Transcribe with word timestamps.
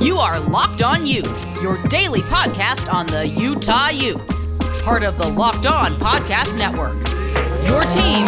You 0.00 0.18
are 0.18 0.38
Locked 0.38 0.82
On 0.82 1.06
Utes, 1.06 1.46
your 1.62 1.82
daily 1.84 2.20
podcast 2.20 2.92
on 2.92 3.06
the 3.06 3.26
Utah 3.26 3.88
Utes. 3.88 4.46
Part 4.82 5.02
of 5.02 5.16
the 5.16 5.26
Locked 5.26 5.66
On 5.66 5.96
Podcast 5.96 6.58
Network. 6.58 6.96
Your 7.66 7.82
team 7.86 8.26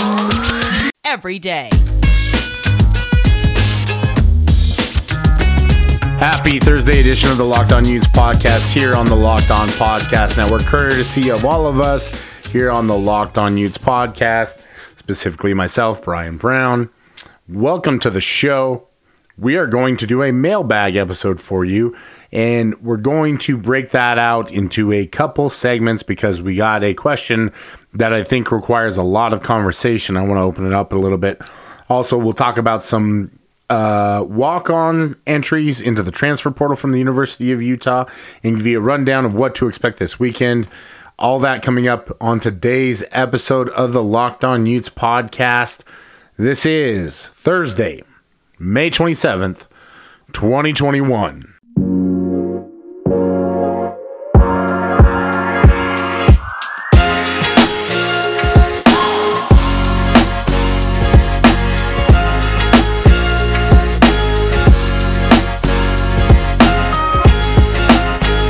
every 1.04 1.38
day. 1.38 1.68
Happy 6.18 6.58
Thursday 6.58 7.00
edition 7.00 7.30
of 7.30 7.36
the 7.36 7.44
Locked 7.44 7.72
On 7.72 7.84
Utes 7.84 8.08
podcast 8.08 8.72
here 8.72 8.94
on 8.94 9.04
the 9.04 9.14
Locked 9.14 9.50
On 9.50 9.68
Podcast 9.68 10.38
Network, 10.38 10.62
courtesy 10.62 11.30
of 11.30 11.44
all 11.44 11.66
of 11.66 11.80
us 11.80 12.08
here 12.46 12.70
on 12.70 12.86
the 12.86 12.96
Locked 12.96 13.36
On 13.36 13.58
Utes 13.58 13.76
podcast, 13.76 14.58
specifically 14.96 15.52
myself, 15.52 16.02
Brian 16.02 16.38
Brown. 16.38 16.88
Welcome 17.46 18.00
to 18.00 18.08
the 18.08 18.22
show. 18.22 18.87
We 19.38 19.56
are 19.56 19.68
going 19.68 19.96
to 19.98 20.06
do 20.06 20.24
a 20.24 20.32
mailbag 20.32 20.96
episode 20.96 21.40
for 21.40 21.64
you, 21.64 21.96
and 22.32 22.74
we're 22.82 22.96
going 22.96 23.38
to 23.38 23.56
break 23.56 23.90
that 23.90 24.18
out 24.18 24.50
into 24.50 24.90
a 24.92 25.06
couple 25.06 25.48
segments 25.48 26.02
because 26.02 26.42
we 26.42 26.56
got 26.56 26.82
a 26.82 26.92
question 26.92 27.52
that 27.94 28.12
I 28.12 28.24
think 28.24 28.50
requires 28.50 28.96
a 28.96 29.04
lot 29.04 29.32
of 29.32 29.44
conversation. 29.44 30.16
I 30.16 30.22
want 30.22 30.38
to 30.38 30.42
open 30.42 30.66
it 30.66 30.72
up 30.72 30.92
a 30.92 30.96
little 30.96 31.18
bit. 31.18 31.40
Also, 31.88 32.18
we'll 32.18 32.32
talk 32.32 32.58
about 32.58 32.82
some 32.82 33.30
uh, 33.70 34.24
walk 34.28 34.70
on 34.70 35.14
entries 35.24 35.80
into 35.80 36.02
the 36.02 36.10
transfer 36.10 36.50
portal 36.50 36.76
from 36.76 36.90
the 36.90 36.98
University 36.98 37.52
of 37.52 37.62
Utah 37.62 38.06
and 38.42 38.56
give 38.56 38.66
you 38.66 38.78
a 38.78 38.82
rundown 38.82 39.24
of 39.24 39.34
what 39.34 39.54
to 39.54 39.68
expect 39.68 40.00
this 40.00 40.18
weekend. 40.18 40.66
All 41.16 41.38
that 41.40 41.62
coming 41.62 41.86
up 41.86 42.10
on 42.20 42.40
today's 42.40 43.04
episode 43.12 43.68
of 43.68 43.92
the 43.92 44.02
Locked 44.02 44.44
On 44.44 44.66
Utes 44.66 44.90
podcast. 44.90 45.84
This 46.36 46.66
is 46.66 47.28
Thursday, 47.28 48.02
May 48.60 48.90
27th, 48.90 49.68
2021. 50.32 51.54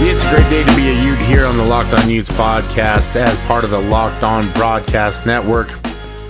It's 0.01 0.25
a 0.25 0.31
great 0.31 0.49
day 0.49 0.65
to 0.65 0.75
be 0.75 0.89
a 0.89 1.03
Ute 1.05 1.19
here 1.19 1.45
on 1.45 1.59
the 1.59 1.65
Locked 1.65 1.93
On 1.93 2.09
Utes 2.09 2.31
podcast 2.31 3.15
as 3.15 3.37
part 3.41 3.63
of 3.63 3.71
the 3.71 3.79
Locked 3.79 4.25
On 4.25 4.51
Broadcast 4.55 5.27
Network. 5.27 5.69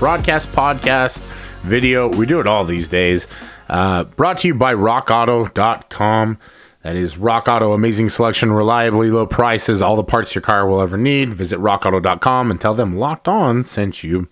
Broadcast, 0.00 0.50
podcast, 0.50 1.22
video, 1.62 2.08
we 2.08 2.26
do 2.26 2.40
it 2.40 2.48
all 2.48 2.64
these 2.64 2.88
days. 2.88 3.28
Uh, 3.68 4.04
brought 4.04 4.38
to 4.38 4.48
you 4.48 4.54
by 4.54 4.74
rockauto.com. 4.74 6.38
That 6.82 6.96
is 6.96 7.18
Rock 7.18 7.48
Auto, 7.48 7.72
amazing 7.72 8.08
selection, 8.08 8.52
reliably 8.52 9.10
low 9.10 9.26
prices, 9.26 9.82
all 9.82 9.96
the 9.96 10.04
parts 10.04 10.34
your 10.34 10.42
car 10.42 10.66
will 10.66 10.80
ever 10.80 10.96
need. 10.96 11.34
Visit 11.34 11.58
rockauto.com 11.58 12.50
and 12.50 12.60
tell 12.60 12.72
them 12.72 12.96
Locked 12.96 13.28
On 13.28 13.64
sent 13.64 14.04
you. 14.04 14.28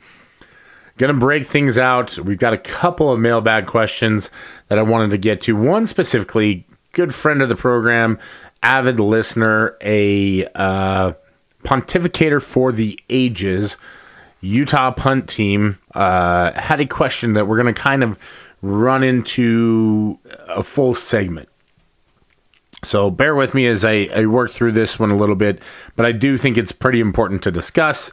Gonna 0.97 1.15
break 1.15 1.45
things 1.45 1.77
out. 1.77 2.19
We've 2.19 2.39
got 2.39 2.55
a 2.55 2.59
couple 2.59 3.13
of 3.13 3.21
mailbag 3.21 3.67
questions 3.67 4.31
that 4.69 4.79
I 4.79 4.83
wanted 4.83 5.11
to 5.11 5.19
get 5.19 5.43
to. 5.43 5.55
One 5.55 5.87
specifically, 5.87 6.65
good 6.93 7.15
friend 7.15 7.43
of 7.43 7.51
the 7.51 7.57
program, 7.57 8.19
avid 8.63 8.99
listener, 8.99 9.77
a 9.83 10.47
uh, 10.55 11.13
pontificator 11.65 12.43
for 12.43 12.73
the 12.73 12.99
ages, 13.11 13.77
Utah 14.41 14.93
punt 14.93 15.29
team, 15.29 15.79
uh, 15.95 16.53
had 16.53 16.81
a 16.81 16.87
question 16.87 17.35
that 17.35 17.47
we're 17.47 17.59
gonna 17.59 17.75
kind 17.75 18.03
of 18.03 18.19
run 18.67 19.03
into 19.03 20.19
a 20.49 20.63
full 20.63 20.95
segment. 20.95 21.49
So 22.83 23.11
bear 23.11 23.35
with 23.35 23.55
me 23.55 23.67
as 23.67 23.85
I, 23.85 24.09
I 24.15 24.27
work 24.27 24.51
through 24.51 24.73
this 24.73 24.99
one 24.99 25.11
a 25.11 25.17
little 25.17 25.35
bit, 25.35 25.61
but 25.97 26.07
I 26.07 26.13
do 26.13 26.37
think 26.39 26.57
it's 26.57 26.73
pretty 26.73 27.01
important 27.01 27.43
to 27.43 27.51
discuss. 27.51 28.13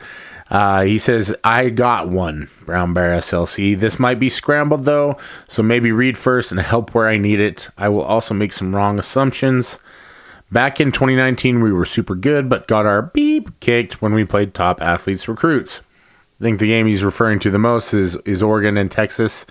Uh, 0.49 0.81
he 0.81 0.97
says, 0.97 1.35
I 1.43 1.69
got 1.69 2.09
one, 2.09 2.49
Brown 2.65 2.93
Bear 2.93 3.17
SLC. 3.17 3.77
This 3.77 3.99
might 3.99 4.19
be 4.19 4.29
scrambled 4.29 4.85
though, 4.85 5.17
so 5.47 5.63
maybe 5.63 5.91
read 5.91 6.17
first 6.17 6.51
and 6.51 6.59
help 6.59 6.93
where 6.93 7.07
I 7.07 7.17
need 7.17 7.39
it. 7.39 7.69
I 7.77 7.89
will 7.89 8.03
also 8.03 8.33
make 8.33 8.53
some 8.53 8.75
wrong 8.75 8.99
assumptions. 8.99 9.79
Back 10.51 10.79
in 10.79 10.91
2019, 10.91 11.63
we 11.63 11.71
were 11.71 11.85
super 11.85 12.15
good, 12.15 12.49
but 12.49 12.67
got 12.67 12.85
our 12.85 13.01
beep 13.01 13.59
kicked 13.59 14.01
when 14.01 14.13
we 14.13 14.23
played 14.23 14.53
top 14.53 14.81
athletes 14.81 15.27
recruits. 15.27 15.81
I 16.39 16.43
think 16.43 16.59
the 16.59 16.67
game 16.67 16.85
he's 16.85 17.03
referring 17.03 17.39
to 17.39 17.49
the 17.49 17.59
most 17.59 17.93
is, 17.93 18.15
is 18.17 18.43
Oregon 18.43 18.77
and 18.77 18.91
Texas. 18.91 19.45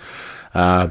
Uh, 0.54 0.90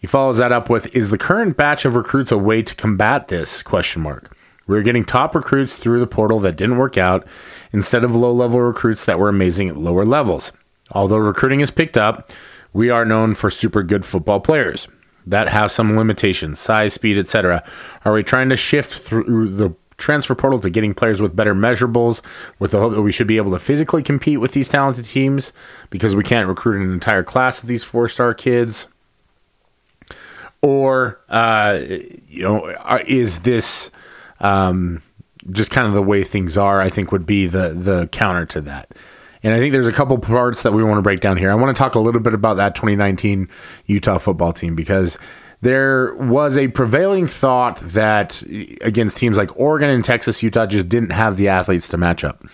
he 0.00 0.06
follows 0.06 0.38
that 0.38 0.50
up 0.50 0.70
with 0.70 0.94
Is 0.96 1.10
the 1.10 1.18
current 1.18 1.56
batch 1.56 1.84
of 1.84 1.94
recruits 1.94 2.32
a 2.32 2.38
way 2.38 2.62
to 2.62 2.74
combat 2.74 3.28
this? 3.28 3.62
Question 3.62 4.02
mark. 4.02 4.34
We're 4.66 4.82
getting 4.82 5.04
top 5.04 5.34
recruits 5.34 5.78
through 5.78 6.00
the 6.00 6.06
portal 6.06 6.40
that 6.40 6.56
didn't 6.56 6.78
work 6.78 6.96
out 6.96 7.26
instead 7.72 8.02
of 8.02 8.16
low 8.16 8.32
level 8.32 8.60
recruits 8.60 9.04
that 9.04 9.18
were 9.18 9.28
amazing 9.28 9.68
at 9.68 9.76
lower 9.76 10.04
levels. 10.04 10.52
Although 10.92 11.18
recruiting 11.18 11.60
has 11.60 11.70
picked 11.70 11.98
up, 11.98 12.32
we 12.72 12.88
are 12.88 13.04
known 13.04 13.34
for 13.34 13.50
super 13.50 13.82
good 13.82 14.06
football 14.06 14.40
players 14.40 14.88
that 15.26 15.48
have 15.48 15.70
some 15.70 15.96
limitations, 15.96 16.58
size, 16.58 16.94
speed, 16.94 17.18
etc. 17.18 17.62
Are 18.04 18.12
we 18.12 18.22
trying 18.22 18.48
to 18.48 18.56
shift 18.56 18.92
through 18.92 19.48
the 19.48 19.74
transfer 19.98 20.34
portal 20.34 20.58
to 20.60 20.70
getting 20.70 20.94
players 20.94 21.20
with 21.20 21.36
better 21.36 21.54
measurables 21.54 22.22
with 22.58 22.70
the 22.70 22.80
hope 22.80 22.94
that 22.94 23.02
we 23.02 23.12
should 23.12 23.26
be 23.26 23.36
able 23.36 23.52
to 23.52 23.58
physically 23.58 24.02
compete 24.02 24.40
with 24.40 24.52
these 24.52 24.68
talented 24.68 25.04
teams 25.04 25.52
because 25.90 26.14
we 26.14 26.24
can't 26.24 26.48
recruit 26.48 26.80
an 26.80 26.90
entire 26.90 27.22
class 27.22 27.62
of 27.62 27.68
these 27.68 27.84
four 27.84 28.08
star 28.08 28.32
kids? 28.32 28.86
Or, 30.62 31.20
uh, 31.28 31.80
you 32.28 32.42
know, 32.42 32.74
is 33.06 33.40
this 33.40 33.90
um, 34.40 35.02
just 35.50 35.70
kind 35.70 35.86
of 35.86 35.94
the 35.94 36.02
way 36.02 36.22
things 36.22 36.58
are? 36.58 36.80
I 36.80 36.90
think 36.90 37.12
would 37.12 37.26
be 37.26 37.46
the 37.46 37.70
the 37.70 38.08
counter 38.08 38.46
to 38.46 38.60
that. 38.62 38.94
And 39.42 39.54
I 39.54 39.58
think 39.58 39.72
there's 39.72 39.88
a 39.88 39.92
couple 39.92 40.18
parts 40.18 40.62
that 40.64 40.72
we 40.72 40.84
want 40.84 40.98
to 40.98 41.02
break 41.02 41.20
down 41.20 41.36
here. 41.36 41.50
I 41.50 41.54
want 41.54 41.74
to 41.74 41.78
talk 41.78 41.94
a 41.94 41.98
little 41.98 42.20
bit 42.20 42.34
about 42.34 42.58
that 42.58 42.74
2019 42.74 43.48
Utah 43.86 44.18
football 44.18 44.52
team 44.52 44.74
because 44.74 45.18
there 45.62 46.14
was 46.14 46.58
a 46.58 46.68
prevailing 46.68 47.26
thought 47.26 47.78
that 47.78 48.42
against 48.82 49.18
teams 49.18 49.38
like 49.38 49.50
Oregon 49.58 49.90
and 49.90 50.04
Texas, 50.04 50.42
Utah 50.42 50.66
just 50.66 50.88
didn't 50.88 51.10
have 51.10 51.36
the 51.36 51.48
athletes 51.48 51.88
to 51.88 51.96
match 51.96 52.24
up. 52.24 52.44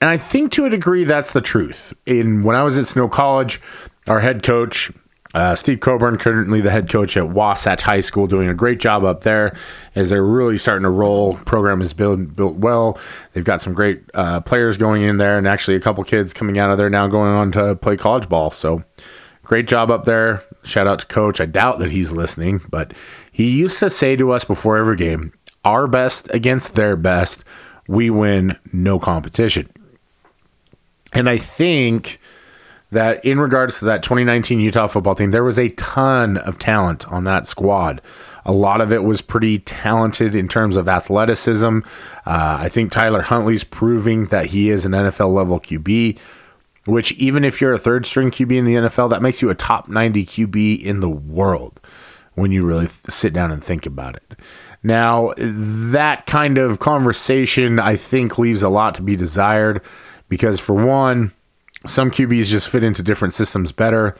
And 0.00 0.10
I 0.10 0.16
think 0.16 0.52
to 0.52 0.66
a 0.66 0.70
degree 0.70 1.04
that's 1.04 1.32
the 1.32 1.40
truth. 1.40 1.94
In 2.06 2.42
when 2.42 2.56
I 2.56 2.62
was 2.62 2.76
at 2.78 2.86
Snow 2.86 3.08
College, 3.08 3.60
our 4.06 4.20
head 4.20 4.42
coach 4.42 4.92
uh, 5.34 5.56
Steve 5.56 5.80
Coburn, 5.80 6.16
currently 6.16 6.60
the 6.60 6.70
head 6.70 6.88
coach 6.88 7.16
at 7.16 7.28
Wasatch 7.28 7.82
High 7.82 8.00
School, 8.00 8.28
doing 8.28 8.48
a 8.48 8.54
great 8.54 8.78
job 8.78 9.02
up 9.02 9.24
there 9.24 9.56
as 9.96 10.10
they're 10.10 10.22
really 10.22 10.56
starting 10.56 10.84
to 10.84 10.90
roll. 10.90 11.34
Program 11.38 11.82
is 11.82 11.92
built 11.92 12.36
built 12.36 12.56
well. 12.56 12.98
They've 13.32 13.44
got 13.44 13.60
some 13.60 13.74
great 13.74 14.02
uh, 14.14 14.40
players 14.42 14.76
going 14.76 15.02
in 15.02 15.16
there, 15.16 15.36
and 15.36 15.48
actually 15.48 15.76
a 15.76 15.80
couple 15.80 16.04
kids 16.04 16.32
coming 16.32 16.56
out 16.58 16.70
of 16.70 16.78
there 16.78 16.88
now 16.88 17.08
going 17.08 17.32
on 17.32 17.50
to 17.52 17.74
play 17.74 17.96
college 17.96 18.28
ball. 18.28 18.52
So 18.52 18.84
great 19.42 19.66
job 19.66 19.90
up 19.90 20.04
there. 20.04 20.44
Shout 20.62 20.86
out 20.86 21.00
to 21.00 21.06
coach. 21.06 21.40
I 21.40 21.46
doubt 21.46 21.80
that 21.80 21.90
he's 21.90 22.12
listening, 22.12 22.62
but 22.70 22.94
he 23.32 23.50
used 23.50 23.80
to 23.80 23.90
say 23.90 24.14
to 24.14 24.30
us 24.30 24.44
before 24.44 24.76
every 24.76 24.96
game, 24.96 25.32
"Our 25.64 25.88
best 25.88 26.32
against 26.32 26.76
their 26.76 26.96
best, 26.96 27.44
we 27.88 28.08
win, 28.08 28.56
no 28.72 29.00
competition." 29.00 29.68
And 31.12 31.28
I 31.28 31.38
think 31.38 32.20
that 32.94 33.24
in 33.24 33.38
regards 33.38 33.78
to 33.78 33.84
that 33.84 34.02
2019 34.02 34.60
Utah 34.60 34.86
football 34.86 35.14
team, 35.14 35.30
there 35.30 35.44
was 35.44 35.58
a 35.58 35.68
ton 35.70 36.38
of 36.38 36.58
talent 36.58 37.06
on 37.08 37.24
that 37.24 37.46
squad. 37.46 38.00
A 38.46 38.52
lot 38.52 38.80
of 38.80 38.92
it 38.92 39.04
was 39.04 39.20
pretty 39.20 39.58
talented 39.58 40.34
in 40.34 40.48
terms 40.48 40.76
of 40.76 40.88
athleticism. 40.88 41.78
Uh, 42.26 42.56
I 42.60 42.68
think 42.68 42.92
Tyler 42.92 43.22
Huntley's 43.22 43.64
proving 43.64 44.26
that 44.26 44.46
he 44.46 44.70
is 44.70 44.84
an 44.84 44.92
NFL 44.92 45.32
level 45.32 45.60
QB, 45.60 46.18
which, 46.86 47.12
even 47.12 47.44
if 47.44 47.60
you're 47.60 47.72
a 47.72 47.78
third 47.78 48.04
string 48.04 48.30
QB 48.30 48.56
in 48.56 48.64
the 48.64 48.74
NFL, 48.74 49.10
that 49.10 49.22
makes 49.22 49.40
you 49.40 49.48
a 49.50 49.54
top 49.54 49.88
90 49.88 50.26
QB 50.26 50.82
in 50.82 51.00
the 51.00 51.08
world 51.08 51.80
when 52.34 52.52
you 52.52 52.64
really 52.64 52.88
sit 53.08 53.32
down 53.32 53.50
and 53.50 53.64
think 53.64 53.86
about 53.86 54.16
it. 54.16 54.38
Now, 54.82 55.32
that 55.38 56.26
kind 56.26 56.58
of 56.58 56.78
conversation, 56.78 57.78
I 57.78 57.96
think, 57.96 58.36
leaves 58.38 58.62
a 58.62 58.68
lot 58.68 58.94
to 58.96 59.02
be 59.02 59.16
desired 59.16 59.80
because, 60.28 60.60
for 60.60 60.74
one, 60.74 61.32
some 61.86 62.10
QBs 62.10 62.46
just 62.46 62.68
fit 62.68 62.84
into 62.84 63.02
different 63.02 63.34
systems 63.34 63.72
better. 63.72 64.14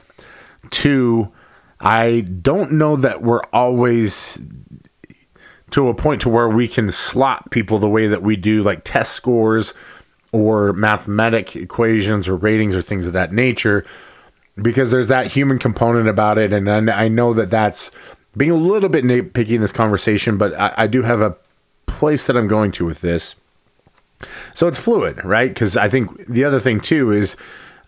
Two, 0.70 1.32
I 1.81 2.20
don't 2.20 2.72
know 2.72 2.96
that 2.96 3.22
we're 3.22 3.43
always 3.52 4.43
to 5.70 5.88
a 5.88 5.94
point 5.94 6.20
to 6.22 6.28
where 6.28 6.49
we 6.49 6.69
can 6.69 6.90
slot 6.90 7.50
people 7.50 7.78
the 7.78 7.88
way 7.88 8.06
that 8.06 8.22
we 8.22 8.37
do 8.37 8.62
like 8.62 8.82
test 8.84 9.12
scores 9.12 9.75
or 10.31 10.72
mathematic 10.72 11.56
equations 11.56 12.28
or 12.28 12.37
ratings 12.37 12.76
or 12.76 12.82
things 12.82 13.06
of 13.06 13.12
that 13.12 13.32
nature 13.32 13.84
because 14.61 14.93
there's 14.93 15.08
that 15.08 15.26
human 15.26 15.58
component 15.58 16.08
about 16.08 16.38
it 16.38 16.52
and 16.52 16.70
I 16.70 17.08
know 17.08 17.32
that 17.34 17.50
that's 17.50 17.90
being 18.37 18.52
a 18.52 18.56
little 18.56 18.88
bit 18.88 19.05
nitpicky 19.05 19.50
in 19.50 19.61
this 19.61 19.72
conversation 19.72 20.38
but 20.38 20.55
I, 20.55 20.75
I 20.76 20.87
do 20.87 21.02
have 21.02 21.20
a 21.20 21.37
place 21.87 22.26
that 22.28 22.37
I'm 22.37 22.49
going 22.49 22.70
to 22.72 22.84
with 22.84 23.00
this 23.00 23.34
so 24.55 24.66
it's 24.69 24.78
fluid, 24.78 25.25
right? 25.25 25.49
Because 25.49 25.76
I 25.76 25.88
think 25.88 26.26
the 26.26 26.44
other 26.44 26.61
thing 26.61 26.81
too 26.81 27.11
is 27.11 27.37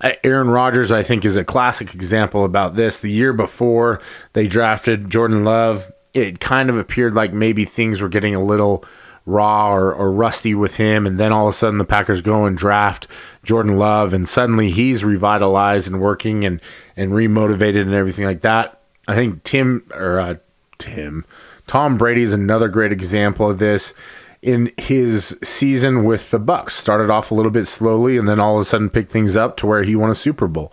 uh, 0.00 0.12
Aaron 0.24 0.48
Rodgers, 0.48 0.92
I 0.92 1.02
think, 1.02 1.24
is 1.24 1.36
a 1.36 1.44
classic 1.44 1.94
example 1.94 2.44
about 2.44 2.76
this. 2.76 3.00
The 3.00 3.10
year 3.10 3.32
before 3.32 4.00
they 4.32 4.46
drafted 4.46 5.10
Jordan 5.10 5.44
Love, 5.44 5.90
it 6.14 6.40
kind 6.40 6.70
of 6.70 6.78
appeared 6.78 7.14
like 7.14 7.32
maybe 7.32 7.64
things 7.64 8.00
were 8.00 8.08
getting 8.08 8.34
a 8.34 8.42
little 8.42 8.84
raw 9.24 9.74
or, 9.74 9.92
or 9.92 10.12
rusty 10.12 10.54
with 10.54 10.76
him. 10.76 11.06
And 11.06 11.18
then 11.18 11.32
all 11.32 11.48
of 11.48 11.54
a 11.54 11.56
sudden 11.56 11.78
the 11.78 11.84
Packers 11.84 12.22
go 12.22 12.44
and 12.44 12.56
draft 12.56 13.08
Jordan 13.42 13.76
Love, 13.76 14.14
and 14.14 14.26
suddenly 14.26 14.70
he's 14.70 15.04
revitalized 15.04 15.88
and 15.88 16.00
working 16.00 16.44
and, 16.44 16.60
and 16.96 17.12
remotivated 17.12 17.82
and 17.82 17.94
everything 17.94 18.24
like 18.24 18.42
that. 18.42 18.80
I 19.08 19.14
think 19.14 19.42
Tim, 19.44 19.84
or 19.94 20.18
uh, 20.18 20.34
Tim, 20.78 21.24
Tom 21.66 21.96
Brady 21.96 22.22
is 22.22 22.32
another 22.32 22.68
great 22.68 22.92
example 22.92 23.50
of 23.50 23.58
this 23.58 23.94
in 24.42 24.72
his 24.78 25.38
season 25.42 26.04
with 26.04 26.30
the 26.30 26.38
Bucks. 26.38 26.74
Started 26.74 27.10
off 27.10 27.30
a 27.30 27.34
little 27.34 27.50
bit 27.50 27.66
slowly 27.66 28.16
and 28.16 28.28
then 28.28 28.40
all 28.40 28.56
of 28.56 28.62
a 28.62 28.64
sudden 28.64 28.90
picked 28.90 29.10
things 29.10 29.36
up 29.36 29.56
to 29.58 29.66
where 29.66 29.82
he 29.82 29.96
won 29.96 30.10
a 30.10 30.14
Super 30.14 30.46
Bowl. 30.46 30.72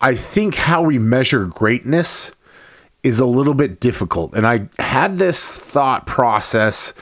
I 0.00 0.14
think 0.14 0.54
how 0.54 0.82
we 0.82 0.98
measure 0.98 1.46
greatness 1.46 2.32
is 3.02 3.18
a 3.18 3.26
little 3.26 3.54
bit 3.54 3.80
difficult. 3.80 4.34
And 4.34 4.46
I 4.46 4.68
had 4.78 5.18
this 5.18 5.58
thought 5.58 6.06
process 6.06 6.92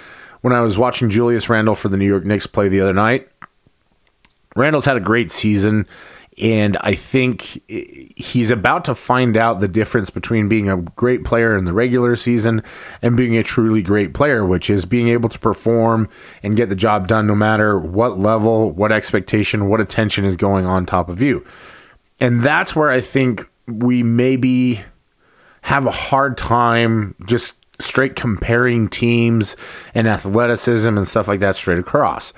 when 0.40 0.52
I 0.52 0.60
was 0.60 0.78
watching 0.78 1.10
Julius 1.10 1.48
Randle 1.48 1.74
for 1.74 1.88
the 1.88 1.96
New 1.96 2.06
York 2.06 2.24
Knicks 2.24 2.46
play 2.46 2.68
the 2.68 2.80
other 2.80 2.92
night. 2.92 3.28
Randle's 4.56 4.84
had 4.84 4.96
a 4.96 5.00
great 5.00 5.30
season. 5.30 5.86
And 6.40 6.76
I 6.80 6.94
think 6.94 7.62
eh, 7.68 7.84
he's 8.16 8.50
about 8.50 8.84
to 8.86 8.94
find 8.94 9.36
out 9.36 9.60
the 9.60 9.68
difference 9.68 10.10
between 10.10 10.48
being 10.48 10.68
a 10.68 10.76
great 10.76 11.24
player 11.24 11.56
in 11.56 11.64
the 11.64 11.72
regular 11.72 12.16
season 12.16 12.62
and 13.02 13.16
being 13.16 13.36
a 13.36 13.42
truly 13.42 13.82
great 13.82 14.14
player, 14.14 14.44
which 14.44 14.70
is 14.70 14.84
being 14.84 15.08
able 15.08 15.28
to 15.28 15.38
perform 15.38 16.08
and 16.42 16.56
get 16.56 16.68
the 16.68 16.76
job 16.76 17.08
done 17.08 17.26
no 17.26 17.34
matter 17.34 17.78
what 17.78 18.18
level, 18.18 18.70
what 18.70 18.92
expectation, 18.92 19.68
what 19.68 19.80
attention 19.80 20.24
is 20.24 20.36
going 20.36 20.66
on 20.66 20.86
top 20.86 21.08
of 21.08 21.20
you. 21.20 21.44
And 22.20 22.42
that's 22.42 22.74
where 22.74 22.90
I 22.90 23.00
think 23.00 23.48
we 23.66 24.02
maybe 24.02 24.80
have 25.62 25.86
a 25.86 25.90
hard 25.90 26.38
time 26.38 27.14
just 27.26 27.54
straight 27.80 28.16
comparing 28.16 28.88
teams 28.88 29.56
and 29.94 30.08
athleticism 30.08 30.96
and 30.96 31.06
stuff 31.06 31.28
like 31.28 31.40
that 31.40 31.54
straight 31.54 31.78
across 31.78 32.32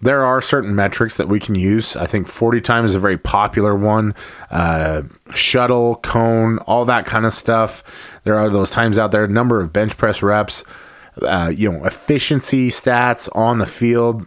there 0.00 0.24
are 0.24 0.40
certain 0.40 0.74
metrics 0.74 1.16
that 1.16 1.28
we 1.28 1.40
can 1.40 1.54
use. 1.54 1.96
I 1.96 2.06
think 2.06 2.28
40 2.28 2.60
time 2.60 2.84
is 2.84 2.94
a 2.94 3.00
very 3.00 3.16
popular 3.16 3.74
one. 3.74 4.14
Uh, 4.50 5.02
shuttle, 5.32 5.96
cone, 5.96 6.58
all 6.58 6.84
that 6.84 7.06
kind 7.06 7.24
of 7.24 7.32
stuff. 7.32 7.82
There 8.24 8.36
are 8.36 8.50
those 8.50 8.70
times 8.70 8.98
out 8.98 9.12
there, 9.12 9.26
number 9.26 9.60
of 9.60 9.72
bench 9.72 9.96
press 9.96 10.22
reps, 10.22 10.64
uh, 11.22 11.52
you 11.54 11.72
know, 11.72 11.84
efficiency 11.84 12.68
stats 12.68 13.28
on 13.34 13.58
the 13.58 13.66
field. 13.66 14.26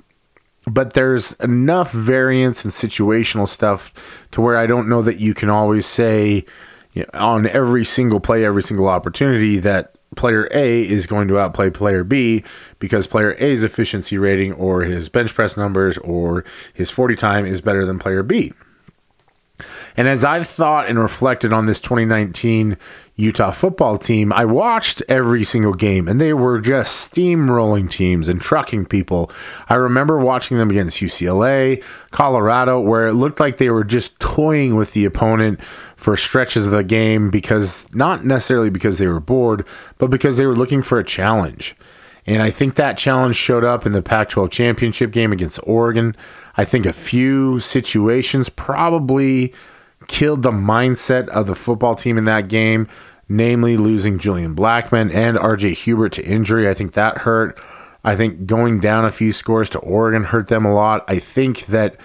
But 0.70 0.94
there's 0.94 1.34
enough 1.34 1.92
variance 1.92 2.66
and 2.66 2.74
situational 2.74 3.48
stuff 3.48 3.94
to 4.32 4.42
where 4.42 4.58
I 4.58 4.68
don't 4.68 4.90
know 4.90 5.02
that 5.02 5.20
you 5.20 5.34
can 5.34 5.50
always 5.50 5.86
say 5.86 6.46
you 6.94 7.06
know, 7.14 7.20
on 7.20 7.48
every 7.48 7.86
single 7.86 8.20
play, 8.20 8.44
every 8.44 8.64
single 8.64 8.90
opportunity 8.90 9.60
that 9.60 9.97
player 10.18 10.50
A 10.54 10.88
is 10.88 11.08
going 11.08 11.28
to 11.30 11.40
outplay 11.40 11.70
player 11.70 12.04
B 12.04 12.44
because 12.80 13.08
player 13.08 13.36
A's 13.40 13.64
efficiency 13.64 14.18
rating 14.18 14.54
or 14.54 14.82
his 14.82 15.10
bench 15.10 15.34
press 15.34 15.56
numbers 15.56 15.98
or 16.00 16.44
his 16.74 16.92
40 16.92 17.16
time 17.16 17.46
is 17.46 17.62
better 17.62 17.86
than 17.86 18.00
player 18.00 18.24
B. 18.24 18.54
And 19.96 20.08
as 20.08 20.24
I've 20.24 20.48
thought 20.48 20.88
and 20.88 21.00
reflected 21.00 21.52
on 21.52 21.66
this 21.66 21.82
2019 21.82 22.78
Utah 23.20 23.50
football 23.50 23.98
team, 23.98 24.32
I 24.32 24.46
watched 24.46 25.02
every 25.10 25.44
single 25.44 25.74
game 25.74 26.08
and 26.08 26.22
they 26.22 26.34
were 26.34 26.62
just 26.62 27.12
steamrolling 27.12 27.90
teams 27.90 28.30
and 28.30 28.40
trucking 28.40 28.86
people. 28.86 29.32
I 29.68 29.74
remember 29.74 30.20
watching 30.20 30.60
them 30.60 30.70
against 30.70 31.02
UCLA, 31.02 31.84
Colorado, 32.12 32.80
where 32.80 33.08
it 33.08 33.14
looked 33.14 33.40
like 33.40 33.58
they 33.58 33.72
were 33.72 33.84
just 33.84 34.20
toying 34.20 34.76
with 34.76 34.94
the 34.94 35.04
opponent 35.04 35.60
for 35.96 36.16
stretches 36.16 36.68
of 36.68 36.74
the 36.74 36.84
game 36.84 37.32
because 37.32 37.92
not 37.92 38.24
necessarily 38.24 38.70
because 38.70 39.00
they 39.00 39.08
were 39.08 39.20
bored, 39.20 39.66
but 39.98 40.12
because 40.12 40.38
they 40.38 40.46
were 40.46 40.56
looking 40.56 40.84
for 40.84 41.00
a 41.00 41.04
challenge. 41.04 41.76
And 42.28 42.44
I 42.44 42.52
think 42.52 42.76
that 42.76 42.98
challenge 42.98 43.36
showed 43.36 43.64
up 43.64 43.86
in 43.88 43.94
the 43.94 44.04
Pac 44.04 44.30
12 44.30 44.52
championship 44.52 45.12
game 45.12 45.32
against 45.32 45.60
Oregon. 45.64 46.16
I 46.56 46.66
think 46.66 46.86
a 46.86 46.94
few 46.94 47.60
situations 47.60 48.50
probably 48.50 49.56
killed 50.08 50.44
the 50.44 50.52
mindset 50.52 51.28
of 51.30 51.48
the 51.48 51.56
football 51.56 51.96
team 51.96 52.18
in 52.18 52.26
that 52.26 52.48
game, 52.48 52.88
namely 53.30 53.78
losing 53.78 54.20
Julian 54.20 54.56
Blackmon 54.56 55.14
and 55.14 55.38
RJ 55.38 55.74
Hubert 55.74 56.14
to 56.14 56.26
injury. 56.26 56.68
I 56.70 56.74
think 56.74 56.94
that 56.94 57.20
hurt. 57.20 57.60
I 58.04 58.16
think 58.16 58.46
going 58.46 58.80
down 58.80 59.06
a 59.06 59.12
few 59.12 59.34
scores 59.34 59.70
to 59.72 59.80
Oregon 59.80 60.24
hurt 60.24 60.48
them 60.48 60.66
a 60.66 60.74
lot. 60.74 61.04
I 61.08 61.20
think 61.20 61.66
that 61.66 61.98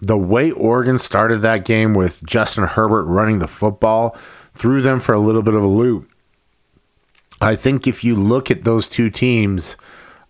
the 0.00 0.18
way 0.18 0.50
Oregon 0.50 0.98
started 0.98 1.38
that 1.38 1.64
game 1.64 1.94
with 1.94 2.22
Justin 2.24 2.64
Herbert 2.64 3.04
running 3.04 3.38
the 3.38 3.48
football 3.48 4.16
threw 4.54 4.82
them 4.82 5.00
for 5.00 5.14
a 5.14 5.18
little 5.18 5.42
bit 5.42 5.54
of 5.54 5.62
a 5.62 5.68
loop. 5.68 6.10
I 7.40 7.56
think 7.56 7.86
if 7.86 8.04
you 8.04 8.14
look 8.14 8.50
at 8.50 8.64
those 8.64 8.88
two 8.88 9.10
teams, 9.10 9.76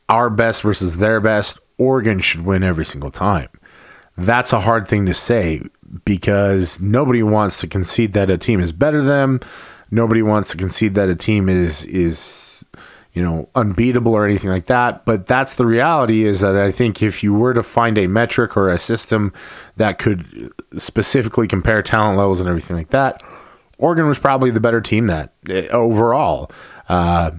our 0.08 0.30
best 0.30 0.62
versus 0.62 0.98
their 0.98 1.20
best, 1.20 1.58
Oregon 1.78 2.18
should 2.20 2.44
win 2.44 2.62
every 2.62 2.84
single 2.84 3.10
time. 3.10 3.48
That's 4.16 4.52
a 4.52 4.60
hard 4.60 4.88
thing 4.88 5.06
to 5.06 5.14
say 5.14 5.62
because 6.04 6.80
nobody 6.80 7.22
wants 7.22 7.60
to 7.60 7.66
concede 7.66 8.12
that 8.14 8.30
a 8.30 8.38
team 8.38 8.60
is 8.60 8.72
better 8.72 9.02
than 9.02 9.38
them. 9.38 9.40
Nobody 9.90 10.22
wants 10.22 10.50
to 10.50 10.56
concede 10.56 10.94
that 10.94 11.08
a 11.08 11.14
team 11.14 11.48
is 11.48 11.84
is 11.86 12.46
you 13.16 13.22
know, 13.22 13.48
unbeatable 13.54 14.14
or 14.14 14.26
anything 14.26 14.50
like 14.50 14.66
that. 14.66 15.06
But 15.06 15.26
that's 15.26 15.54
the 15.54 15.64
reality 15.64 16.24
is 16.24 16.40
that 16.40 16.54
I 16.54 16.70
think 16.70 17.02
if 17.02 17.22
you 17.22 17.32
were 17.32 17.54
to 17.54 17.62
find 17.62 17.96
a 17.96 18.06
metric 18.08 18.58
or 18.58 18.68
a 18.68 18.78
system 18.78 19.32
that 19.76 19.96
could 19.96 20.52
specifically 20.76 21.48
compare 21.48 21.80
talent 21.80 22.18
levels 22.18 22.40
and 22.40 22.48
everything 22.48 22.76
like 22.76 22.90
that, 22.90 23.22
Oregon 23.78 24.06
was 24.06 24.18
probably 24.18 24.50
the 24.50 24.60
better 24.60 24.82
team 24.82 25.06
that 25.06 25.32
eh, 25.48 25.66
overall. 25.68 26.50
Uh, 26.90 27.30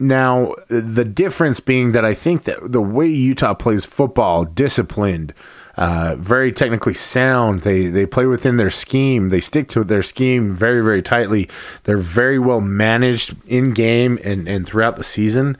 now, 0.00 0.56
the 0.66 1.04
difference 1.04 1.60
being 1.60 1.92
that 1.92 2.04
I 2.04 2.12
think 2.12 2.42
that 2.44 2.56
the 2.72 2.82
way 2.82 3.06
Utah 3.06 3.54
plays 3.54 3.84
football, 3.84 4.44
disciplined, 4.44 5.32
uh, 5.80 6.14
very 6.16 6.52
technically 6.52 6.92
sound. 6.92 7.62
They 7.62 7.86
they 7.86 8.04
play 8.04 8.26
within 8.26 8.58
their 8.58 8.70
scheme. 8.70 9.30
They 9.30 9.40
stick 9.40 9.68
to 9.70 9.82
their 9.82 10.02
scheme 10.02 10.54
very 10.54 10.82
very 10.82 11.02
tightly. 11.02 11.48
They're 11.84 11.96
very 11.96 12.38
well 12.38 12.60
managed 12.60 13.34
in 13.48 13.72
game 13.72 14.18
and 14.22 14.46
and 14.46 14.66
throughout 14.66 14.96
the 14.96 15.04
season. 15.04 15.56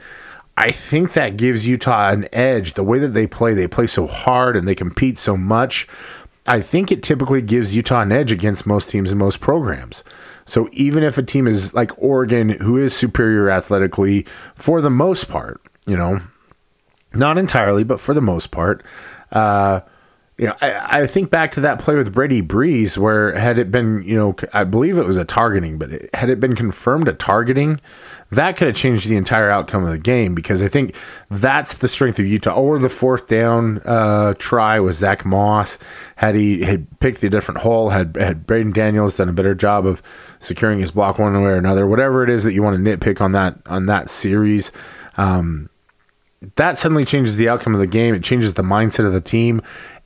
I 0.55 0.69
think 0.69 1.13
that 1.13 1.37
gives 1.37 1.67
Utah 1.67 2.11
an 2.11 2.29
edge. 2.31 2.75
The 2.75 2.83
way 2.83 2.99
that 2.99 3.09
they 3.15 3.25
play, 3.25 3.55
they 3.55 3.67
play 3.67 3.87
so 3.87 4.05
hard 4.05 4.55
and 4.55 4.67
they 4.67 4.75
compete 4.75 5.17
so 5.17 5.35
much. 5.35 5.87
I 6.45 6.61
think 6.61 6.91
it 6.91 7.01
typically 7.01 7.41
gives 7.41 7.75
Utah 7.75 8.01
an 8.01 8.11
edge 8.11 8.31
against 8.31 8.67
most 8.67 8.91
teams 8.91 9.11
and 9.11 9.17
most 9.17 9.39
programs. 9.39 10.03
So 10.45 10.69
even 10.73 11.03
if 11.03 11.17
a 11.17 11.23
team 11.23 11.47
is 11.47 11.73
like 11.73 11.91
Oregon, 11.97 12.49
who 12.49 12.77
is 12.77 12.95
superior 12.95 13.49
athletically 13.49 14.27
for 14.53 14.81
the 14.81 14.89
most 14.89 15.29
part, 15.29 15.61
you 15.87 15.97
know, 15.97 16.21
not 17.13 17.39
entirely, 17.39 17.83
but 17.83 17.99
for 17.99 18.13
the 18.13 18.21
most 18.21 18.51
part, 18.51 18.83
uh, 19.31 19.81
you 20.41 20.47
know, 20.47 20.55
I, 20.59 21.01
I, 21.01 21.07
think 21.07 21.29
back 21.29 21.51
to 21.51 21.61
that 21.61 21.77
play 21.77 21.93
with 21.93 22.11
Brady 22.11 22.41
Breeze, 22.41 22.97
where 22.97 23.37
had 23.37 23.59
it 23.59 23.71
been, 23.71 24.01
you 24.01 24.15
know, 24.15 24.35
I 24.53 24.63
believe 24.63 24.97
it 24.97 25.05
was 25.05 25.19
a 25.19 25.23
targeting, 25.23 25.77
but 25.77 25.91
it, 25.91 26.15
had 26.15 26.31
it 26.31 26.39
been 26.39 26.55
confirmed 26.55 27.07
a 27.07 27.13
targeting, 27.13 27.79
that 28.31 28.57
could 28.57 28.65
have 28.65 28.75
changed 28.75 29.07
the 29.07 29.17
entire 29.17 29.51
outcome 29.51 29.83
of 29.83 29.91
the 29.91 29.99
game 29.99 30.33
because 30.33 30.63
I 30.63 30.67
think 30.67 30.95
that's 31.29 31.75
the 31.75 31.87
strength 31.87 32.17
of 32.17 32.25
Utah. 32.25 32.55
Or 32.55 32.79
the 32.79 32.89
fourth 32.89 33.27
down 33.27 33.83
uh, 33.85 34.33
try 34.39 34.79
was 34.79 34.97
Zach 34.97 35.25
Moss. 35.25 35.77
Had 36.15 36.33
he 36.33 36.63
had 36.63 36.87
picked 36.99 37.21
a 37.21 37.29
different 37.29 37.61
hole, 37.61 37.89
had 37.89 38.15
had 38.15 38.47
Braeden 38.47 38.71
Daniels 38.71 39.17
done 39.17 39.29
a 39.29 39.33
better 39.33 39.53
job 39.53 39.85
of 39.85 40.01
securing 40.39 40.79
his 40.79 40.89
block 40.89 41.19
one 41.19 41.39
way 41.39 41.51
or 41.51 41.55
another, 41.55 41.85
whatever 41.85 42.23
it 42.23 42.31
is 42.31 42.45
that 42.45 42.53
you 42.53 42.63
want 42.63 42.83
to 42.83 42.97
nitpick 42.97 43.21
on 43.21 43.33
that 43.33 43.59
on 43.67 43.85
that 43.85 44.09
series. 44.09 44.71
Um, 45.17 45.69
that 46.55 46.77
suddenly 46.77 47.05
changes 47.05 47.37
the 47.37 47.49
outcome 47.49 47.73
of 47.73 47.79
the 47.79 47.87
game. 47.87 48.15
It 48.15 48.23
changes 48.23 48.53
the 48.53 48.63
mindset 48.63 49.05
of 49.05 49.13
the 49.13 49.21
team. 49.21 49.61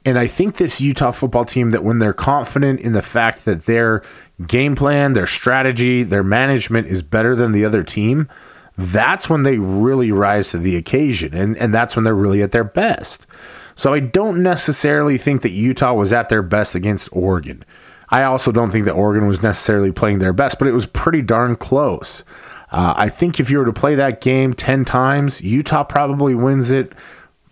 And 0.06 0.20
I 0.20 0.28
think 0.28 0.58
this 0.58 0.80
Utah 0.80 1.12
football 1.12 1.46
team, 1.46 1.72
that 1.72 1.84
when 1.84 1.98
they're 1.98 2.14
confident 2.14 2.80
in 2.80 2.94
the 2.94 3.02
fact 3.02 3.46
that 3.46 3.66
their 3.66 4.04
game 4.46 4.76
plan, 4.76 5.14
their 5.14 5.26
strategy, 5.26 6.04
their 6.04 6.24
management 6.24 6.88
is 6.88 7.02
better 7.02 7.36
than 7.36 7.52
the 7.52 7.66
other 7.66 7.84
team, 7.84 8.30
that's 8.78 9.30
when 9.30 9.44
they 9.44 9.58
really 9.58 10.12
rise 10.12 10.52
to 10.52 10.60
the 10.60 10.76
occasion. 10.76 11.34
And, 11.34 11.58
and 11.58 11.74
that's 11.74 11.96
when 11.96 12.04
they're 12.04 12.14
really 12.14 12.44
at 12.44 12.52
their 12.52 12.64
best. 12.64 13.26
So 13.74 13.94
I 13.94 14.00
don't 14.00 14.44
necessarily 14.44 15.18
think 15.18 15.42
that 15.42 15.50
Utah 15.50 15.94
was 15.94 16.14
at 16.14 16.30
their 16.30 16.44
best 16.44 16.76
against 16.76 17.10
Oregon. 17.12 17.66
I 18.10 18.24
also 18.24 18.52
don't 18.52 18.72
think 18.72 18.86
that 18.86 18.94
Oregon 18.94 19.28
was 19.28 19.42
necessarily 19.42 19.92
playing 19.92 20.20
their 20.20 20.34
best, 20.34 20.60
but 20.60 20.68
it 20.68 20.74
was 20.74 20.86
pretty 20.86 21.22
darn 21.24 21.56
close. 21.56 22.24
Uh, 22.72 22.94
I 22.96 23.10
think 23.10 23.40
if 23.40 23.50
you 23.50 23.58
were 23.58 23.66
to 23.66 23.74
play 23.74 23.96
that 23.96 24.22
game 24.22 24.54
10 24.54 24.86
times, 24.86 25.42
Utah 25.42 25.84
probably 25.84 26.36
wins 26.36 26.72
it 26.72 26.94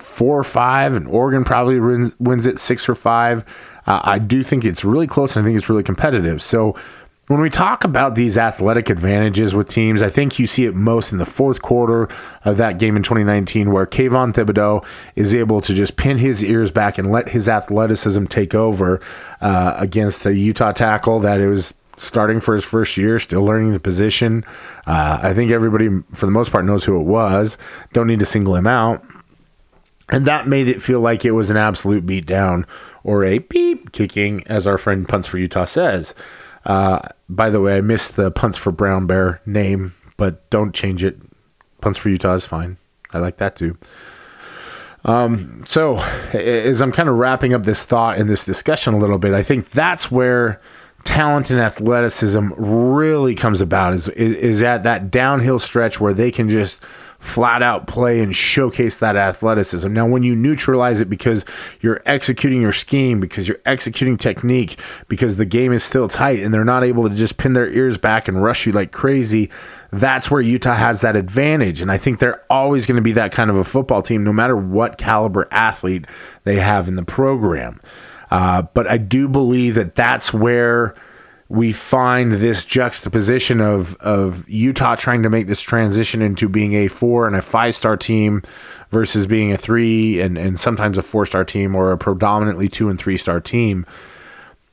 four 0.04 0.38
or 0.40 0.44
five, 0.44 0.94
and 0.94 1.08
Oregon 1.08 1.44
probably 1.44 1.80
wins, 1.80 2.16
wins 2.20 2.46
it 2.46 2.60
six 2.60 2.88
or 2.88 2.96
five. 2.96 3.46
Uh, 3.86 4.02
I 4.04 4.20
do 4.20 4.44
think 4.44 4.66
it's 4.66 4.86
really 4.86 5.08
close, 5.08 5.36
and 5.36 5.44
I 5.44 5.48
think 5.48 5.58
it's 5.58 5.70
really 5.70 5.84
competitive. 5.84 6.42
So 6.42 6.76
when 7.28 7.40
we 7.40 7.50
talk 7.50 7.86
about 7.86 8.16
these 8.16 8.38
athletic 8.38 8.90
advantages 8.90 9.56
with 9.56 9.70
teams, 9.70 10.04
I 10.04 10.10
think 10.10 10.40
you 10.40 10.48
see 10.48 10.66
it 10.66 10.76
most 10.76 11.14
in 11.14 11.20
the 11.20 11.26
fourth 11.26 11.62
quarter 11.62 12.10
of 12.44 12.58
that 12.58 12.80
game 12.80 12.98
in 12.98 13.04
2019, 13.04 13.72
where 13.72 13.86
Kayvon 13.86 14.34
Thibodeaux 14.34 14.86
is 15.16 15.34
able 15.34 15.62
to 15.62 15.74
just 15.74 15.96
pin 15.96 16.18
his 16.18 16.44
ears 16.44 16.70
back 16.70 16.98
and 16.98 17.10
let 17.10 17.30
his 17.30 17.48
athleticism 17.48 18.26
take 18.26 18.54
over 18.54 19.00
uh, 19.40 19.76
against 19.78 20.26
a 20.26 20.36
Utah 20.36 20.74
tackle 20.74 21.20
that 21.22 21.40
it 21.40 21.48
was 21.48 21.74
starting 21.96 22.42
for 22.42 22.56
his 22.56 22.66
first 22.66 22.98
year, 22.98 23.20
still 23.20 23.44
learning 23.46 23.72
the 23.72 23.80
position. 23.80 24.44
Uh, 24.86 25.20
I 25.22 25.34
think 25.34 25.52
everybody, 25.52 25.90
for 26.12 26.26
the 26.26 26.32
most 26.32 26.52
part, 26.52 26.66
knows 26.66 26.84
who 26.84 27.00
it 27.00 27.06
was. 27.06 27.58
Don't 27.94 28.08
need 28.08 28.20
to 28.20 28.26
single 28.26 28.56
him 28.56 28.68
out. 28.68 29.04
And 30.14 30.28
that 30.28 30.48
made 30.48 30.68
it 30.68 30.84
feel 30.84 31.00
like 31.00 31.26
it 31.26 31.32
was 31.32 31.50
an 31.50 31.58
absolute 31.58 32.06
beatdown 32.06 32.66
or 33.04 33.24
a 33.24 33.40
beep 33.40 33.92
kicking, 33.94 34.44
as 34.46 34.68
our 34.68 34.78
friend 34.78 35.10
Punts 35.10 35.28
for 35.28 35.40
Utah 35.40 35.66
says. 35.66 36.14
Uh, 36.68 37.00
by 37.28 37.50
the 37.50 37.60
way, 37.60 37.78
I 37.78 37.82
missed 37.82 38.16
the 38.16 38.30
Punts 38.30 38.56
for 38.56 38.72
Brown 38.72 39.08
Bear 39.08 39.42
name, 39.48 39.96
but 40.16 40.48
don't 40.52 40.72
change 40.72 41.04
it. 41.04 41.20
Punts 41.82 41.98
for 41.98 42.10
Utah 42.10 42.36
is 42.36 42.46
fine. 42.46 42.78
I 43.12 43.18
like 43.18 43.38
that 43.38 43.56
too. 43.56 43.76
Um, 45.04 45.64
so, 45.66 45.98
as 46.32 46.80
I'm 46.80 46.92
kind 46.92 47.10
of 47.10 47.16
wrapping 47.16 47.56
up 47.56 47.64
this 47.64 47.84
thought 47.84 48.20
and 48.20 48.30
this 48.30 48.46
discussion 48.46 48.94
a 48.94 48.98
little 48.98 49.18
bit, 49.18 49.34
I 49.34 49.42
think 49.42 49.72
that's 49.72 50.12
where 50.12 50.62
talent 51.06 51.50
and 51.50 51.60
athleticism 51.60 52.50
really 52.56 53.34
comes 53.34 53.62
about 53.62 53.94
is, 53.94 54.08
is, 54.10 54.36
is 54.36 54.64
at 54.64 54.84
that 54.84 55.10
downhill 55.10 55.58
stretch 55.58 56.00
where 56.00 56.14
they 56.14 56.30
can 56.30 56.50
just 56.50 56.82
flat 57.24 57.64
out 57.64 57.88
play 57.88 58.20
and 58.20 58.36
showcase 58.36 59.00
that 59.00 59.16
athleticism. 59.16 59.92
Now, 59.92 60.06
when 60.06 60.24
you 60.24 60.36
neutralize 60.36 61.00
it 61.00 61.10
because 61.10 61.46
you're 61.80 62.02
executing 62.06 62.62
your 62.62 62.74
scheme, 62.74 63.22
because 63.22 63.48
you're 63.48 63.62
executing 63.66 64.18
technique, 64.18 64.78
because 65.08 65.38
the 65.38 65.46
game 65.46 65.72
is 65.72 65.86
still 65.86 66.10
tight 66.10 66.40
and 66.40 66.54
they're 66.54 66.66
not 66.66 66.84
able 66.84 67.08
to 67.08 67.16
just 67.16 67.38
pin 67.38 67.54
their 67.54 67.70
ears 67.70 67.98
back 67.98 68.28
and 68.28 68.44
rush 68.44 68.66
you 68.66 68.74
like 68.74 68.92
crazy, 68.92 69.50
that's 69.90 70.30
where 70.30 70.42
Utah 70.42 70.76
has 70.76 71.00
that 71.00 71.16
advantage. 71.16 71.82
And 71.82 71.90
I 71.90 71.98
think 71.98 72.20
they're 72.20 72.44
always 72.50 72.86
going 72.86 72.98
to 72.98 73.02
be 73.02 73.14
that 73.14 73.32
kind 73.32 73.50
of 73.50 73.56
a 73.56 73.64
football 73.64 74.02
team, 74.02 74.26
no 74.26 74.34
matter 74.34 74.58
what 74.58 74.98
caliber 74.98 75.48
athlete 75.50 76.06
they 76.44 76.58
have 76.58 76.90
in 76.90 76.98
the 76.98 77.06
program. 77.06 77.80
Uh, 78.32 78.64
but 78.74 78.86
I 78.86 78.98
do 78.98 79.30
believe 79.30 79.76
that 79.76 79.96
that's 79.96 80.34
where 80.34 80.94
we 81.50 81.72
find 81.72 82.34
this 82.34 82.66
juxtaposition 82.66 83.62
of 83.62 83.96
of 83.98 84.48
Utah 84.50 84.96
trying 84.96 85.24
to 85.24 85.30
make 85.30 85.48
this 85.48 85.62
transition 85.62 86.22
into 86.22 86.50
being 86.50 86.74
a 86.74 86.88
four 86.88 87.28
and 87.28 87.36
a 87.36 87.42
five 87.42 87.76
star 87.76 87.98
team 87.98 88.42
versus 88.90 89.28
being 89.28 89.52
a 89.52 89.58
three 89.58 90.22
and, 90.22 90.38
and 90.38 90.60
sometimes 90.60 90.98
a 90.98 91.02
four 91.02 91.26
star 91.26 91.44
team 91.44 91.76
or 91.76 91.92
a 91.92 91.98
predominantly 91.98 92.70
two 92.70 92.90
and 92.90 93.00
three 93.00 93.18
star 93.18 93.40
team. 93.40 93.86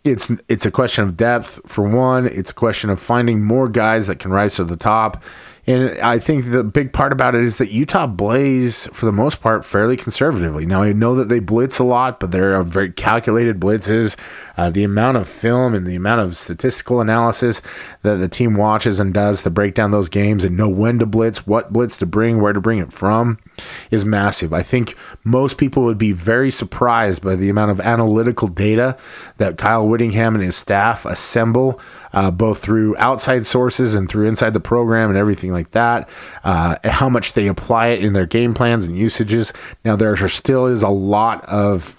It's 0.05 0.31
it's 0.49 0.65
a 0.65 0.71
question 0.71 1.05
of 1.05 1.17
depth 1.17 1.61
for 1.67 1.87
one. 1.87 2.27
It's 2.27 2.53
a 2.53 2.55
question 2.55 2.89
of 2.89 3.00
finding 3.00 3.45
more 3.45 3.69
guys 3.69 4.07
that 4.07 4.19
can 4.19 4.31
rise 4.31 4.55
to 4.55 4.65
the 4.65 4.77
top 4.77 5.23
and 5.71 6.00
I 6.00 6.19
think 6.19 6.50
the 6.50 6.65
big 6.65 6.93
part 6.93 7.12
about 7.12 7.35
it 7.35 7.43
is 7.43 7.59
that 7.59 7.71
Utah 7.71 8.07
plays, 8.07 8.89
for 8.93 9.07
the 9.07 9.12
most 9.12 9.41
part, 9.41 9.65
fairly 9.65 9.97
conservatively. 9.97 10.67
Now, 10.67 10.83
I 10.83 10.93
know 10.93 11.15
that 11.15 11.29
they 11.29 11.39
blitz 11.39 11.79
a 11.79 11.85
lot, 11.85 12.19
but 12.19 12.31
they're 12.31 12.62
very 12.62 12.91
calculated 12.91 13.61
blitzes. 13.61 14.17
Uh, 14.57 14.71
the 14.71 14.85
amount 14.85 15.17
of 15.17 15.29
film 15.29 15.75
and 15.75 15.87
the 15.87 15.97
amount 15.97 16.21
of 16.21 16.37
statistical 16.37 17.00
analysis 17.00 17.62
that 18.03 18.17
the 18.17 18.29
team 18.29 18.55
watches 18.55 19.00
and 19.00 19.15
does 19.15 19.43
to 19.43 19.50
break 19.50 19.75
down 19.75 19.91
those 19.91 20.09
games 20.09 20.45
and 20.45 20.57
know 20.57 20.69
when 20.69 20.99
to 20.99 21.07
blitz, 21.07 21.47
what 21.47 21.73
blitz 21.73 21.97
to 21.99 22.07
bring, 22.07 22.41
where 22.41 22.53
to 22.53 22.61
bring 22.61 22.79
it 22.79 22.93
from 22.93 23.39
is 23.91 24.05
massive. 24.05 24.53
I 24.53 24.62
think 24.62 24.97
most 25.25 25.57
people 25.57 25.85
would 25.85 25.99
be 25.99 26.12
very 26.12 26.50
surprised 26.50 27.23
by 27.23 27.37
the 27.37 27.49
amount 27.49 27.71
of 27.71 27.81
analytical 27.81 28.49
data 28.49 28.99
that 29.39 29.57
Kyle 29.57 29.87
Whittingham 29.87 30.35
and 30.35 30.45
his 30.45 30.57
staff 30.57 31.05
assemble 31.05 31.81
uh, 32.12 32.31
both 32.31 32.61
through 32.61 32.97
outside 32.99 33.47
sources 33.47 33.95
and 33.95 34.09
through 34.09 34.26
inside 34.26 34.52
the 34.55 34.61
program 34.61 35.11
and 35.11 35.19
everything 35.19 35.52
like 35.52 35.71
that, 35.73 36.09
uh, 36.45 36.76
and 36.83 36.93
how 36.93 37.09
much 37.09 37.33
they 37.33 37.47
apply 37.47 37.88
it 37.88 38.05
in 38.05 38.12
their 38.12 38.26
game 38.26 38.55
plans 38.55 38.87
and 38.87 38.97
usages. 38.97 39.52
Now, 39.85 39.97
there 39.97 40.17
still 40.29 40.67
is 40.67 40.83
a 40.83 40.88
lot 40.88 41.45
of 41.47 41.97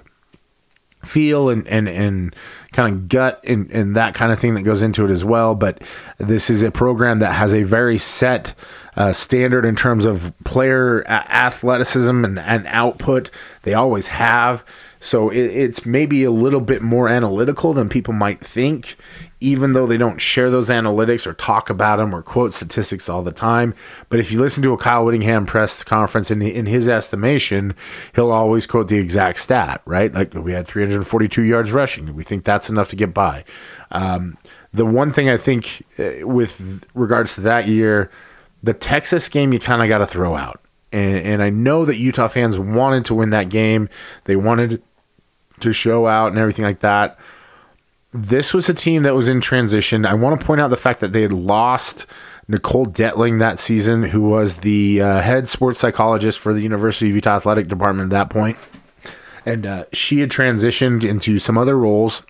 feel 1.04 1.50
and, 1.50 1.68
and, 1.68 1.90
and 1.90 2.36
kind 2.72 2.94
of 2.94 3.08
gut 3.08 3.44
and, 3.44 3.70
and 3.72 3.96
that 3.96 4.14
kind 4.14 4.32
of 4.32 4.40
thing 4.40 4.54
that 4.54 4.62
goes 4.62 4.82
into 4.82 5.04
it 5.04 5.10
as 5.10 5.26
well. 5.26 5.56
But 5.56 5.82
this 6.18 6.50
is 6.50 6.64
a 6.64 6.72
program 6.72 7.20
that 7.20 7.34
has 7.34 7.54
a 7.54 7.64
very 7.64 7.98
set 7.98 8.54
uh, 8.96 9.14
standard 9.14 9.66
in 9.66 9.76
terms 9.76 10.06
of 10.06 10.34
player 10.44 11.08
athleticism 11.08 12.26
and, 12.26 12.40
and 12.40 12.66
output. 12.68 13.30
They 13.64 13.74
always 13.74 14.08
have. 14.08 14.66
So 15.00 15.30
it, 15.30 15.38
it's 15.38 15.86
maybe 15.86 16.24
a 16.24 16.32
little 16.32 16.62
bit 16.62 16.82
more 16.82 17.10
analytical 17.10 17.74
than 17.74 17.90
people 17.90 18.14
might 18.14 18.40
think 18.40 18.98
even 19.42 19.74
though 19.74 19.88
they 19.88 19.98
don't 19.98 20.22
share 20.22 20.52
those 20.52 20.70
analytics 20.70 21.26
or 21.26 21.34
talk 21.34 21.70
about 21.70 21.98
them 21.98 22.14
or 22.14 22.22
quote 22.22 22.54
statistics 22.54 23.10
all 23.10 23.24
the 23.24 23.32
time. 23.32 23.74
But 24.08 24.20
if 24.20 24.32
you 24.32 24.40
listen 24.40 24.62
to 24.64 24.74
a 24.74 24.78
Kyle 24.78 25.04
Whittingham 25.04 25.48
press 25.48 25.84
conference, 25.84 26.30
in, 26.30 26.44
in 26.44 26.68
his 26.68 26.88
estimation, 26.88 27.74
he'll 28.14 28.32
always 28.32 28.68
quote 28.68 28.88
the 28.88 29.00
exact 29.00 29.40
stat, 29.40 29.82
right? 29.86 30.14
Like 30.14 30.36
we 30.36 30.54
had 30.54 30.68
342 30.68 31.42
yards 31.42 31.72
rushing. 31.72 32.14
We 32.16 32.24
think 32.24 32.44
that's 32.44 32.70
enough 32.70 32.90
to 32.90 32.96
get 32.96 33.16
by. 33.16 33.44
Um, 33.90 34.38
the 34.74 34.86
one 34.86 35.12
thing 35.12 35.28
I 35.28 35.38
think 35.38 35.84
uh, 35.98 36.26
with 36.28 36.86
regards 36.94 37.34
to 37.36 37.42
that 37.42 37.68
year, 37.68 38.12
the 38.64 38.74
Texas 38.74 39.30
game 39.30 39.54
you 39.54 39.60
kind 39.60 39.82
of 39.82 39.88
got 39.88 40.00
to 40.00 40.08
throw 40.08 40.36
out. 40.36 40.62
And, 40.92 41.18
and 41.18 41.44
I 41.44 41.50
know 41.50 41.86
that 41.86 41.98
Utah 41.98 42.28
fans 42.28 42.60
wanted 42.60 43.06
to 43.06 43.16
win 43.16 43.30
that 43.30 43.50
game. 43.50 43.90
They 44.26 44.36
wanted 44.36 44.82
to 45.62 45.72
show 45.72 46.08
out 46.08 46.28
and 46.28 46.38
everything 46.38 46.66
like 46.66 46.80
that 46.80 47.18
this 48.14 48.54
was 48.54 48.68
a 48.68 48.74
team 48.74 49.04
that 49.04 49.16
was 49.16 49.30
in 49.30 49.42
transition. 49.42 50.06
I 50.06 50.14
want 50.14 50.40
to 50.40 50.46
point 50.46 50.62
out 50.62 50.70
the 50.70 50.78
fact 50.78 51.00
that 51.00 51.14
they 51.14 51.22
had 51.22 51.32
lost 51.32 52.06
Nicole 52.48 52.86
Detling 52.86 53.40
that 53.40 53.58
season, 53.58 54.04
who 54.04 54.22
was 54.22 54.60
the 54.60 55.02
uh, 55.02 55.22
head 55.22 55.48
sports 55.48 55.80
psychologist 55.80 56.40
for 56.40 56.54
the 56.54 56.62
University 56.62 57.10
of 57.10 57.16
Utah 57.16 57.38
Athletic 57.38 57.68
Department 57.68 58.12
at 58.12 58.18
that 58.18 58.30
point. 58.30 58.58
And 59.46 59.66
uh, 59.66 59.86
she 59.94 60.20
had 60.20 60.30
transitioned 60.30 61.04
into 61.04 61.40
some 61.40 61.58
other 61.58 61.78
roles. 61.78 62.24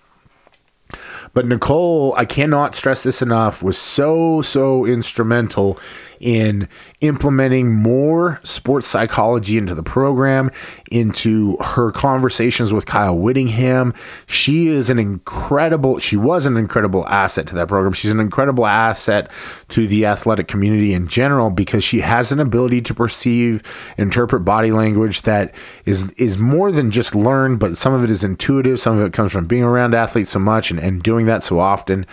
But 1.34 1.46
Nicole, 1.46 2.14
I 2.16 2.26
cannot 2.26 2.74
stress 2.74 3.02
this 3.02 3.22
enough, 3.22 3.62
was 3.62 3.78
so, 3.78 4.42
so 4.42 4.84
instrumental 4.84 5.78
in 6.22 6.68
implementing 7.00 7.74
more 7.74 8.40
sports 8.44 8.86
psychology 8.86 9.58
into 9.58 9.74
the 9.74 9.82
program, 9.82 10.50
into 10.90 11.56
her 11.58 11.90
conversations 11.90 12.72
with 12.72 12.86
Kyle 12.86 13.18
Whittingham. 13.18 13.92
She 14.26 14.68
is 14.68 14.88
an 14.88 14.98
incredible, 14.98 15.98
she 15.98 16.16
was 16.16 16.46
an 16.46 16.56
incredible 16.56 17.06
asset 17.08 17.46
to 17.48 17.54
that 17.56 17.68
program. 17.68 17.92
She's 17.92 18.12
an 18.12 18.20
incredible 18.20 18.66
asset 18.66 19.30
to 19.70 19.86
the 19.86 20.06
athletic 20.06 20.46
community 20.46 20.94
in 20.94 21.08
general 21.08 21.50
because 21.50 21.82
she 21.82 22.00
has 22.00 22.30
an 22.30 22.38
ability 22.38 22.80
to 22.82 22.94
perceive, 22.94 23.62
interpret 23.98 24.44
body 24.44 24.70
language 24.70 25.22
that 25.22 25.52
is 25.84 26.10
is 26.12 26.38
more 26.38 26.70
than 26.70 26.90
just 26.90 27.14
learned, 27.14 27.58
but 27.58 27.76
some 27.76 27.92
of 27.92 28.04
it 28.04 28.10
is 28.10 28.22
intuitive. 28.22 28.78
Some 28.78 28.98
of 28.98 29.04
it 29.04 29.12
comes 29.12 29.32
from 29.32 29.46
being 29.46 29.64
around 29.64 29.94
athletes 29.94 30.30
so 30.30 30.38
much 30.38 30.70
and, 30.70 30.78
and 30.78 31.02
doing 31.02 31.26
that 31.26 31.42
so 31.42 31.58
often. 31.58 32.06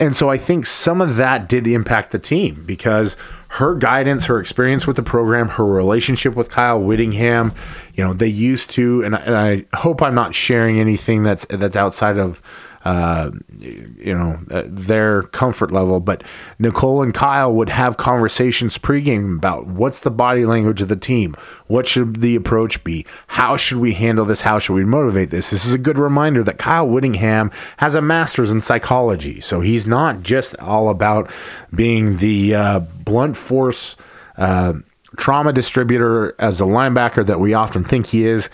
And 0.00 0.16
so 0.16 0.28
I 0.28 0.36
think 0.36 0.66
some 0.66 1.00
of 1.00 1.16
that 1.16 1.48
did 1.48 1.68
impact 1.68 2.10
the 2.10 2.18
team 2.18 2.64
because 2.66 3.16
her 3.48 3.76
guidance, 3.76 4.26
her 4.26 4.40
experience 4.40 4.86
with 4.86 4.96
the 4.96 5.02
program, 5.04 5.50
her 5.50 5.64
relationship 5.64 6.34
with 6.34 6.50
Kyle 6.50 6.80
Whittingham, 6.80 7.52
you 7.94 8.02
know, 8.02 8.12
they 8.12 8.26
used 8.26 8.70
to, 8.70 9.02
and, 9.04 9.14
and 9.14 9.36
I 9.36 9.64
hope 9.76 10.02
I'm 10.02 10.14
not 10.14 10.34
sharing 10.34 10.80
anything 10.80 11.22
that's 11.22 11.46
that's 11.46 11.76
outside 11.76 12.18
of 12.18 12.42
uh, 12.84 13.30
you 13.58 14.14
know, 14.14 14.38
uh, 14.50 14.62
their 14.66 15.22
comfort 15.22 15.70
level. 15.70 16.00
But 16.00 16.22
Nicole 16.58 17.02
and 17.02 17.14
Kyle 17.14 17.52
would 17.52 17.70
have 17.70 17.96
conversations 17.96 18.78
pregame 18.78 19.36
about 19.36 19.66
what's 19.66 20.00
the 20.00 20.10
body 20.10 20.44
language 20.44 20.82
of 20.82 20.88
the 20.88 20.96
team, 20.96 21.34
what 21.66 21.86
should 21.86 22.20
the 22.20 22.36
approach 22.36 22.84
be, 22.84 23.06
how 23.28 23.56
should 23.56 23.78
we 23.78 23.94
handle 23.94 24.24
this, 24.24 24.42
how 24.42 24.58
should 24.58 24.74
we 24.74 24.84
motivate 24.84 25.30
this. 25.30 25.50
This 25.50 25.64
is 25.64 25.72
a 25.72 25.78
good 25.78 25.98
reminder 25.98 26.42
that 26.44 26.58
Kyle 26.58 26.86
Whittingham 26.86 27.50
has 27.78 27.94
a 27.94 28.02
master's 28.02 28.52
in 28.52 28.60
psychology, 28.60 29.40
so 29.40 29.60
he's 29.60 29.86
not 29.86 30.22
just 30.22 30.56
all 30.58 30.88
about 30.90 31.30
being 31.74 32.18
the 32.18 32.54
uh, 32.54 32.78
blunt 32.80 33.36
force. 33.36 33.96
Uh, 34.36 34.74
trauma 35.16 35.52
distributor 35.52 36.34
as 36.40 36.60
a 36.60 36.64
linebacker 36.64 37.24
that 37.24 37.38
we 37.38 37.54
often 37.54 37.84
think 37.84 38.08
he 38.08 38.24
is. 38.24 38.50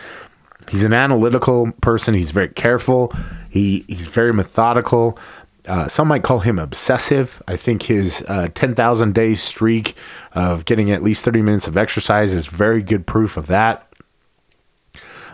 He's 0.71 0.85
an 0.85 0.93
analytical 0.93 1.73
person. 1.81 2.15
He's 2.15 2.31
very 2.31 2.49
careful. 2.49 3.12
He 3.50 3.85
he's 3.89 4.07
very 4.07 4.33
methodical. 4.33 5.19
Uh, 5.67 5.89
some 5.89 6.09
might 6.09 6.23
call 6.23 6.39
him 6.39 6.59
obsessive. 6.59 7.43
I 7.47 7.57
think 7.57 7.83
his 7.83 8.25
uh, 8.29 8.49
10,000 8.55 9.15
day 9.15 9.35
streak 9.35 9.95
of 10.33 10.65
getting 10.65 10.91
at 10.91 11.03
least 11.03 11.25
30 11.25 11.43
minutes 11.43 11.67
of 11.67 11.77
exercise 11.77 12.33
is 12.33 12.47
very 12.47 12.83
good 12.83 13.07
proof 13.07 13.37
of 13.37 13.47
that. 13.49 13.87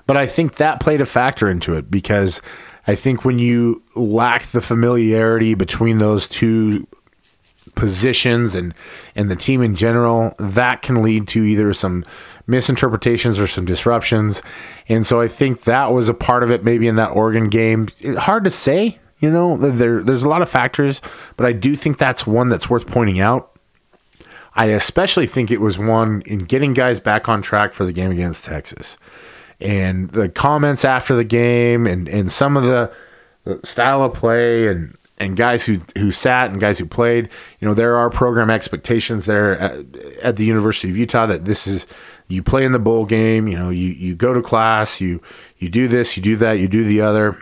But 0.06 0.16
I 0.16 0.26
think 0.26 0.56
that 0.56 0.80
played 0.80 1.00
a 1.00 1.06
factor 1.06 1.48
into 1.48 1.74
it 1.74 1.90
because 1.90 2.40
I 2.86 2.94
think 2.94 3.24
when 3.24 3.38
you 3.38 3.82
lack 3.94 4.46
the 4.46 4.60
familiarity 4.60 5.54
between 5.54 5.98
those 5.98 6.26
two 6.26 6.86
positions 7.76 8.56
and 8.56 8.74
and 9.14 9.30
the 9.30 9.36
team 9.36 9.62
in 9.62 9.76
general, 9.76 10.34
that 10.38 10.82
can 10.82 11.02
lead 11.02 11.28
to 11.28 11.44
either 11.44 11.72
some 11.72 12.04
misinterpretations 12.48 13.38
or 13.38 13.46
some 13.46 13.64
disruptions. 13.64 14.42
And 14.88 15.06
so 15.06 15.20
I 15.20 15.28
think 15.28 15.62
that 15.62 15.92
was 15.92 16.08
a 16.08 16.14
part 16.14 16.42
of 16.42 16.50
it, 16.50 16.64
maybe 16.64 16.88
in 16.88 16.96
that 16.96 17.10
Oregon 17.10 17.48
game. 17.48 17.88
hard 18.18 18.44
to 18.44 18.50
say, 18.50 18.98
you 19.18 19.30
know, 19.30 19.56
there, 19.56 20.02
there's 20.02 20.24
a 20.24 20.28
lot 20.28 20.42
of 20.42 20.48
factors, 20.48 21.00
but 21.36 21.46
I 21.46 21.52
do 21.52 21.76
think 21.76 21.98
that's 21.98 22.26
one 22.26 22.48
that's 22.48 22.68
worth 22.68 22.86
pointing 22.86 23.20
out. 23.20 23.52
I 24.54 24.66
especially 24.66 25.26
think 25.26 25.50
it 25.50 25.60
was 25.60 25.78
one 25.78 26.22
in 26.24 26.40
getting 26.40 26.72
guys 26.72 26.98
back 26.98 27.28
on 27.28 27.42
track 27.42 27.72
for 27.72 27.84
the 27.84 27.92
game 27.92 28.10
against 28.10 28.44
Texas. 28.44 28.96
And 29.60 30.10
the 30.10 30.28
comments 30.28 30.84
after 30.84 31.14
the 31.14 31.24
game 31.24 31.86
and, 31.86 32.08
and 32.08 32.30
some 32.30 32.56
of 32.56 32.64
the 32.64 32.92
style 33.64 34.02
of 34.02 34.14
play 34.14 34.68
and 34.68 34.96
and 35.18 35.36
guys 35.36 35.64
who 35.64 35.80
who 35.96 36.10
sat 36.10 36.50
and 36.50 36.60
guys 36.60 36.78
who 36.78 36.86
played. 36.86 37.28
You 37.60 37.68
know, 37.68 37.74
there 37.74 37.96
are 37.96 38.10
program 38.10 38.50
expectations 38.50 39.26
there 39.26 39.58
at, 39.58 39.96
at, 40.22 40.36
the 40.36 40.44
University 40.44 40.90
of 40.90 40.96
Utah 40.96 41.26
that 41.26 41.44
this 41.44 41.66
is 41.66 41.86
you 42.28 42.42
play 42.42 42.64
in 42.64 42.72
the 42.72 42.78
bowl 42.78 43.06
game. 43.06 43.48
You 43.48 43.56
know, 43.58 43.70
you 43.70 43.88
you 43.88 44.14
go 44.14 44.32
to 44.32 44.42
class, 44.42 45.00
you 45.00 45.22
you 45.58 45.68
do 45.68 45.88
this, 45.88 46.16
you 46.16 46.22
do 46.22 46.36
that, 46.36 46.54
you 46.54 46.68
do 46.68 46.84
the 46.84 47.00
other. 47.00 47.38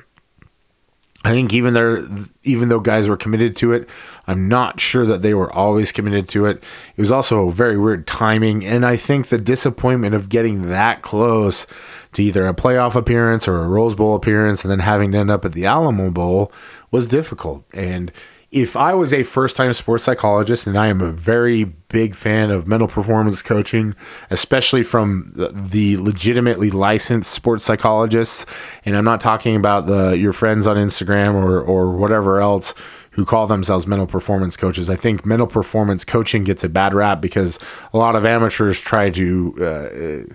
I 1.26 1.30
think 1.30 1.54
even 1.54 1.72
there, 1.72 2.02
even 2.42 2.68
though 2.68 2.80
guys 2.80 3.08
were 3.08 3.16
committed 3.16 3.56
to 3.56 3.72
it, 3.72 3.88
I'm 4.26 4.46
not 4.46 4.78
sure 4.78 5.06
that 5.06 5.22
they 5.22 5.32
were 5.32 5.50
always 5.50 5.90
committed 5.90 6.28
to 6.30 6.44
it. 6.44 6.62
It 6.96 7.00
was 7.00 7.10
also 7.10 7.48
very 7.48 7.78
weird 7.78 8.06
timing, 8.06 8.62
and 8.62 8.84
I 8.84 8.96
think 8.96 9.28
the 9.28 9.38
disappointment 9.38 10.14
of 10.14 10.28
getting 10.28 10.68
that 10.68 11.00
close 11.00 11.66
to 12.12 12.22
either 12.22 12.46
a 12.46 12.52
playoff 12.52 12.94
appearance 12.94 13.48
or 13.48 13.62
a 13.62 13.68
Rose 13.68 13.94
Bowl 13.94 14.14
appearance, 14.14 14.64
and 14.64 14.70
then 14.70 14.80
having 14.80 15.12
to 15.12 15.18
end 15.18 15.30
up 15.30 15.46
at 15.46 15.54
the 15.54 15.64
Alamo 15.64 16.10
Bowl 16.10 16.52
was 16.94 17.08
difficult. 17.08 17.64
And 17.74 18.12
if 18.52 18.76
I 18.76 18.94
was 18.94 19.12
a 19.12 19.24
first 19.24 19.56
time 19.56 19.72
sports 19.72 20.04
psychologist, 20.04 20.68
and 20.68 20.78
I 20.78 20.86
am 20.86 21.00
a 21.00 21.10
very 21.10 21.64
big 21.64 22.14
fan 22.14 22.52
of 22.52 22.68
mental 22.68 22.86
performance 22.86 23.42
coaching, 23.42 23.96
especially 24.30 24.84
from 24.84 25.32
the 25.34 25.96
legitimately 25.96 26.70
licensed 26.70 27.32
sports 27.32 27.64
psychologists, 27.64 28.46
and 28.84 28.96
I'm 28.96 29.04
not 29.04 29.20
talking 29.20 29.56
about 29.56 29.86
the 29.86 30.16
your 30.16 30.32
friends 30.32 30.68
on 30.68 30.76
Instagram 30.76 31.34
or, 31.34 31.60
or 31.60 31.96
whatever 31.96 32.40
else 32.40 32.74
who 33.10 33.24
call 33.24 33.48
themselves 33.48 33.88
mental 33.88 34.06
performance 34.06 34.56
coaches. 34.56 34.88
I 34.88 34.94
think 34.94 35.26
mental 35.26 35.48
performance 35.48 36.04
coaching 36.04 36.44
gets 36.44 36.62
a 36.62 36.68
bad 36.68 36.94
rap 36.94 37.20
because 37.20 37.58
a 37.92 37.98
lot 37.98 38.14
of 38.14 38.24
amateurs 38.24 38.80
try 38.80 39.10
to 39.10 39.54
uh, 39.60 40.34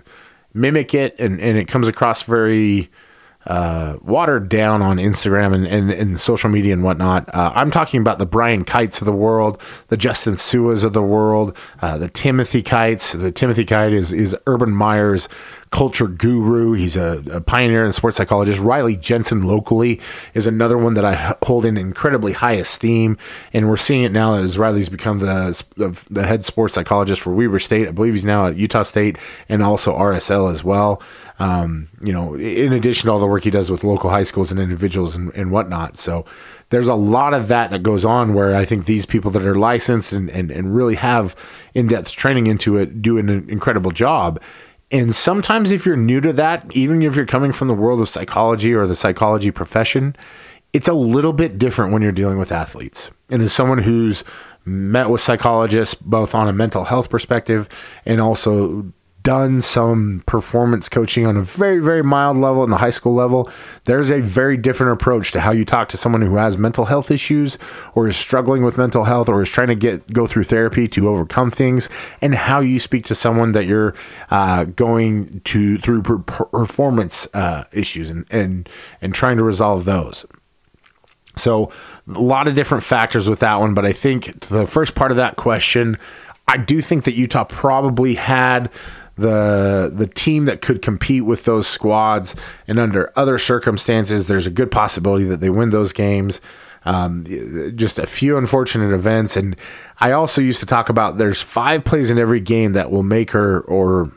mimic 0.52 0.92
it, 0.92 1.18
and, 1.18 1.40
and 1.40 1.56
it 1.56 1.68
comes 1.68 1.88
across 1.88 2.22
very 2.22 2.90
uh, 3.46 3.96
watered 4.02 4.48
down 4.48 4.82
on 4.82 4.98
Instagram 4.98 5.54
and, 5.54 5.66
and, 5.66 5.90
and 5.90 6.20
social 6.20 6.50
media 6.50 6.72
and 6.72 6.82
whatnot. 6.82 7.34
Uh, 7.34 7.52
I'm 7.54 7.70
talking 7.70 8.00
about 8.00 8.18
the 8.18 8.26
Brian 8.26 8.64
Kights 8.64 9.00
of 9.00 9.06
the 9.06 9.12
world, 9.12 9.60
the 9.88 9.96
Justin 9.96 10.34
Su'as 10.34 10.84
of 10.84 10.92
the 10.92 11.02
world, 11.02 11.56
uh, 11.80 11.96
the 11.96 12.08
Timothy 12.08 12.62
Kights. 12.62 13.12
The 13.12 13.32
Timothy 13.32 13.64
Kight 13.64 13.92
is, 13.92 14.12
is 14.12 14.36
Urban 14.46 14.72
Meyer's 14.72 15.28
culture 15.70 16.08
guru. 16.08 16.72
He's 16.72 16.96
a, 16.96 17.22
a, 17.30 17.40
pioneer 17.40 17.84
and 17.84 17.94
sports 17.94 18.16
psychologist. 18.16 18.60
Riley 18.60 18.96
Jensen 18.96 19.44
locally 19.44 20.00
is 20.34 20.46
another 20.46 20.76
one 20.76 20.94
that 20.94 21.04
I 21.04 21.36
hold 21.44 21.64
in 21.64 21.76
incredibly 21.76 22.32
high 22.32 22.54
esteem. 22.54 23.16
And 23.52 23.68
we're 23.68 23.76
seeing 23.76 24.02
it 24.02 24.12
now 24.12 24.34
as 24.34 24.58
Riley's 24.58 24.88
become 24.88 25.20
the, 25.20 25.64
the, 25.76 26.06
the 26.10 26.26
head 26.26 26.44
sports 26.44 26.74
psychologist 26.74 27.22
for 27.22 27.32
Weber 27.32 27.60
State. 27.60 27.86
I 27.86 27.92
believe 27.92 28.14
he's 28.14 28.24
now 28.24 28.48
at 28.48 28.56
Utah 28.56 28.82
State 28.82 29.16
and 29.48 29.62
also 29.62 29.96
RSL 29.96 30.50
as 30.50 30.64
well. 30.64 31.00
Um, 31.40 31.88
you 32.02 32.12
know, 32.12 32.34
in 32.34 32.74
addition 32.74 33.06
to 33.06 33.12
all 33.12 33.18
the 33.18 33.26
work 33.26 33.44
he 33.44 33.50
does 33.50 33.70
with 33.70 33.82
local 33.82 34.10
high 34.10 34.24
schools 34.24 34.50
and 34.50 34.60
individuals 34.60 35.16
and, 35.16 35.32
and 35.34 35.50
whatnot. 35.50 35.96
So 35.96 36.26
there's 36.68 36.86
a 36.86 36.94
lot 36.94 37.32
of 37.32 37.48
that 37.48 37.70
that 37.70 37.82
goes 37.82 38.04
on 38.04 38.34
where 38.34 38.54
I 38.54 38.66
think 38.66 38.84
these 38.84 39.06
people 39.06 39.30
that 39.30 39.46
are 39.46 39.54
licensed 39.54 40.12
and, 40.12 40.28
and, 40.28 40.50
and 40.50 40.74
really 40.74 40.96
have 40.96 41.34
in 41.72 41.86
depth 41.86 42.12
training 42.12 42.46
into 42.46 42.76
it 42.76 43.00
do 43.00 43.16
an 43.16 43.30
incredible 43.48 43.90
job. 43.90 44.38
And 44.92 45.14
sometimes, 45.14 45.70
if 45.70 45.86
you're 45.86 45.96
new 45.96 46.20
to 46.20 46.32
that, 46.34 46.66
even 46.74 47.00
if 47.02 47.16
you're 47.16 47.24
coming 47.24 47.52
from 47.52 47.68
the 47.68 47.74
world 47.74 48.00
of 48.00 48.08
psychology 48.08 48.74
or 48.74 48.86
the 48.86 48.96
psychology 48.96 49.50
profession, 49.50 50.16
it's 50.72 50.88
a 50.88 50.92
little 50.92 51.32
bit 51.32 51.58
different 51.58 51.92
when 51.92 52.02
you're 52.02 52.12
dealing 52.12 52.38
with 52.38 52.52
athletes. 52.52 53.10
And 53.28 53.40
as 53.40 53.52
someone 53.52 53.78
who's 53.78 54.24
met 54.64 55.08
with 55.08 55.20
psychologists 55.20 55.94
both 55.94 56.34
on 56.34 56.48
a 56.48 56.52
mental 56.52 56.84
health 56.84 57.08
perspective 57.08 57.68
and 58.04 58.20
also 58.20 58.92
done 59.30 59.60
some 59.60 60.24
performance 60.26 60.88
coaching 60.88 61.24
on 61.24 61.36
a 61.36 61.40
very, 61.40 61.78
very 61.78 62.02
mild 62.02 62.36
level 62.36 62.64
in 62.64 62.70
the 62.70 62.78
high 62.78 62.90
school 62.90 63.14
level, 63.14 63.48
there's 63.84 64.10
a 64.10 64.20
very 64.20 64.56
different 64.56 64.92
approach 64.92 65.30
to 65.30 65.38
how 65.38 65.52
you 65.52 65.64
talk 65.64 65.88
to 65.88 65.96
someone 65.96 66.20
who 66.20 66.34
has 66.34 66.58
mental 66.58 66.86
health 66.86 67.12
issues 67.12 67.56
or 67.94 68.08
is 68.08 68.16
struggling 68.16 68.64
with 68.64 68.76
mental 68.76 69.04
health 69.04 69.28
or 69.28 69.40
is 69.40 69.48
trying 69.48 69.68
to 69.68 69.76
get 69.76 70.12
go 70.12 70.26
through 70.26 70.42
therapy 70.42 70.88
to 70.88 71.08
overcome 71.08 71.48
things, 71.48 71.88
and 72.20 72.34
how 72.34 72.58
you 72.58 72.80
speak 72.80 73.04
to 73.04 73.14
someone 73.14 73.52
that 73.52 73.66
you're 73.66 73.94
uh, 74.32 74.64
going 74.64 75.40
to 75.44 75.78
through 75.78 76.02
per- 76.02 76.18
performance 76.18 77.28
uh, 77.32 77.62
issues 77.70 78.10
and, 78.10 78.26
and 78.32 78.68
and 79.00 79.14
trying 79.14 79.36
to 79.36 79.44
resolve 79.44 79.84
those. 79.84 80.26
So 81.36 81.70
a 82.12 82.18
lot 82.18 82.48
of 82.48 82.56
different 82.56 82.82
factors 82.82 83.30
with 83.30 83.38
that 83.38 83.60
one, 83.60 83.74
but 83.74 83.86
I 83.86 83.92
think 83.92 84.48
the 84.48 84.66
first 84.66 84.96
part 84.96 85.12
of 85.12 85.18
that 85.18 85.36
question, 85.36 85.98
I 86.48 86.56
do 86.56 86.82
think 86.82 87.04
that 87.04 87.14
Utah 87.14 87.44
probably 87.44 88.14
had 88.14 88.72
the 89.20 89.90
the 89.94 90.06
team 90.06 90.46
that 90.46 90.60
could 90.60 90.82
compete 90.82 91.24
with 91.24 91.44
those 91.44 91.66
squads. 91.66 92.34
And 92.66 92.78
under 92.78 93.12
other 93.16 93.38
circumstances 93.38 94.28
there's 94.28 94.46
a 94.46 94.50
good 94.50 94.70
possibility 94.70 95.24
that 95.24 95.40
they 95.40 95.50
win 95.50 95.70
those 95.70 95.92
games. 95.92 96.40
Um, 96.86 97.24
just 97.76 97.98
a 97.98 98.06
few 98.06 98.38
unfortunate 98.38 98.92
events. 98.94 99.36
And 99.36 99.54
i 100.00 100.12
also 100.12 100.40
used 100.40 100.60
to 100.60 100.66
talk 100.66 100.88
about 100.88 101.18
there's 101.18 101.42
five 101.42 101.84
plays 101.84 102.10
in 102.10 102.18
every 102.18 102.40
game 102.40 102.72
that 102.72 102.90
will 102.90 103.02
make 103.02 103.32
her 103.32 103.60
or 103.62 104.10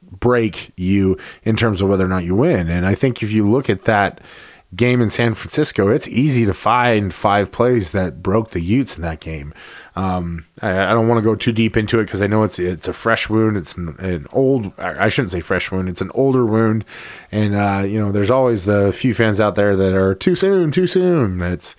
break 0.00 0.72
you 0.76 1.18
in 1.44 1.54
terms 1.54 1.80
of 1.80 1.88
whether 1.88 2.04
or 2.04 2.08
not 2.08 2.24
you 2.24 2.34
win. 2.34 2.68
And 2.68 2.86
i 2.86 2.94
think 2.94 3.22
if 3.22 3.30
you 3.30 3.48
look 3.48 3.68
at 3.68 3.82
that 3.82 4.20
game 4.74 5.00
in 5.00 5.08
san 5.08 5.32
francisco 5.32 5.88
it's 5.88 6.06
easy 6.08 6.44
to 6.44 6.52
find 6.52 7.14
five 7.14 7.50
plays 7.50 7.92
that 7.92 8.22
broke 8.22 8.50
the 8.50 8.60
utes 8.60 8.96
in 8.96 9.02
that 9.02 9.18
game 9.18 9.54
um, 9.98 10.44
I, 10.62 10.86
I, 10.86 10.90
don't 10.92 11.08
want 11.08 11.18
to 11.18 11.22
go 11.22 11.34
too 11.34 11.50
deep 11.50 11.76
into 11.76 11.98
it 11.98 12.04
because 12.04 12.22
I 12.22 12.28
know 12.28 12.44
it's 12.44 12.60
it's 12.60 12.86
a 12.86 12.92
fresh 12.92 13.28
wound. 13.28 13.56
It's 13.56 13.76
an, 13.76 13.96
an, 13.98 14.28
old. 14.32 14.72
I 14.78 15.08
shouldn't 15.08 15.32
say 15.32 15.40
fresh 15.40 15.72
wound. 15.72 15.88
It's 15.88 16.00
an 16.00 16.12
older 16.14 16.46
wound, 16.46 16.84
and 17.32 17.56
uh, 17.56 17.82
you 17.84 17.98
know, 17.98 18.12
there's 18.12 18.30
always 18.30 18.64
the 18.64 18.92
few 18.92 19.12
fans 19.12 19.40
out 19.40 19.56
there 19.56 19.74
that 19.74 19.94
are 19.94 20.14
too 20.14 20.36
soon, 20.36 20.70
too 20.70 20.86
soon. 20.86 21.42
It's 21.42 21.74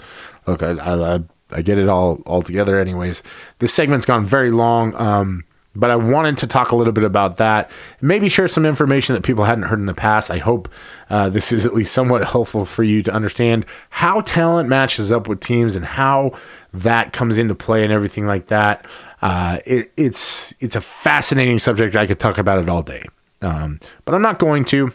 look, 0.45 0.61
I, 0.61 0.71
I, 0.71 1.21
I 1.53 1.61
get 1.61 1.77
it 1.77 1.87
all 1.87 2.21
all 2.25 2.41
together. 2.41 2.77
Anyways, 2.77 3.23
this 3.59 3.73
segment's 3.73 4.05
gone 4.05 4.25
very 4.25 4.51
long. 4.51 4.93
Um, 4.95 5.45
but 5.75 5.91
I 5.91 5.95
wanted 5.95 6.37
to 6.39 6.47
talk 6.47 6.71
a 6.71 6.75
little 6.75 6.93
bit 6.93 7.03
about 7.03 7.37
that. 7.37 7.69
Maybe 8.01 8.27
share 8.27 8.47
some 8.47 8.65
information 8.65 9.13
that 9.13 9.21
people 9.21 9.43
hadn't 9.43 9.65
heard 9.65 9.79
in 9.79 9.85
the 9.85 9.93
past. 9.93 10.31
I 10.31 10.39
hope 10.39 10.67
uh, 11.09 11.29
this 11.29 11.51
is 11.51 11.65
at 11.65 11.73
least 11.73 11.93
somewhat 11.93 12.25
helpful 12.31 12.65
for 12.65 12.83
you 12.83 13.03
to 13.03 13.11
understand 13.13 13.65
how 13.89 14.21
talent 14.21 14.67
matches 14.67 15.11
up 15.11 15.27
with 15.27 15.39
teams 15.39 15.75
and 15.75 15.85
how 15.85 16.33
that 16.73 17.13
comes 17.13 17.37
into 17.37 17.55
play 17.55 17.83
and 17.83 17.93
everything 17.93 18.25
like 18.25 18.47
that. 18.47 18.85
Uh, 19.21 19.59
it, 19.65 19.91
it's 19.95 20.53
it's 20.59 20.75
a 20.75 20.81
fascinating 20.81 21.59
subject. 21.59 21.95
I 21.95 22.07
could 22.07 22.19
talk 22.19 22.37
about 22.37 22.59
it 22.59 22.69
all 22.69 22.81
day, 22.81 23.03
um, 23.41 23.79
but 24.05 24.15
I'm 24.15 24.21
not 24.21 24.39
going 24.39 24.65
to. 24.65 24.93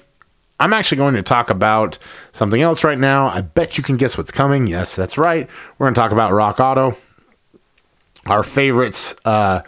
I'm 0.61 0.73
actually 0.73 0.99
going 0.99 1.15
to 1.15 1.23
talk 1.23 1.51
about 1.51 1.99
something 2.33 2.63
else 2.63 2.85
right 2.85 2.99
now. 2.99 3.29
I 3.29 3.41
bet 3.41 3.77
you 3.77 3.83
can 3.83 3.97
guess 3.97 4.17
what's 4.17 4.31
coming. 4.31 4.67
Yes, 4.67 4.95
that's 4.95 5.19
right. 5.19 5.49
We're 5.79 5.87
going 5.87 5.95
to 5.95 6.01
talk 6.01 6.13
about 6.13 6.33
Rock 6.33 6.61
Auto, 6.61 6.97
our 8.27 8.43
favorites. 8.43 9.15
Uh, 9.25 9.63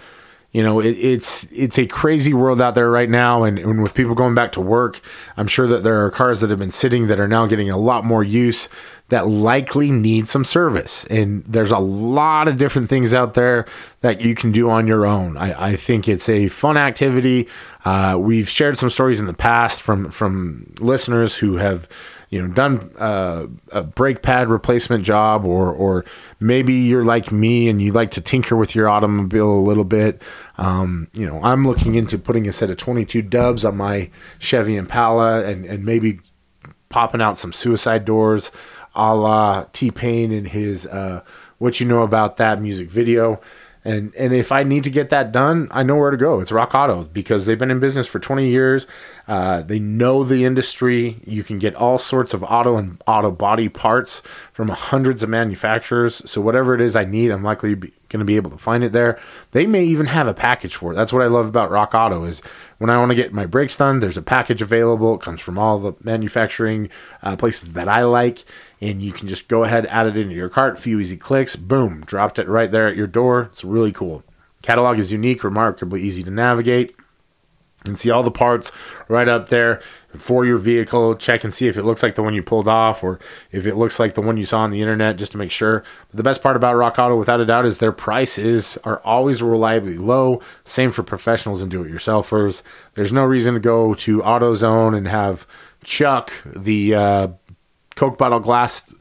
you 0.56 0.62
know, 0.62 0.80
it, 0.80 0.96
it's 0.96 1.46
it's 1.52 1.78
a 1.78 1.84
crazy 1.84 2.32
world 2.32 2.62
out 2.62 2.74
there 2.74 2.90
right 2.90 3.10
now, 3.10 3.42
and, 3.42 3.58
and 3.58 3.82
with 3.82 3.92
people 3.92 4.14
going 4.14 4.34
back 4.34 4.52
to 4.52 4.60
work, 4.62 5.02
I'm 5.36 5.48
sure 5.48 5.66
that 5.66 5.82
there 5.82 6.02
are 6.02 6.10
cars 6.10 6.40
that 6.40 6.48
have 6.48 6.58
been 6.58 6.70
sitting 6.70 7.08
that 7.08 7.20
are 7.20 7.28
now 7.28 7.44
getting 7.44 7.68
a 7.68 7.76
lot 7.76 8.06
more 8.06 8.24
use 8.24 8.70
that 9.10 9.28
likely 9.28 9.92
need 9.92 10.26
some 10.26 10.44
service. 10.44 11.04
And 11.08 11.44
there's 11.46 11.72
a 11.72 11.78
lot 11.78 12.48
of 12.48 12.56
different 12.56 12.88
things 12.88 13.12
out 13.12 13.34
there 13.34 13.66
that 14.00 14.22
you 14.22 14.34
can 14.34 14.50
do 14.50 14.70
on 14.70 14.86
your 14.86 15.04
own. 15.04 15.36
I, 15.36 15.72
I 15.72 15.76
think 15.76 16.08
it's 16.08 16.26
a 16.30 16.48
fun 16.48 16.78
activity. 16.78 17.48
Uh, 17.84 18.16
we've 18.18 18.48
shared 18.48 18.78
some 18.78 18.88
stories 18.88 19.20
in 19.20 19.26
the 19.26 19.34
past 19.34 19.82
from 19.82 20.08
from 20.10 20.72
listeners 20.80 21.36
who 21.36 21.56
have 21.56 21.86
you 22.30 22.40
know 22.40 22.52
done 22.52 22.90
uh, 22.98 23.46
a 23.72 23.82
brake 23.82 24.22
pad 24.22 24.48
replacement 24.48 25.04
job 25.04 25.44
or 25.44 25.72
or 25.72 26.04
maybe 26.40 26.74
you're 26.74 27.04
like 27.04 27.30
me 27.30 27.68
and 27.68 27.80
you 27.80 27.92
like 27.92 28.10
to 28.10 28.20
tinker 28.20 28.56
with 28.56 28.74
your 28.74 28.88
automobile 28.88 29.50
a 29.52 29.60
little 29.60 29.84
bit 29.84 30.20
um, 30.58 31.08
you 31.12 31.26
know 31.26 31.40
i'm 31.42 31.66
looking 31.66 31.94
into 31.94 32.18
putting 32.18 32.48
a 32.48 32.52
set 32.52 32.70
of 32.70 32.76
22 32.76 33.22
dubs 33.22 33.64
on 33.64 33.76
my 33.76 34.10
chevy 34.38 34.76
impala 34.76 35.44
and 35.44 35.64
and 35.64 35.84
maybe 35.84 36.20
popping 36.88 37.20
out 37.20 37.38
some 37.38 37.52
suicide 37.52 38.04
doors 38.04 38.50
a 38.96 39.14
la 39.14 39.64
T 39.72 39.90
Pain 39.90 40.32
in 40.32 40.46
his 40.46 40.86
uh, 40.86 41.22
"What 41.58 41.78
You 41.78 41.86
Know 41.86 42.02
About 42.02 42.38
That" 42.38 42.60
music 42.60 42.90
video. 42.90 43.40
And 43.86 44.12
and 44.16 44.34
if 44.34 44.50
I 44.50 44.64
need 44.64 44.82
to 44.84 44.90
get 44.90 45.10
that 45.10 45.30
done, 45.30 45.68
I 45.70 45.84
know 45.84 45.94
where 45.94 46.10
to 46.10 46.16
go. 46.16 46.40
It's 46.40 46.50
Rock 46.50 46.74
Auto 46.74 47.04
because 47.04 47.46
they've 47.46 47.58
been 47.58 47.70
in 47.70 47.78
business 47.78 48.08
for 48.08 48.18
20 48.18 48.48
years. 48.48 48.88
Uh, 49.28 49.62
they 49.62 49.78
know 49.78 50.24
the 50.24 50.44
industry. 50.44 51.20
You 51.24 51.44
can 51.44 51.60
get 51.60 51.76
all 51.76 51.96
sorts 51.96 52.34
of 52.34 52.42
auto 52.42 52.76
and 52.76 53.00
auto 53.06 53.30
body 53.30 53.68
parts 53.68 54.22
from 54.52 54.70
hundreds 54.70 55.22
of 55.22 55.28
manufacturers. 55.28 56.28
So 56.28 56.40
whatever 56.40 56.74
it 56.74 56.80
is 56.80 56.96
I 56.96 57.04
need, 57.04 57.30
I'm 57.30 57.44
likely 57.44 57.76
going 57.76 58.18
to 58.18 58.24
be 58.24 58.36
able 58.36 58.50
to 58.50 58.58
find 58.58 58.82
it 58.82 58.90
there. 58.90 59.20
They 59.52 59.66
may 59.66 59.84
even 59.84 60.06
have 60.06 60.26
a 60.26 60.34
package 60.34 60.74
for 60.74 60.90
it. 60.92 60.96
That's 60.96 61.12
what 61.12 61.22
I 61.22 61.26
love 61.26 61.46
about 61.46 61.70
Rock 61.70 61.94
Auto 61.94 62.24
is 62.24 62.40
when 62.78 62.90
I 62.90 62.98
want 62.98 63.10
to 63.12 63.16
get 63.16 63.32
my 63.32 63.46
brakes 63.46 63.76
done, 63.76 64.00
there's 64.00 64.16
a 64.16 64.22
package 64.22 64.62
available. 64.62 65.14
It 65.14 65.20
comes 65.20 65.40
from 65.40 65.58
all 65.58 65.78
the 65.78 65.92
manufacturing 66.02 66.88
uh, 67.22 67.36
places 67.36 67.74
that 67.74 67.88
I 67.88 68.02
like 68.02 68.44
and 68.80 69.02
you 69.02 69.12
can 69.12 69.26
just 69.28 69.48
go 69.48 69.64
ahead, 69.64 69.86
add 69.86 70.06
it 70.06 70.16
into 70.16 70.34
your 70.34 70.48
cart, 70.48 70.74
A 70.74 70.80
few 70.80 71.00
easy 71.00 71.16
clicks, 71.16 71.56
boom, 71.56 72.02
dropped 72.06 72.38
it 72.38 72.48
right 72.48 72.70
there 72.70 72.86
at 72.88 72.96
your 72.96 73.06
door. 73.06 73.42
It's 73.42 73.64
really 73.64 73.92
cool. 73.92 74.22
Catalog 74.62 74.98
is 74.98 75.12
unique, 75.12 75.44
remarkably 75.44 76.02
easy 76.02 76.22
to 76.22 76.30
navigate. 76.30 76.94
and 77.84 77.96
see 77.96 78.10
all 78.10 78.24
the 78.24 78.32
parts 78.32 78.72
right 79.06 79.28
up 79.28 79.48
there 79.48 79.80
for 80.16 80.44
your 80.44 80.58
vehicle. 80.58 81.14
Check 81.14 81.44
and 81.44 81.54
see 81.54 81.68
if 81.68 81.76
it 81.76 81.84
looks 81.84 82.02
like 82.02 82.16
the 82.16 82.22
one 82.22 82.34
you 82.34 82.42
pulled 82.42 82.66
off 82.66 83.04
or 83.04 83.20
if 83.52 83.64
it 83.64 83.76
looks 83.76 84.00
like 84.00 84.14
the 84.14 84.20
one 84.20 84.36
you 84.36 84.44
saw 84.44 84.60
on 84.60 84.70
the 84.70 84.80
internet 84.80 85.16
just 85.16 85.30
to 85.32 85.38
make 85.38 85.52
sure. 85.52 85.84
But 86.08 86.16
the 86.16 86.24
best 86.24 86.42
part 86.42 86.56
about 86.56 86.74
Rock 86.74 86.98
Auto, 86.98 87.16
without 87.16 87.38
a 87.38 87.46
doubt, 87.46 87.64
is 87.64 87.78
their 87.78 87.92
prices 87.92 88.76
are 88.82 89.00
always 89.04 89.40
reliably 89.40 89.98
low. 89.98 90.40
Same 90.64 90.90
for 90.90 91.04
professionals 91.04 91.62
and 91.62 91.70
do 91.70 91.84
it 91.84 91.92
yourselfers. 91.92 92.62
There's 92.94 93.12
no 93.12 93.22
reason 93.22 93.54
to 93.54 93.60
go 93.60 93.94
to 93.94 94.20
AutoZone 94.20 94.96
and 94.96 95.06
have 95.06 95.46
Chuck, 95.84 96.32
the 96.44 96.92
uh, 96.92 97.28
Coke 97.96 98.16
bottle 98.16 98.40
glass 98.40 98.94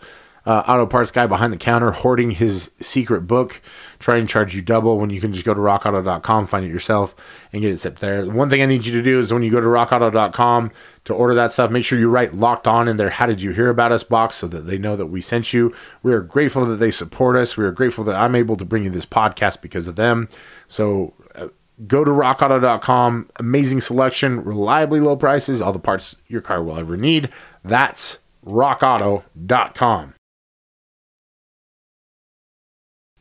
uh, 0.45 0.63
auto 0.67 0.85
parts 0.85 1.11
guy 1.11 1.25
behind 1.25 1.51
the 1.51 1.57
counter 1.57 1.91
hoarding 1.91 2.31
his 2.31 2.71
secret 2.79 3.21
book, 3.21 3.61
try 3.99 4.17
and 4.17 4.29
charge 4.29 4.55
you 4.55 4.61
double 4.61 4.99
when 4.99 5.09
you 5.09 5.19
can 5.19 5.33
just 5.33 5.45
go 5.45 5.53
to 5.53 5.59
rockauto.com, 5.59 6.47
find 6.47 6.65
it 6.65 6.69
yourself, 6.69 7.15
and 7.51 7.61
get 7.61 7.71
it 7.71 7.79
set 7.79 7.97
there. 7.97 8.23
The 8.23 8.31
one 8.31 8.49
thing 8.49 8.61
I 8.61 8.67
need 8.67 8.85
you 8.85 8.93
to 8.93 9.01
do 9.01 9.19
is 9.19 9.33
when 9.33 9.41
you 9.41 9.51
go 9.51 9.59
to 9.59 9.67
rockauto.com 9.67 10.71
to 11.05 11.13
order 11.13 11.33
that 11.33 11.51
stuff, 11.51 11.71
make 11.71 11.83
sure 11.83 11.97
you 11.97 12.09
write 12.09 12.33
locked 12.33 12.67
on 12.67 12.87
in 12.87 12.97
there, 12.97 13.09
how 13.09 13.25
did 13.25 13.41
you 13.41 13.53
hear 13.53 13.69
about 13.69 13.91
us 13.91 14.03
box 14.03 14.35
so 14.35 14.47
that 14.47 14.67
they 14.67 14.77
know 14.77 14.95
that 14.95 15.07
we 15.07 15.21
sent 15.21 15.51
you. 15.51 15.73
We 16.03 16.13
are 16.13 16.21
grateful 16.21 16.65
that 16.65 16.77
they 16.77 16.91
support 16.91 17.35
us. 17.35 17.57
We 17.57 17.65
are 17.65 17.71
grateful 17.71 18.03
that 18.03 18.15
I'm 18.15 18.35
able 18.35 18.55
to 18.57 18.65
bring 18.65 18.83
you 18.83 18.91
this 18.91 19.05
podcast 19.05 19.61
because 19.61 19.87
of 19.87 19.95
them. 19.95 20.27
So, 20.67 21.13
uh, 21.33 21.47
go 21.87 22.03
to 22.03 22.11
rockauto.com. 22.11 23.29
Amazing 23.37 23.81
selection, 23.81 24.43
reliably 24.43 24.99
low 24.99 25.15
prices, 25.15 25.61
all 25.61 25.73
the 25.73 25.79
parts 25.79 26.15
your 26.27 26.41
car 26.41 26.63
will 26.63 26.77
ever 26.77 26.95
need. 26.95 27.29
That's 27.63 28.19
rockauto.com. 28.45 30.13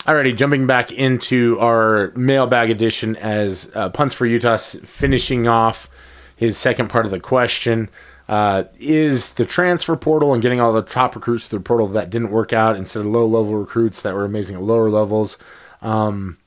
Alrighty, 0.07 0.37
jumping 0.37 0.67
back 0.67 0.93
into 0.93 1.59
our 1.61 2.13
mailbag 2.15 2.69
edition 2.69 3.17
as 3.17 3.71
uh, 3.75 3.89
Punts 3.89 4.15
for 4.15 4.27
Utah 4.27 4.59
finishing 4.59 5.49
off 5.49 5.89
his 6.37 6.59
second 6.59 6.89
part 6.89 7.07
of 7.07 7.11
the 7.11 7.21
question. 7.21 7.89
Uh, 8.29 8.65
is 8.79 9.33
the 9.33 9.47
transfer 9.47 9.97
portal 9.97 10.35
and 10.35 10.43
getting 10.43 10.61
all 10.61 10.73
the 10.73 10.83
top 10.83 11.15
recruits 11.15 11.49
through 11.49 11.59
the 11.59 11.65
portal 11.65 11.89
that 11.89 12.11
didn't 12.11 12.31
work 12.31 12.53
out 12.53 12.77
instead 12.77 13.01
of 13.01 13.07
low 13.07 13.25
level 13.25 13.55
recruits 13.55 14.03
that 14.03 14.15
were 14.15 14.25
amazing 14.25 14.57
at 14.57 14.63
lower 14.63 14.91
levels? 14.91 15.39
Um, 15.81 16.39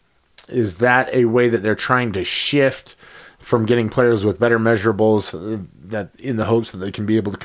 is 0.48 0.78
that 0.78 1.12
a 1.14 1.26
way 1.26 1.50
that 1.50 1.60
they're 1.64 1.76
trying 1.76 2.12
to 2.14 2.24
shift 2.24 2.96
from 3.40 3.66
getting 3.66 3.90
players 3.90 4.26
with 4.26 4.40
better 4.40 4.60
measurables 4.60 5.34
uh, 5.34 5.64
that 5.84 6.20
in 6.20 6.38
the 6.38 6.46
hopes 6.46 6.72
that 6.72 6.78
they 6.80 6.92
can 6.92 7.06
be 7.06 7.18
able 7.18 7.32
to 7.32 7.38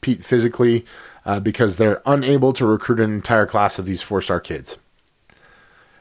compete 0.00 0.24
physically 0.24 0.84
uh, 1.24 1.40
because 1.40 1.76
they're 1.76 2.02
unable 2.06 2.52
to 2.52 2.66
recruit 2.66 3.00
an 3.00 3.12
entire 3.12 3.46
class 3.46 3.78
of 3.78 3.84
these 3.84 4.02
four 4.02 4.20
star 4.20 4.40
kids? 4.40 4.78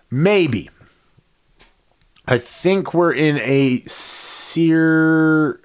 Maybe. 0.09 0.69
I 2.27 2.37
think 2.37 2.93
we're 2.93 3.13
in 3.13 3.39
a 3.39 3.79
seer, 3.81 5.61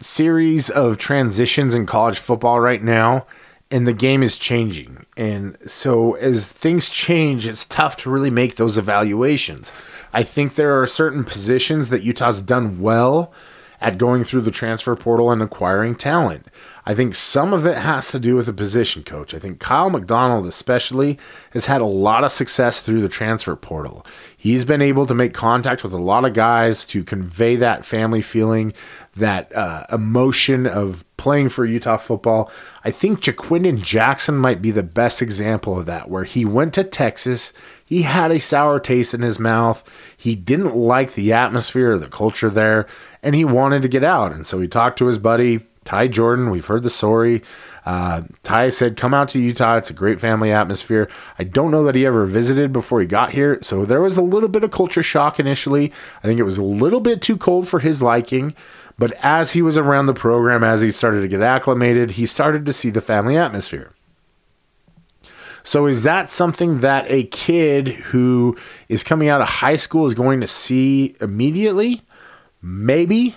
series 0.00 0.70
of 0.70 0.96
transitions 0.96 1.74
in 1.74 1.86
college 1.86 2.18
football 2.18 2.60
right 2.60 2.82
now, 2.82 3.26
and 3.70 3.86
the 3.86 3.92
game 3.92 4.22
is 4.22 4.38
changing. 4.38 5.04
And 5.16 5.56
so, 5.66 6.14
as 6.14 6.52
things 6.52 6.88
change, 6.90 7.46
it's 7.46 7.64
tough 7.64 7.96
to 7.98 8.10
really 8.10 8.30
make 8.30 8.54
those 8.54 8.78
evaluations. 8.78 9.72
I 10.12 10.22
think 10.22 10.54
there 10.54 10.80
are 10.80 10.86
certain 10.86 11.24
positions 11.24 11.90
that 11.90 12.02
Utah's 12.02 12.42
done 12.42 12.80
well 12.80 13.32
at 13.80 13.98
going 13.98 14.22
through 14.22 14.42
the 14.42 14.50
transfer 14.50 14.94
portal 14.94 15.30
and 15.32 15.42
acquiring 15.42 15.96
talent. 15.96 16.46
I 16.84 16.94
think 16.94 17.14
some 17.14 17.52
of 17.52 17.64
it 17.64 17.78
has 17.78 18.10
to 18.10 18.18
do 18.18 18.34
with 18.34 18.46
the 18.46 18.52
position 18.52 19.04
coach. 19.04 19.34
I 19.34 19.38
think 19.38 19.64
Kiel 19.64 19.90
McDonald, 19.90 20.46
especially, 20.46 21.16
has 21.52 21.66
had 21.66 21.80
a 21.80 21.86
lot 21.86 22.24
of 22.24 22.32
success 22.32 22.82
through 22.82 23.02
the 23.02 23.08
transfer 23.08 23.54
portal. 23.54 24.04
He's 24.36 24.64
been 24.64 24.82
able 24.82 25.06
to 25.06 25.14
make 25.14 25.32
contact 25.32 25.84
with 25.84 25.92
a 25.92 25.98
lot 25.98 26.24
of 26.24 26.34
guys 26.34 26.84
to 26.86 27.04
convey 27.04 27.54
that 27.56 27.84
family 27.84 28.20
feeling, 28.20 28.72
that 29.14 29.54
uh, 29.54 29.86
emotion 29.92 30.66
of 30.66 31.04
playing 31.16 31.50
for 31.50 31.64
Utah 31.64 31.98
football. 31.98 32.50
I 32.84 32.90
think 32.90 33.20
Ja'Quinden 33.20 33.80
Jackson 33.80 34.36
might 34.36 34.60
be 34.60 34.72
the 34.72 34.82
best 34.82 35.22
example 35.22 35.78
of 35.78 35.86
that, 35.86 36.10
where 36.10 36.24
he 36.24 36.44
went 36.44 36.74
to 36.74 36.82
Texas. 36.82 37.52
He 37.84 38.02
had 38.02 38.32
a 38.32 38.40
sour 38.40 38.80
taste 38.80 39.14
in 39.14 39.22
his 39.22 39.38
mouth. 39.38 39.84
He 40.16 40.34
didn't 40.34 40.74
like 40.74 41.14
the 41.14 41.32
atmosphere 41.32 41.92
or 41.92 41.98
the 41.98 42.08
culture 42.08 42.50
there, 42.50 42.88
and 43.22 43.36
he 43.36 43.44
wanted 43.44 43.82
to 43.82 43.88
get 43.88 44.02
out. 44.02 44.32
And 44.32 44.44
so 44.44 44.58
he 44.58 44.66
talked 44.66 44.98
to 44.98 45.06
his 45.06 45.20
buddy 45.20 45.60
Ty 45.84 46.08
Jordan, 46.08 46.50
we've 46.50 46.66
heard 46.66 46.82
the 46.82 46.90
story. 46.90 47.42
Uh, 47.84 48.22
Ty 48.42 48.68
said, 48.68 48.96
Come 48.96 49.12
out 49.12 49.28
to 49.30 49.40
Utah. 49.40 49.76
It's 49.76 49.90
a 49.90 49.94
great 49.94 50.20
family 50.20 50.52
atmosphere. 50.52 51.08
I 51.38 51.44
don't 51.44 51.70
know 51.70 51.84
that 51.84 51.94
he 51.94 52.06
ever 52.06 52.24
visited 52.26 52.72
before 52.72 53.00
he 53.00 53.06
got 53.06 53.32
here. 53.32 53.58
So 53.62 53.84
there 53.84 54.00
was 54.00 54.16
a 54.16 54.22
little 54.22 54.48
bit 54.48 54.62
of 54.62 54.70
culture 54.70 55.02
shock 55.02 55.40
initially. 55.40 55.92
I 56.22 56.26
think 56.26 56.38
it 56.38 56.44
was 56.44 56.58
a 56.58 56.62
little 56.62 57.00
bit 57.00 57.20
too 57.20 57.36
cold 57.36 57.66
for 57.66 57.80
his 57.80 58.00
liking. 58.02 58.54
But 58.98 59.12
as 59.24 59.52
he 59.52 59.62
was 59.62 59.76
around 59.76 60.06
the 60.06 60.14
program, 60.14 60.62
as 60.62 60.80
he 60.80 60.90
started 60.90 61.22
to 61.22 61.28
get 61.28 61.42
acclimated, 61.42 62.12
he 62.12 62.26
started 62.26 62.64
to 62.66 62.72
see 62.72 62.90
the 62.90 63.00
family 63.00 63.36
atmosphere. 63.36 63.94
So, 65.64 65.86
is 65.86 66.02
that 66.02 66.28
something 66.28 66.80
that 66.80 67.06
a 67.08 67.24
kid 67.24 67.88
who 67.88 68.56
is 68.88 69.04
coming 69.04 69.28
out 69.28 69.40
of 69.40 69.48
high 69.48 69.76
school 69.76 70.06
is 70.06 70.14
going 70.14 70.40
to 70.40 70.46
see 70.46 71.14
immediately? 71.20 72.02
Maybe 72.60 73.36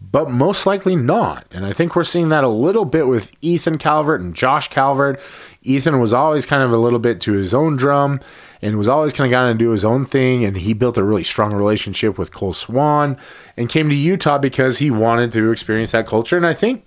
but 0.00 0.30
most 0.30 0.66
likely 0.66 0.94
not. 0.94 1.46
And 1.50 1.64
I 1.64 1.72
think 1.72 1.96
we're 1.96 2.04
seeing 2.04 2.28
that 2.28 2.44
a 2.44 2.48
little 2.48 2.84
bit 2.84 3.06
with 3.06 3.32
Ethan 3.40 3.78
Calvert 3.78 4.20
and 4.20 4.34
Josh 4.34 4.68
Calvert. 4.68 5.20
Ethan 5.62 6.00
was 6.00 6.12
always 6.12 6.46
kind 6.46 6.62
of 6.62 6.72
a 6.72 6.76
little 6.76 6.98
bit 6.98 7.20
to 7.22 7.32
his 7.32 7.54
own 7.54 7.76
drum 7.76 8.20
and 8.62 8.78
was 8.78 8.88
always 8.88 9.12
kind 9.12 9.32
of 9.32 9.38
going 9.38 9.52
to 9.52 9.58
do 9.58 9.70
his 9.70 9.84
own 9.84 10.04
thing. 10.04 10.44
And 10.44 10.56
he 10.56 10.74
built 10.74 10.98
a 10.98 11.02
really 11.02 11.24
strong 11.24 11.52
relationship 11.52 12.18
with 12.18 12.32
Cole 12.32 12.52
Swan 12.52 13.16
and 13.56 13.68
came 13.68 13.88
to 13.88 13.94
Utah 13.94 14.38
because 14.38 14.78
he 14.78 14.90
wanted 14.90 15.32
to 15.32 15.50
experience 15.50 15.92
that 15.92 16.06
culture. 16.06 16.36
And 16.36 16.46
I 16.46 16.54
think 16.54 16.84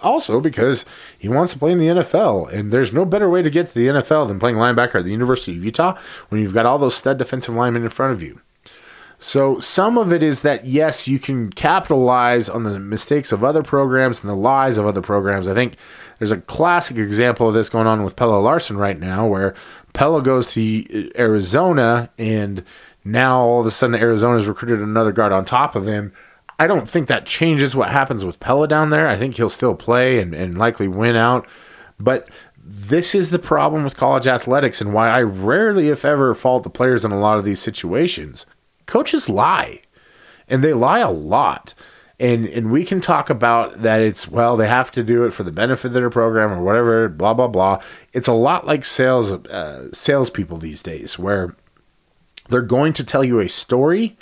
also 0.00 0.40
because 0.40 0.84
he 1.18 1.28
wants 1.28 1.52
to 1.52 1.58
play 1.58 1.72
in 1.72 1.78
the 1.78 1.88
NFL. 1.88 2.52
And 2.52 2.72
there's 2.72 2.92
no 2.92 3.04
better 3.04 3.28
way 3.28 3.42
to 3.42 3.50
get 3.50 3.68
to 3.68 3.74
the 3.74 3.88
NFL 3.88 4.28
than 4.28 4.38
playing 4.38 4.56
linebacker 4.56 4.96
at 4.96 5.04
the 5.04 5.10
University 5.10 5.56
of 5.56 5.64
Utah 5.64 5.98
when 6.28 6.40
you've 6.40 6.54
got 6.54 6.66
all 6.66 6.78
those 6.78 6.94
stud 6.94 7.18
defensive 7.18 7.54
linemen 7.54 7.82
in 7.82 7.90
front 7.90 8.12
of 8.12 8.22
you. 8.22 8.40
So 9.22 9.60
some 9.60 9.98
of 9.98 10.12
it 10.12 10.20
is 10.20 10.42
that 10.42 10.66
yes, 10.66 11.06
you 11.06 11.20
can 11.20 11.52
capitalize 11.52 12.48
on 12.48 12.64
the 12.64 12.80
mistakes 12.80 13.30
of 13.30 13.44
other 13.44 13.62
programs 13.62 14.20
and 14.20 14.28
the 14.28 14.34
lies 14.34 14.78
of 14.78 14.84
other 14.84 15.00
programs. 15.00 15.46
I 15.46 15.54
think 15.54 15.76
there's 16.18 16.32
a 16.32 16.38
classic 16.38 16.96
example 16.96 17.46
of 17.46 17.54
this 17.54 17.70
going 17.70 17.86
on 17.86 18.02
with 18.02 18.16
Pelle 18.16 18.42
Larsson 18.42 18.76
right 18.76 18.98
now, 18.98 19.24
where 19.28 19.54
Pelle 19.92 20.20
goes 20.22 20.52
to 20.54 21.12
Arizona 21.16 22.10
and 22.18 22.64
now 23.04 23.38
all 23.38 23.60
of 23.60 23.66
a 23.66 23.70
sudden 23.70 23.94
Arizona's 23.94 24.48
recruited 24.48 24.80
another 24.80 25.12
guard 25.12 25.30
on 25.30 25.44
top 25.44 25.76
of 25.76 25.86
him. 25.86 26.12
I 26.58 26.66
don't 26.66 26.88
think 26.88 27.06
that 27.06 27.24
changes 27.24 27.76
what 27.76 27.90
happens 27.90 28.24
with 28.24 28.40
Pelle 28.40 28.66
down 28.66 28.90
there. 28.90 29.06
I 29.06 29.14
think 29.14 29.36
he'll 29.36 29.48
still 29.48 29.76
play 29.76 30.18
and, 30.18 30.34
and 30.34 30.58
likely 30.58 30.88
win 30.88 31.14
out. 31.14 31.46
But 31.96 32.28
this 32.56 33.14
is 33.14 33.30
the 33.30 33.38
problem 33.38 33.84
with 33.84 33.96
college 33.96 34.26
athletics 34.26 34.80
and 34.80 34.92
why 34.92 35.10
I 35.10 35.22
rarely, 35.22 35.90
if 35.90 36.04
ever, 36.04 36.34
fault 36.34 36.64
the 36.64 36.70
players 36.70 37.04
in 37.04 37.12
a 37.12 37.20
lot 37.20 37.38
of 37.38 37.44
these 37.44 37.60
situations 37.60 38.46
coaches 38.86 39.28
lie 39.28 39.82
and 40.48 40.62
they 40.62 40.72
lie 40.72 41.00
a 41.00 41.10
lot. 41.10 41.74
And 42.20 42.46
and 42.46 42.70
we 42.70 42.84
can 42.84 43.00
talk 43.00 43.30
about 43.30 43.82
that 43.82 44.00
it's 44.00 44.28
well 44.28 44.56
they 44.56 44.68
have 44.68 44.90
to 44.92 45.02
do 45.02 45.24
it 45.24 45.32
for 45.32 45.42
the 45.42 45.50
benefit 45.50 45.88
of 45.88 45.92
their 45.94 46.10
program 46.10 46.52
or 46.52 46.62
whatever 46.62 47.08
blah 47.08 47.34
blah 47.34 47.48
blah. 47.48 47.82
It's 48.12 48.28
a 48.28 48.32
lot 48.32 48.66
like 48.66 48.84
sales 48.84 49.32
uh, 49.32 49.88
salespeople 49.92 50.58
these 50.58 50.82
days 50.82 51.18
where 51.18 51.56
they're 52.48 52.62
going 52.62 52.92
to 52.94 53.04
tell 53.04 53.24
you 53.24 53.40
a 53.40 53.48
story 53.48 54.16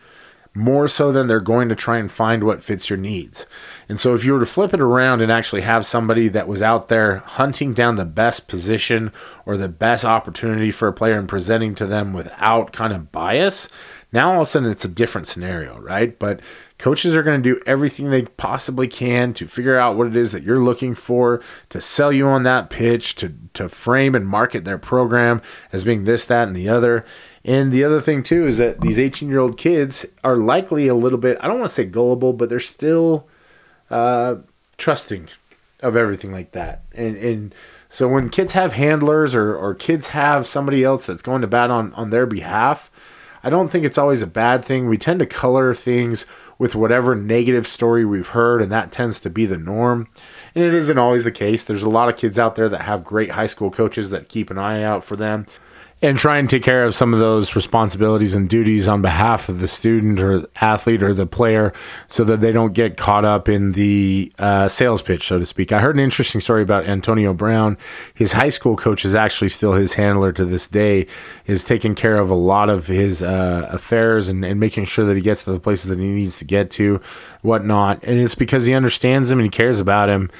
more 0.54 0.88
so 0.88 1.12
than 1.12 1.28
they're 1.28 1.40
going 1.40 1.68
to 1.68 1.76
try 1.76 1.98
and 1.98 2.10
find 2.10 2.42
what 2.42 2.62
fits 2.62 2.90
your 2.90 2.96
needs. 2.96 3.46
And 3.88 4.00
so 4.00 4.14
if 4.14 4.24
you 4.24 4.32
were 4.32 4.40
to 4.40 4.46
flip 4.46 4.74
it 4.74 4.80
around 4.80 5.20
and 5.20 5.30
actually 5.30 5.60
have 5.60 5.86
somebody 5.86 6.26
that 6.28 6.48
was 6.48 6.60
out 6.60 6.88
there 6.88 7.18
hunting 7.18 7.72
down 7.72 7.96
the 7.96 8.04
best 8.04 8.48
position 8.48 9.12
or 9.46 9.56
the 9.56 9.68
best 9.68 10.04
opportunity 10.04 10.72
for 10.72 10.88
a 10.88 10.92
player 10.92 11.18
and 11.18 11.28
presenting 11.28 11.74
to 11.76 11.86
them 11.86 12.12
without 12.12 12.72
kind 12.72 12.92
of 12.92 13.12
bias 13.12 13.68
now 14.12 14.32
all 14.32 14.36
of 14.36 14.42
a 14.42 14.46
sudden 14.46 14.70
it's 14.70 14.84
a 14.84 14.88
different 14.88 15.28
scenario, 15.28 15.78
right? 15.78 16.18
But 16.18 16.40
coaches 16.78 17.14
are 17.14 17.22
going 17.22 17.42
to 17.42 17.54
do 17.54 17.60
everything 17.66 18.10
they 18.10 18.22
possibly 18.22 18.88
can 18.88 19.32
to 19.34 19.46
figure 19.46 19.78
out 19.78 19.96
what 19.96 20.06
it 20.06 20.16
is 20.16 20.32
that 20.32 20.42
you're 20.42 20.60
looking 20.60 20.94
for, 20.94 21.42
to 21.68 21.80
sell 21.80 22.12
you 22.12 22.26
on 22.26 22.42
that 22.44 22.70
pitch, 22.70 23.14
to 23.16 23.34
to 23.54 23.68
frame 23.68 24.14
and 24.14 24.26
market 24.26 24.64
their 24.64 24.78
program 24.78 25.40
as 25.72 25.84
being 25.84 26.04
this, 26.04 26.24
that, 26.24 26.48
and 26.48 26.56
the 26.56 26.68
other. 26.68 27.04
And 27.44 27.72
the 27.72 27.84
other 27.84 28.00
thing 28.00 28.22
too 28.22 28.46
is 28.46 28.58
that 28.58 28.80
these 28.80 28.98
18 28.98 29.28
year 29.28 29.38
old 29.38 29.56
kids 29.56 30.04
are 30.22 30.36
likely 30.36 30.88
a 30.88 30.94
little 30.94 31.18
bit, 31.18 31.38
I 31.40 31.48
don't 31.48 31.58
want 31.58 31.70
to 31.70 31.74
say 31.74 31.84
gullible, 31.84 32.32
but 32.32 32.48
they're 32.48 32.60
still 32.60 33.28
uh, 33.90 34.36
trusting 34.76 35.28
of 35.82 35.96
everything 35.96 36.32
like 36.32 36.52
that. 36.52 36.82
And 36.92 37.16
and 37.16 37.54
so 37.88 38.06
when 38.06 38.30
kids 38.30 38.52
have 38.52 38.74
handlers 38.74 39.34
or, 39.34 39.54
or 39.54 39.74
kids 39.74 40.08
have 40.08 40.46
somebody 40.46 40.84
else 40.84 41.06
that's 41.06 41.22
going 41.22 41.40
to 41.40 41.48
bat 41.48 41.70
on, 41.72 41.92
on 41.94 42.10
their 42.10 42.24
behalf, 42.24 42.88
I 43.42 43.50
don't 43.50 43.70
think 43.70 43.84
it's 43.84 43.98
always 43.98 44.22
a 44.22 44.26
bad 44.26 44.64
thing. 44.64 44.86
We 44.86 44.98
tend 44.98 45.20
to 45.20 45.26
color 45.26 45.74
things 45.74 46.26
with 46.58 46.74
whatever 46.74 47.14
negative 47.14 47.66
story 47.66 48.04
we've 48.04 48.28
heard, 48.28 48.60
and 48.60 48.70
that 48.70 48.92
tends 48.92 49.18
to 49.20 49.30
be 49.30 49.46
the 49.46 49.56
norm. 49.56 50.08
And 50.54 50.62
it 50.62 50.74
isn't 50.74 50.98
always 50.98 51.24
the 51.24 51.32
case. 51.32 51.64
There's 51.64 51.82
a 51.82 51.88
lot 51.88 52.08
of 52.08 52.16
kids 52.16 52.38
out 52.38 52.54
there 52.54 52.68
that 52.68 52.82
have 52.82 53.02
great 53.02 53.30
high 53.30 53.46
school 53.46 53.70
coaches 53.70 54.10
that 54.10 54.28
keep 54.28 54.50
an 54.50 54.58
eye 54.58 54.82
out 54.82 55.04
for 55.04 55.16
them. 55.16 55.46
And 56.02 56.16
try 56.16 56.38
and 56.38 56.48
take 56.48 56.62
care 56.62 56.84
of 56.84 56.94
some 56.94 57.12
of 57.12 57.20
those 57.20 57.54
responsibilities 57.54 58.34
and 58.34 58.48
duties 58.48 58.88
on 58.88 59.02
behalf 59.02 59.50
of 59.50 59.60
the 59.60 59.68
student 59.68 60.18
or 60.18 60.46
athlete 60.60 61.02
or 61.02 61.12
the 61.12 61.26
player 61.26 61.74
so 62.08 62.24
that 62.24 62.40
they 62.40 62.52
don't 62.52 62.72
get 62.72 62.96
caught 62.96 63.24
up 63.24 63.50
in 63.50 63.72
the 63.72 64.32
uh, 64.38 64.66
sales 64.66 65.02
pitch, 65.02 65.26
so 65.26 65.38
to 65.38 65.44
speak. 65.44 65.72
I 65.72 65.80
heard 65.80 65.96
an 65.96 66.00
interesting 66.00 66.40
story 66.40 66.62
about 66.62 66.86
Antonio 66.86 67.34
Brown. 67.34 67.76
His 68.14 68.32
high 68.32 68.48
school 68.48 68.76
coach 68.76 69.04
is 69.04 69.14
actually 69.14 69.50
still 69.50 69.74
his 69.74 69.94
handler 69.94 70.32
to 70.32 70.46
this 70.46 70.66
day, 70.66 71.06
is 71.46 71.64
taking 71.64 71.94
care 71.94 72.16
of 72.16 72.30
a 72.30 72.34
lot 72.34 72.70
of 72.70 72.86
his 72.86 73.22
uh, 73.22 73.68
affairs 73.70 74.30
and, 74.30 74.42
and 74.42 74.58
making 74.58 74.86
sure 74.86 75.04
that 75.04 75.16
he 75.16 75.22
gets 75.22 75.44
to 75.44 75.52
the 75.52 75.60
places 75.60 75.90
that 75.90 75.98
he 75.98 76.06
needs 76.06 76.38
to 76.38 76.46
get 76.46 76.70
to, 76.72 77.02
whatnot. 77.42 78.02
And 78.04 78.18
it's 78.18 78.34
because 78.34 78.64
he 78.64 78.72
understands 78.72 79.30
him 79.30 79.38
and 79.38 79.44
he 79.44 79.50
cares 79.50 79.80
about 79.80 80.08
him 80.08 80.30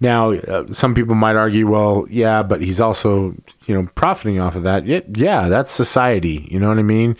now, 0.00 0.32
uh, 0.32 0.72
some 0.72 0.94
people 0.94 1.14
might 1.14 1.36
argue, 1.36 1.68
well, 1.68 2.06
yeah, 2.08 2.42
but 2.42 2.62
he's 2.62 2.80
also, 2.80 3.34
you 3.66 3.74
know, 3.74 3.88
profiting 3.94 4.40
off 4.40 4.56
of 4.56 4.62
that. 4.62 4.86
Yeah, 4.86 5.00
yeah, 5.12 5.48
that's 5.48 5.70
society. 5.70 6.48
You 6.50 6.58
know 6.58 6.68
what 6.68 6.78
I 6.78 6.82
mean? 6.82 7.16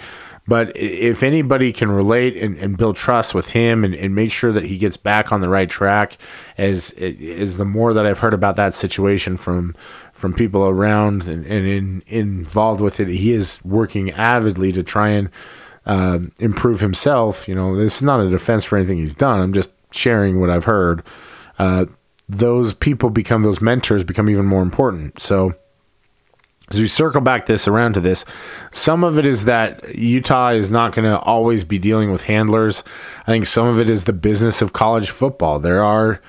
But 0.49 0.73
if 0.75 1.23
anybody 1.23 1.73
can 1.73 1.93
relate 1.93 2.37
and, 2.37 2.57
and 2.59 2.77
build 2.77 2.97
trust 2.97 3.35
with 3.35 3.51
him 3.51 3.85
and, 3.85 3.95
and, 3.95 4.15
make 4.15 4.33
sure 4.33 4.51
that 4.51 4.65
he 4.65 4.79
gets 4.79 4.97
back 4.97 5.31
on 5.31 5.43
the 5.43 5.49
right 5.49 5.69
track, 5.69 6.17
as 6.59 6.91
is 6.93 7.57
the 7.57 7.65
more 7.65 7.95
that 7.95 8.05
I've 8.05 8.19
heard 8.19 8.35
about 8.35 8.57
that 8.57 8.75
situation 8.75 9.37
from 9.37 9.77
from 10.13 10.35
people 10.35 10.67
around 10.67 11.29
and, 11.29 11.47
and 11.47 11.67
in, 11.67 12.03
involved 12.09 12.81
with 12.81 12.99
it, 12.99 13.07
he 13.07 13.33
is 13.33 13.61
working 13.65 14.11
avidly 14.11 14.73
to 14.73 14.83
try 14.83 15.11
and 15.11 15.31
uh, 15.87 16.19
improve 16.41 16.81
himself. 16.81 17.47
You 17.47 17.55
know, 17.55 17.77
this 17.77 17.99
is 17.99 18.03
not 18.03 18.19
a 18.19 18.29
defense 18.29 18.65
for 18.65 18.77
anything 18.77 18.99
he's 18.99 19.15
done. 19.15 19.41
I'm 19.41 19.53
just 19.53 19.71
sharing 19.93 20.41
what 20.41 20.51
I've 20.51 20.65
heard. 20.65 21.05
Uh, 21.61 21.87
those 22.31 22.75
people 22.75 23.11
become 23.11 23.43
those 23.43 23.61
mentors 23.61 24.05
become 24.05 24.29
even 24.29 24.47
more 24.47 24.63
important. 24.63 25.21
So 25.21 25.55
as 26.71 26.79
we 26.79 26.87
circle 26.87 27.21
back 27.21 27.47
this 27.47 27.67
around 27.67 27.95
to 27.95 28.01
this, 28.01 28.25
some 28.71 29.03
of 29.03 29.19
it 29.19 29.27
is 29.27 29.45
that 29.47 29.97
Utah 29.97 30.51
is 30.51 30.71
not 30.71 30.95
going 30.95 31.11
to 31.11 31.19
always 31.19 31.65
be 31.65 31.79
dealing 31.79 32.13
with 32.13 32.23
handlers. 32.23 32.85
I 33.23 33.25
think 33.27 33.47
some 33.47 33.67
of 33.67 33.81
it 33.81 33.91
is 33.91 34.05
the 34.05 34.13
business 34.13 34.63
of 34.63 34.73
college 34.73 35.11
football. 35.11 35.59
There 35.59 35.83
are 35.83 36.21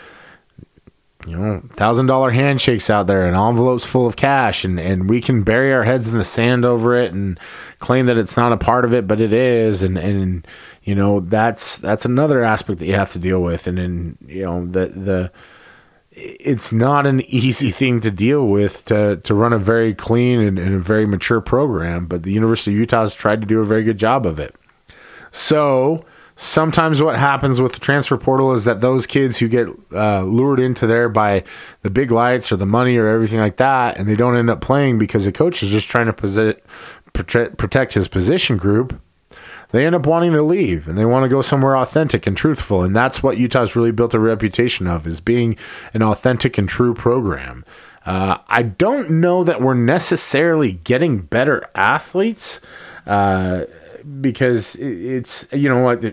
you 1.28 1.38
know, 1.38 1.62
thousand 1.74 2.08
dollar 2.08 2.32
handshakes 2.32 2.90
out 2.90 3.06
there 3.06 3.28
and 3.28 3.36
envelopes 3.36 3.86
full 3.86 4.08
of 4.08 4.16
cash, 4.16 4.66
and, 4.66 4.80
and 4.80 5.08
we 5.08 5.22
can 5.22 5.44
bury 5.44 5.72
our 5.72 5.84
heads 5.84 6.08
in 6.08 6.18
the 6.18 6.24
sand 6.24 6.66
over 6.66 6.96
it 6.96 7.14
and 7.14 7.40
claim 7.78 8.08
that 8.08 8.18
it's 8.18 8.36
not 8.36 8.52
a 8.52 8.58
part 8.58 8.86
of 8.86 8.94
it, 8.94 9.08
but 9.08 9.22
it 9.22 9.32
is, 9.32 9.84
and 9.84 10.00
and 10.00 10.48
you 10.84 10.96
know 10.96 11.20
that's 11.20 11.78
that's 11.78 12.06
another 12.06 12.44
aspect 12.44 12.80
that 12.80 12.88
you 12.88 12.96
have 12.96 13.12
to 13.12 13.20
deal 13.20 13.42
with, 13.42 13.68
and 13.68 13.78
then 13.78 14.18
you 14.26 14.44
know 14.44 14.66
the 14.66 14.88
the 14.88 15.32
it's 16.12 16.71
not 16.71 17.08
an 17.08 17.21
easy 17.21 17.69
thing 17.71 18.02
to 18.02 18.12
deal 18.12 18.47
with 18.47 18.86
to, 18.86 19.17
to 19.17 19.34
run 19.34 19.54
a 19.54 19.60
very 19.60 19.93
clean 19.93 20.39
and, 20.39 20.60
and, 20.60 20.76
a 20.76 20.80
very 20.80 21.06
mature 21.06 21.41
program, 21.41 22.06
but 22.06 22.24
the 22.24 22.34
University 22.34 22.71
of 22.71 22.78
Utah 22.78 23.02
has 23.02 23.13
tried 23.13 23.41
to 23.41 23.47
do 23.47 23.60
a 23.60 23.65
very 23.65 23.84
good 23.84 23.97
job 23.97 24.26
of 24.26 24.39
it. 24.39 24.56
So 25.32 26.06
sometimes 26.36 27.02
what 27.02 27.15
happens 27.15 27.62
with 27.62 27.74
the 27.74 27.80
transfer 27.80 28.17
portal 28.17 28.52
is 28.52 28.65
that 28.65 28.82
those 28.82 29.08
kids 29.08 29.38
who 29.38 29.47
get 29.47 29.67
uh, 29.93 30.24
lured 30.24 30.60
into 30.60 30.88
there 30.88 31.08
by 31.08 31.43
the 31.82 31.89
big 31.89 32.12
lights 32.12 32.52
or 32.52 32.58
the 32.58 32.65
money 32.65 32.97
or 32.97 33.08
everything 33.08 33.39
like 33.39 33.58
that, 33.58 33.97
and 33.97 34.08
they 34.08 34.15
don't 34.15 34.36
end 34.36 34.50
up 34.50 34.60
playing 34.60 34.97
because 34.97 35.26
the 35.26 35.32
coach 35.32 35.63
is 35.63 35.69
just 35.69 35.88
trying 35.88 36.08
to 36.08 36.13
posi- 36.13 36.60
protect 37.13 37.93
his 37.93 38.08
position 38.08 38.58
group 38.58 39.00
they 39.72 39.86
end 39.86 39.96
up 39.96 40.06
wanting 40.06 40.34
to 40.34 40.44
leave 40.44 40.88
and 40.88 40.98
they 40.98 41.06
want 41.06 41.24
to 41.24 41.30
go 41.30 41.42
somewhere 41.42 41.78
authentic 41.78 42.28
and 42.28 42.36
truthful. 42.36 42.84
And 42.84 42.96
that's 42.96 43.24
what 43.24 43.38
Utah's 43.38 43.76
really 43.76 43.92
built 43.92 44.14
a 44.14 44.20
reputation 44.20 44.88
of 44.88 45.08
is 45.08 45.20
being 45.20 45.58
an 45.94 46.02
authentic 46.02 46.58
and 46.58 46.68
true 46.68 46.94
program. 46.94 47.66
Uh, 48.06 48.38
I 48.48 48.64
don't 48.64 49.10
know 49.10 49.44
that 49.44 49.62
we're 49.62 49.74
necessarily 49.74 50.74
getting 50.74 51.20
better 51.20 51.70
athletes. 51.76 52.60
Uh, 53.06 53.66
because 54.20 54.76
it's 54.78 55.48
you 55.52 55.70
know 55.70 55.84
what 55.84 56.04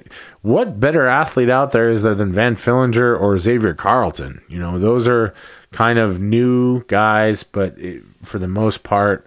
what 0.42 0.78
better 0.78 1.06
athlete 1.06 1.50
out 1.50 1.72
there 1.72 1.88
is 1.88 2.02
there 2.02 2.14
than 2.14 2.32
Van 2.32 2.54
Fillinger 2.54 3.18
or 3.18 3.38
Xavier 3.38 3.74
Carlton? 3.74 4.42
You 4.48 4.58
know 4.58 4.78
those 4.78 5.08
are 5.08 5.34
kind 5.72 5.98
of 5.98 6.20
new 6.20 6.82
guys, 6.84 7.42
but 7.42 7.78
it, 7.78 8.02
for 8.22 8.38
the 8.38 8.48
most 8.48 8.82
part, 8.82 9.26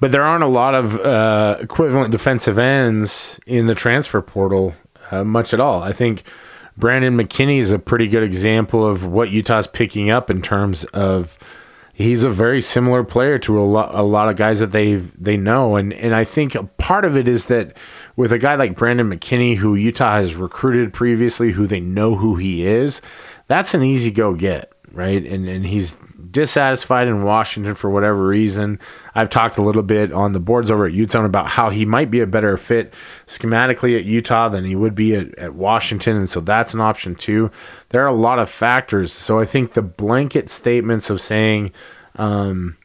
but 0.00 0.12
there 0.12 0.22
aren't 0.22 0.44
a 0.44 0.48
lot 0.48 0.74
of 0.74 0.98
uh, 0.98 1.58
equivalent 1.60 2.10
defensive 2.10 2.58
ends 2.58 3.38
in 3.46 3.66
the 3.66 3.74
transfer 3.74 4.20
portal, 4.22 4.74
uh, 5.10 5.22
much 5.22 5.54
at 5.54 5.60
all. 5.60 5.82
I 5.82 5.92
think 5.92 6.24
Brandon 6.76 7.16
McKinney 7.16 7.58
is 7.58 7.70
a 7.72 7.78
pretty 7.78 8.08
good 8.08 8.22
example 8.22 8.86
of 8.86 9.04
what 9.04 9.30
Utah's 9.30 9.66
picking 9.66 10.10
up 10.10 10.30
in 10.30 10.40
terms 10.42 10.84
of 10.86 11.38
he's 11.92 12.24
a 12.24 12.30
very 12.30 12.62
similar 12.62 13.04
player 13.04 13.38
to 13.38 13.60
a 13.60 13.62
lot 13.62 13.94
a 13.94 14.02
lot 14.02 14.28
of 14.28 14.36
guys 14.36 14.60
that 14.60 14.72
they 14.72 14.94
they 14.94 15.36
know, 15.36 15.76
and 15.76 15.92
and 15.92 16.14
I 16.14 16.24
think 16.24 16.56
part 16.78 17.04
of 17.04 17.16
it 17.16 17.28
is 17.28 17.46
that 17.46 17.76
with 18.16 18.32
a 18.32 18.38
guy 18.38 18.54
like 18.54 18.76
Brandon 18.76 19.10
McKinney, 19.10 19.56
who 19.56 19.74
Utah 19.74 20.16
has 20.16 20.34
recruited 20.34 20.92
previously, 20.92 21.52
who 21.52 21.66
they 21.66 21.80
know 21.80 22.16
who 22.16 22.36
he 22.36 22.66
is, 22.66 23.02
that's 23.46 23.74
an 23.74 23.82
easy 23.82 24.10
go 24.10 24.34
get, 24.34 24.72
right? 24.92 25.24
And 25.24 25.48
and 25.48 25.66
he's 25.66 25.96
dissatisfied 26.30 27.08
in 27.08 27.24
Washington 27.24 27.74
for 27.74 27.90
whatever 27.90 28.26
reason. 28.26 28.78
I've 29.14 29.30
talked 29.30 29.58
a 29.58 29.62
little 29.62 29.82
bit 29.82 30.12
on 30.12 30.32
the 30.32 30.40
boards 30.40 30.70
over 30.70 30.86
at 30.86 30.92
Utah 30.92 31.24
about 31.24 31.48
how 31.48 31.70
he 31.70 31.84
might 31.84 32.10
be 32.10 32.20
a 32.20 32.26
better 32.26 32.56
fit 32.56 32.94
schematically 33.26 33.98
at 33.98 34.04
Utah 34.04 34.48
than 34.48 34.64
he 34.64 34.76
would 34.76 34.94
be 34.94 35.14
at, 35.14 35.36
at 35.38 35.54
Washington. 35.54 36.16
And 36.16 36.30
so 36.30 36.40
that's 36.40 36.74
an 36.74 36.80
option 36.80 37.14
too. 37.14 37.50
There 37.88 38.02
are 38.02 38.08
a 38.08 38.12
lot 38.12 38.38
of 38.38 38.48
factors. 38.48 39.12
So 39.12 39.40
I 39.40 39.44
think 39.44 39.72
the 39.72 39.82
blanket 39.82 40.48
statements 40.48 41.10
of 41.10 41.20
saying, 41.20 41.72
um, 42.16 42.76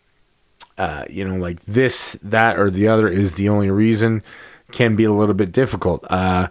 uh, 0.77 1.05
you 1.09 1.27
know, 1.27 1.35
like 1.35 1.63
this, 1.65 2.17
that, 2.23 2.57
or 2.57 2.71
the 2.71 2.87
other 2.87 3.07
is 3.07 3.35
the 3.35 3.49
only 3.49 3.69
reason 3.69 4.23
can 4.71 4.95
be 4.95 5.03
a 5.03 5.11
little 5.11 5.35
bit 5.35 5.51
difficult. 5.51 6.03
Uh, 6.09 6.47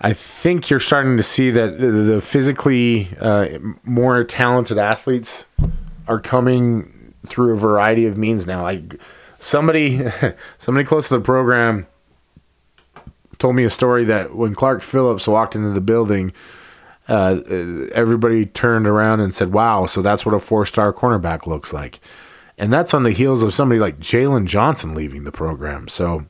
I 0.00 0.12
think 0.12 0.70
you're 0.70 0.80
starting 0.80 1.16
to 1.16 1.22
see 1.22 1.50
that 1.50 1.78
the 1.78 2.20
physically 2.20 3.08
uh, 3.20 3.58
more 3.84 4.22
talented 4.22 4.78
athletes 4.78 5.46
are 6.06 6.20
coming 6.20 7.14
through 7.26 7.54
a 7.54 7.56
variety 7.56 8.06
of 8.06 8.16
means 8.16 8.46
now. 8.46 8.62
Like 8.62 9.00
somebody, 9.38 10.02
somebody 10.58 10.86
close 10.86 11.08
to 11.08 11.18
the 11.18 11.24
program 11.24 11.86
told 13.38 13.56
me 13.56 13.64
a 13.64 13.70
story 13.70 14.04
that 14.04 14.34
when 14.34 14.54
Clark 14.54 14.82
Phillips 14.82 15.26
walked 15.26 15.56
into 15.56 15.70
the 15.70 15.80
building, 15.80 16.32
uh, 17.08 17.40
everybody 17.92 18.46
turned 18.46 18.86
around 18.86 19.20
and 19.20 19.32
said, 19.32 19.52
"Wow!" 19.52 19.86
So 19.86 20.02
that's 20.02 20.26
what 20.26 20.34
a 20.34 20.40
four-star 20.40 20.92
cornerback 20.92 21.46
looks 21.46 21.72
like, 21.72 22.00
and 22.58 22.72
that's 22.72 22.92
on 22.92 23.02
the 23.02 23.12
heels 23.12 23.42
of 23.42 23.54
somebody 23.54 23.80
like 23.80 23.98
Jaylon 23.98 24.44
Johnson 24.44 24.94
leaving 24.94 25.24
the 25.24 25.32
program. 25.32 25.88
So 25.88 26.26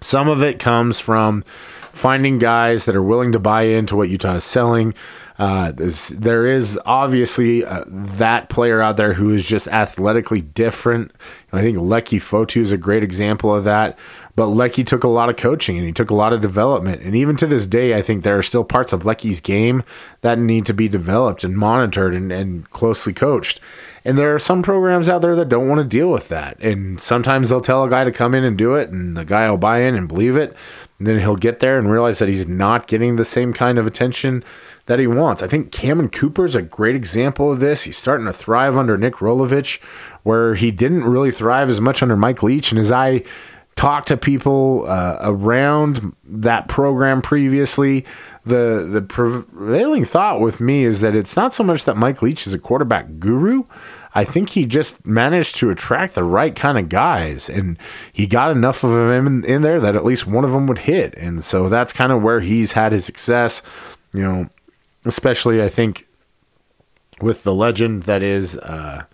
some 0.00 0.28
of 0.28 0.42
it 0.42 0.58
comes 0.58 1.00
from 1.00 1.44
finding 1.94 2.38
guys 2.38 2.84
that 2.84 2.96
are 2.96 3.02
willing 3.02 3.32
to 3.32 3.38
buy 3.38 3.62
into 3.62 3.96
what 3.96 4.08
Utah 4.08 4.34
is 4.34 4.44
selling. 4.44 4.94
Uh, 5.36 5.72
there 6.12 6.46
is 6.46 6.78
obviously 6.86 7.64
uh, 7.64 7.84
that 7.86 8.48
player 8.48 8.80
out 8.80 8.96
there 8.96 9.14
who 9.14 9.30
is 9.30 9.44
just 9.44 9.66
athletically 9.68 10.40
different. 10.40 11.12
I 11.52 11.60
think 11.60 11.76
Leki 11.76 12.18
Fotu 12.18 12.60
is 12.60 12.70
a 12.70 12.76
great 12.76 13.02
example 13.02 13.54
of 13.54 13.64
that. 13.64 13.98
But 14.36 14.46
Leki 14.46 14.84
took 14.86 15.04
a 15.04 15.08
lot 15.08 15.28
of 15.28 15.36
coaching 15.36 15.76
and 15.76 15.86
he 15.86 15.92
took 15.92 16.10
a 16.10 16.14
lot 16.14 16.32
of 16.32 16.40
development. 16.40 17.02
And 17.02 17.14
even 17.14 17.36
to 17.36 17.46
this 17.46 17.66
day, 17.66 17.96
I 17.96 18.02
think 18.02 18.22
there 18.22 18.36
are 18.36 18.42
still 18.42 18.64
parts 18.64 18.92
of 18.92 19.04
Leki's 19.04 19.40
game 19.40 19.84
that 20.22 20.38
need 20.38 20.66
to 20.66 20.74
be 20.74 20.88
developed 20.88 21.44
and 21.44 21.56
monitored 21.56 22.14
and, 22.14 22.32
and 22.32 22.68
closely 22.70 23.12
coached. 23.12 23.60
And 24.04 24.18
there 24.18 24.34
are 24.34 24.40
some 24.40 24.62
programs 24.62 25.08
out 25.08 25.22
there 25.22 25.34
that 25.36 25.48
don't 25.48 25.68
want 25.68 25.78
to 25.78 25.84
deal 25.84 26.10
with 26.10 26.28
that. 26.28 26.60
And 26.60 27.00
sometimes 27.00 27.48
they'll 27.48 27.60
tell 27.60 27.84
a 27.84 27.90
guy 27.90 28.04
to 28.04 28.12
come 28.12 28.34
in 28.34 28.44
and 28.44 28.58
do 28.58 28.74
it, 28.74 28.90
and 28.90 29.16
the 29.16 29.24
guy 29.24 29.48
will 29.48 29.56
buy 29.56 29.78
in 29.78 29.94
and 29.94 30.06
believe 30.06 30.36
it. 30.36 30.54
And 31.04 31.10
then 31.10 31.20
he'll 31.20 31.36
get 31.36 31.60
there 31.60 31.78
and 31.78 31.92
realize 31.92 32.18
that 32.18 32.30
he's 32.30 32.48
not 32.48 32.86
getting 32.86 33.16
the 33.16 33.26
same 33.26 33.52
kind 33.52 33.78
of 33.78 33.86
attention 33.86 34.42
that 34.86 34.98
he 34.98 35.06
wants. 35.06 35.42
I 35.42 35.46
think 35.46 35.70
Cammon 35.70 36.10
Cooper 36.10 36.46
is 36.46 36.54
a 36.54 36.62
great 36.62 36.94
example 36.94 37.52
of 37.52 37.60
this. 37.60 37.84
He's 37.84 37.98
starting 37.98 38.24
to 38.24 38.32
thrive 38.32 38.74
under 38.74 38.96
Nick 38.96 39.16
Rolovich, 39.16 39.82
where 40.22 40.54
he 40.54 40.70
didn't 40.70 41.04
really 41.04 41.30
thrive 41.30 41.68
as 41.68 41.78
much 41.78 42.02
under 42.02 42.16
Mike 42.16 42.42
Leach. 42.42 42.72
And 42.72 42.78
as 42.78 42.90
I 42.90 43.22
talk 43.76 44.06
to 44.06 44.16
people 44.16 44.86
uh, 44.88 45.18
around 45.20 46.14
that 46.24 46.68
program 46.68 47.20
previously, 47.20 48.06
the 48.46 48.88
the 48.90 49.02
prevailing 49.02 50.06
thought 50.06 50.40
with 50.40 50.58
me 50.58 50.84
is 50.84 51.02
that 51.02 51.14
it's 51.14 51.36
not 51.36 51.52
so 51.52 51.62
much 51.62 51.84
that 51.84 51.98
Mike 51.98 52.22
Leach 52.22 52.46
is 52.46 52.54
a 52.54 52.58
quarterback 52.58 53.18
guru. 53.18 53.64
I 54.14 54.24
think 54.24 54.50
he 54.50 54.64
just 54.64 55.04
managed 55.04 55.56
to 55.56 55.70
attract 55.70 56.14
the 56.14 56.22
right 56.22 56.54
kind 56.54 56.78
of 56.78 56.88
guys, 56.88 57.50
and 57.50 57.78
he 58.12 58.26
got 58.26 58.50
enough 58.50 58.84
of 58.84 58.90
them 58.90 59.26
in, 59.26 59.44
in 59.44 59.62
there 59.62 59.80
that 59.80 59.96
at 59.96 60.04
least 60.04 60.26
one 60.26 60.44
of 60.44 60.52
them 60.52 60.66
would 60.68 60.78
hit. 60.78 61.14
And 61.16 61.42
so 61.42 61.68
that's 61.68 61.92
kind 61.92 62.12
of 62.12 62.22
where 62.22 62.40
he's 62.40 62.72
had 62.72 62.92
his 62.92 63.04
success. 63.04 63.62
You 64.12 64.22
know, 64.22 64.48
especially 65.04 65.62
I 65.62 65.68
think 65.68 66.06
with 67.20 67.42
the 67.42 67.54
legend 67.54 68.04
that 68.04 68.22
is 68.22 68.56
uh, 68.58 69.04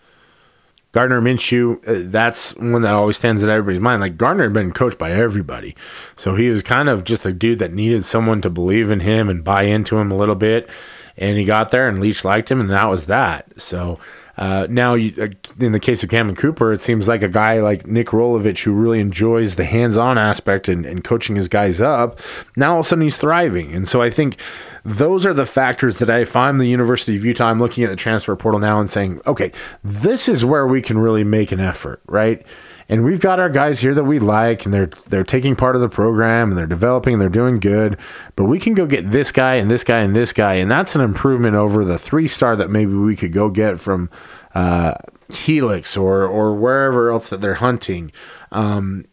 Gardner 0.93 1.21
Minshew. 1.21 1.77
Uh, 1.87 2.11
that's 2.11 2.55
one 2.57 2.83
that 2.83 2.95
always 2.95 3.17
stands 3.17 3.43
in 3.43 3.51
everybody's 3.51 3.81
mind. 3.81 4.01
Like 4.01 4.17
Gardner 4.17 4.45
had 4.45 4.53
been 4.53 4.73
coached 4.73 4.99
by 4.99 5.13
everybody, 5.13 5.77
so 6.17 6.35
he 6.35 6.51
was 6.51 6.63
kind 6.63 6.89
of 6.89 7.05
just 7.05 7.27
a 7.27 7.33
dude 7.33 7.61
that 7.61 7.73
needed 7.73 8.05
someone 8.05 8.41
to 8.43 8.51
believe 8.51 8.91
in 8.91 9.01
him 9.01 9.29
and 9.29 9.45
buy 9.45 9.63
into 9.63 9.99
him 9.99 10.11
a 10.11 10.17
little 10.17 10.35
bit. 10.35 10.69
And 11.17 11.39
he 11.39 11.45
got 11.45 11.71
there, 11.71 11.89
and 11.89 12.01
Leach 12.01 12.25
liked 12.25 12.51
him, 12.51 12.61
and 12.61 12.71
that 12.71 12.89
was 12.89 13.07
that. 13.07 13.61
So 13.61 13.99
Uh, 14.41 14.67
now, 14.71 14.95
you, 14.95 15.13
uh, 15.23 15.29
in 15.63 15.73
the 15.73 15.79
case 15.79 16.03
of 16.03 16.09
Cameron 16.09 16.35
Cooper, 16.35 16.73
it 16.73 16.81
seems 16.81 17.07
like 17.07 17.23
a 17.23 17.29
guy 17.29 17.61
like 17.61 17.87
Nick 17.87 18.09
Rolovich 18.09 18.65
who 18.65 18.73
really 18.73 18.99
enjoys 18.99 19.57
the 19.57 19.65
hands-on 19.65 20.17
aspect 20.17 20.67
and, 20.67 20.87
and 20.87 21.05
coaching 21.05 21.37
his 21.37 21.47
guys 21.47 21.79
up. 21.79 22.19
Now 22.57 22.73
all 22.73 22.81
of 22.81 22.87
a 22.87 22.89
sudden 22.89 23.03
he's 23.03 23.19
thriving, 23.19 23.71
and 23.73 23.87
so 23.87 24.01
I 24.01 24.09
think 24.09 24.41
those 24.83 25.27
are 25.27 25.35
the 25.35 25.45
factors 25.45 25.99
that 25.99 26.09
I, 26.09 26.21
if 26.21 26.35
I'm 26.35 26.57
the 26.57 26.67
University 26.67 27.19
of 27.19 27.25
Utah, 27.25 27.49
I'm 27.51 27.59
looking 27.59 27.85
at 27.85 27.91
the 27.91 27.97
transfer 27.97 28.35
portal 28.35 28.61
now 28.61 28.81
and 28.81 28.89
saying, 28.89 29.21
okay, 29.27 29.53
this 29.85 30.27
is 30.27 30.43
where 30.43 30.67
we 30.67 30.81
can 30.81 30.97
really 30.99 31.23
make 31.23 31.53
an 31.53 31.61
effort, 31.61 32.01
right? 32.07 32.45
And 32.91 33.05
we've 33.05 33.21
got 33.21 33.39
our 33.39 33.49
guys 33.49 33.79
here 33.79 33.95
that 33.95 34.03
we 34.03 34.19
like 34.19 34.65
and 34.65 34.75
they're 34.75 34.91
they're 35.09 35.23
taking 35.23 35.55
part 35.55 35.77
of 35.77 35.81
the 35.81 35.89
program 35.89 36.49
and 36.51 36.59
they're 36.59 36.67
developing 36.67 37.15
and 37.15 37.23
they're 37.23 37.29
doing 37.29 37.61
good. 37.61 37.97
But 38.35 38.47
we 38.47 38.59
can 38.59 38.75
go 38.75 38.85
get 38.85 39.13
this 39.13 39.31
guy 39.31 39.55
and 39.55 39.71
this 39.71 39.85
guy 39.85 40.01
and 40.01 40.15
this 40.15 40.33
guy 40.33 40.55
and 40.55 40.69
that's 40.69 40.97
an 40.97 41.01
improvement 41.01 41.55
over 41.55 41.85
the 41.85 41.99
three 41.99 42.27
star 42.27 42.57
that 42.57 42.69
maybe 42.69 42.93
we 42.93 43.15
could 43.15 43.33
go 43.33 43.49
get 43.49 43.79
from 43.79 44.11
uh, 44.57 44.95
helix 45.33 45.97
or 45.97 46.27
or 46.27 46.53
wherever 46.53 47.13
else 47.13 47.31
that 47.31 47.41
they're 47.41 47.55
hunting. 47.55 48.11
Um, 48.51 49.07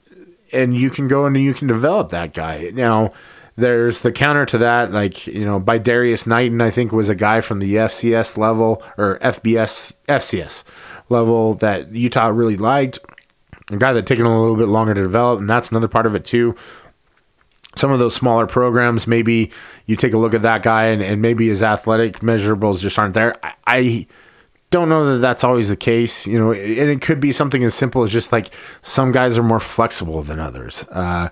and 0.52 0.76
you 0.76 0.90
can 0.90 1.08
go 1.08 1.28
and 1.28 1.38
you 1.38 1.54
can 1.54 1.68
develop 1.68 2.10
that 2.10 2.34
guy. 2.34 2.72
Now 2.74 3.14
there's 3.58 4.02
the 4.02 4.12
counter 4.12 4.48
to 4.48 4.58
that, 4.58 4.92
like 4.92 5.28
you 5.28 5.46
know, 5.46 5.60
by 5.60 5.78
Darius 5.78 6.26
Knighton, 6.26 6.62
I 6.62 6.72
think 6.72 6.92
was 6.92 7.10
a 7.10 7.16
guy 7.16 7.42
from 7.42 7.60
the 7.60 7.76
FCS 7.76 8.40
level 8.40 8.82
or 8.98 9.20
FBS 9.20 9.94
FCS 10.08 10.64
level 11.10 11.54
that 11.56 11.92
Utah 11.94 12.30
really 12.30 12.58
liked 12.58 12.98
a 13.70 13.78
guy 13.78 13.94
that 13.94 14.06
taken 14.06 14.26
a 14.26 14.40
little 14.40 14.56
bit 14.56 14.68
longer 14.68 14.94
to 14.94 15.02
develop, 15.02 15.40
and 15.40 15.50
that's 15.50 15.70
another 15.70 15.88
part 15.88 16.06
of 16.06 16.16
it 16.16 16.26
too. 16.26 16.56
Some 17.76 17.92
of 17.92 18.00
those 18.00 18.16
smaller 18.16 18.48
programs, 18.48 19.06
maybe 19.06 19.52
you 19.86 19.96
take 19.96 20.14
a 20.14 20.18
look 20.18 20.34
at 20.34 20.42
that 20.42 20.64
guy, 20.64 20.86
and, 20.86 21.02
and 21.02 21.22
maybe 21.22 21.48
his 21.48 21.62
athletic 21.62 22.20
measurables 22.20 22.80
just 22.80 22.98
aren't 22.98 23.14
there. 23.14 23.38
I, 23.44 23.54
I 23.68 24.08
don't 24.70 24.90
know 24.90 25.14
that 25.14 25.20
that's 25.20 25.44
always 25.44 25.70
the 25.70 25.78
case, 25.78 26.28
you 26.28 26.38
know, 26.40 26.52
and 26.52 26.90
it 26.90 27.02
could 27.02 27.20
be 27.20 27.32
something 27.32 27.64
as 27.64 27.74
simple 27.76 28.04
as 28.04 28.12
just 28.12 28.32
like 28.32 28.50
some 28.82 29.12
guys 29.12 29.38
are 29.38 29.44
more 29.44 29.60
flexible 29.60 30.22
than 30.24 30.40
others. 30.40 30.84
Uh, 30.90 31.30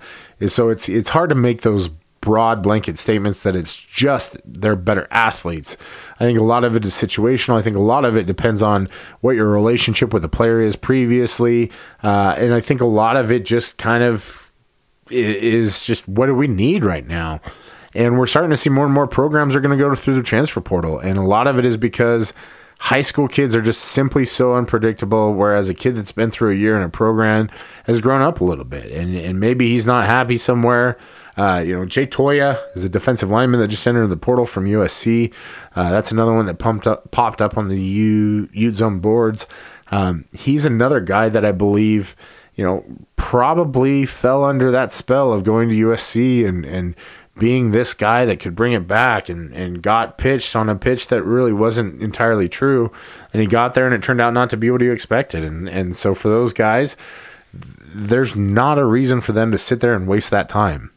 so 0.47 0.69
it's 0.69 0.87
it's 0.87 1.09
hard 1.09 1.29
to 1.29 1.35
make 1.35 1.61
those 1.61 1.89
broad 2.25 2.63
blanket 2.63 2.97
statements 2.97 3.43
that 3.43 3.55
it's 3.55 3.77
just 3.77 4.37
they're 4.43 4.75
better 4.75 5.07
athletes. 5.11 5.77
I 6.19 6.25
think 6.25 6.39
a 6.39 6.43
lot 6.43 6.65
of 6.65 6.75
it 6.75 6.83
is 6.83 6.91
situational. 6.91 7.57
I 7.57 7.61
think 7.61 7.77
a 7.77 7.81
lot 7.81 8.03
of 8.03 8.17
it 8.17 8.25
depends 8.25 8.61
on 8.61 8.89
what 9.21 9.35
your 9.35 9.47
relationship 9.47 10.11
with 10.11 10.23
the 10.23 10.29
player 10.29 10.59
is 10.59 10.75
previously. 10.75 11.71
Uh, 12.03 12.35
and 12.37 12.53
I 12.53 12.59
think 12.59 12.81
a 12.81 12.85
lot 12.85 13.15
of 13.15 13.31
it 13.31 13.45
just 13.45 13.77
kind 13.77 14.03
of 14.03 14.51
is 15.11 15.85
just 15.85 16.07
what 16.07 16.25
do 16.25 16.35
we 16.35 16.47
need 16.47 16.83
right 16.83 17.07
now? 17.07 17.39
And 17.93 18.17
we're 18.17 18.25
starting 18.25 18.51
to 18.51 18.57
see 18.57 18.69
more 18.69 18.85
and 18.85 18.93
more 18.93 19.07
programs 19.07 19.55
are 19.55 19.61
going 19.61 19.77
to 19.77 19.81
go 19.81 19.93
through 19.95 20.15
the 20.15 20.23
transfer 20.23 20.59
portal. 20.59 20.99
And 20.99 21.17
a 21.17 21.21
lot 21.23 21.47
of 21.47 21.59
it 21.59 21.65
is 21.65 21.77
because 21.77 22.33
high 22.79 23.01
school 23.01 23.27
kids 23.27 23.55
are 23.55 23.61
just 23.61 23.81
simply 23.81 24.25
so 24.25 24.55
unpredictable. 24.55 25.33
Whereas 25.33 25.69
a 25.69 25.73
kid 25.73 25.95
that's 25.95 26.11
been 26.11 26.31
through 26.31 26.51
a 26.51 26.55
year 26.55 26.75
in 26.75 26.83
a 26.83 26.89
program 26.89 27.49
has 27.85 28.01
grown 28.01 28.21
up 28.21 28.41
a 28.41 28.43
little 28.43 28.65
bit, 28.65 28.91
and 28.91 29.15
and 29.15 29.39
maybe 29.39 29.69
he's 29.69 29.85
not 29.85 30.05
happy 30.05 30.37
somewhere. 30.37 30.97
Uh, 31.37 31.63
you 31.65 31.75
know, 31.75 31.85
Jay 31.85 32.07
Toia 32.07 32.59
is 32.75 32.83
a 32.83 32.89
defensive 32.89 33.29
lineman 33.29 33.59
that 33.59 33.67
just 33.67 33.85
entered 33.85 34.07
the 34.07 34.17
portal 34.17 34.45
from 34.45 34.65
USC. 34.65 35.33
Uh, 35.75 35.91
that's 35.91 36.11
another 36.11 36.33
one 36.33 36.45
that 36.45 36.59
pumped 36.59 36.87
up, 36.87 37.11
popped 37.11 37.41
up 37.41 37.57
on 37.57 37.67
the 37.67 37.79
U 37.79 38.71
Zone 38.71 38.99
boards. 38.99 39.47
Um, 39.91 40.25
he's 40.33 40.65
another 40.65 40.99
guy 40.99 41.29
that 41.29 41.45
I 41.45 41.51
believe, 41.51 42.15
you 42.55 42.63
know, 42.63 42.85
probably 43.15 44.05
fell 44.05 44.43
under 44.43 44.71
that 44.71 44.91
spell 44.91 45.33
of 45.33 45.43
going 45.43 45.69
to 45.69 45.75
USC 45.75 46.47
and 46.47 46.65
and 46.65 46.95
being 47.37 47.71
this 47.71 47.93
guy 47.93 48.25
that 48.25 48.39
could 48.39 48.55
bring 48.55 48.73
it 48.73 48.87
back 48.87 49.27
and, 49.27 49.53
and 49.53 49.81
got 49.81 50.17
pitched 50.17 50.55
on 50.55 50.69
a 50.69 50.75
pitch 50.75 51.07
that 51.07 51.21
really 51.23 51.51
wasn't 51.51 52.01
entirely 52.01 52.47
true. 52.47 52.91
And 53.33 53.41
he 53.41 53.47
got 53.47 53.73
there 53.73 53.85
and 53.85 53.93
it 53.93 54.01
turned 54.01 54.21
out 54.21 54.33
not 54.33 54.49
to 54.51 54.57
be 54.57 54.71
what 54.71 54.81
he 54.81 54.89
expected. 54.89 55.43
And, 55.43 55.67
and 55.67 55.97
so 55.97 56.15
for 56.15 56.29
those 56.29 56.53
guys, 56.53 56.95
there's 57.53 58.35
not 58.35 58.79
a 58.79 58.85
reason 58.85 59.19
for 59.21 59.33
them 59.33 59.51
to 59.51 59.57
sit 59.57 59.81
there 59.81 59.93
and 59.93 60.07
waste 60.07 60.31
that 60.31 60.47
time. 60.47 60.91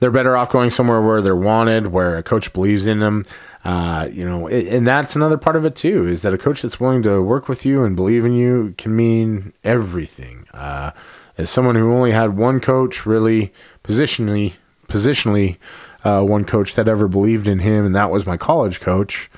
They're 0.00 0.10
better 0.10 0.36
off 0.36 0.50
going 0.50 0.70
somewhere 0.70 1.00
where 1.00 1.22
they're 1.22 1.36
wanted, 1.36 1.88
where 1.88 2.16
a 2.16 2.22
coach 2.22 2.52
believes 2.52 2.86
in 2.86 3.00
them. 3.00 3.24
Uh, 3.64 4.08
you 4.12 4.28
know, 4.28 4.46
and 4.48 4.86
that's 4.86 5.16
another 5.16 5.38
part 5.38 5.56
of 5.56 5.64
it 5.64 5.74
too, 5.74 6.06
is 6.06 6.22
that 6.22 6.34
a 6.34 6.38
coach 6.38 6.62
that's 6.62 6.78
willing 6.78 7.02
to 7.02 7.22
work 7.22 7.48
with 7.48 7.64
you 7.64 7.82
and 7.84 7.96
believe 7.96 8.24
in 8.24 8.34
you 8.34 8.74
can 8.76 8.94
mean 8.94 9.52
everything. 9.62 10.46
Uh, 10.52 10.90
as 11.38 11.50
someone 11.50 11.74
who 11.74 11.92
only 11.92 12.10
had 12.10 12.36
one 12.36 12.60
coach 12.60 13.06
really 13.06 13.52
positionally 13.82 14.54
positionally 14.88 15.56
uh, 16.04 16.22
one 16.22 16.44
coach 16.44 16.74
that 16.74 16.88
ever 16.88 17.08
believed 17.08 17.48
in 17.48 17.60
him, 17.60 17.86
and 17.86 17.96
that 17.96 18.10
was 18.10 18.26
my 18.26 18.36
college 18.36 18.80
coach. 18.80 19.30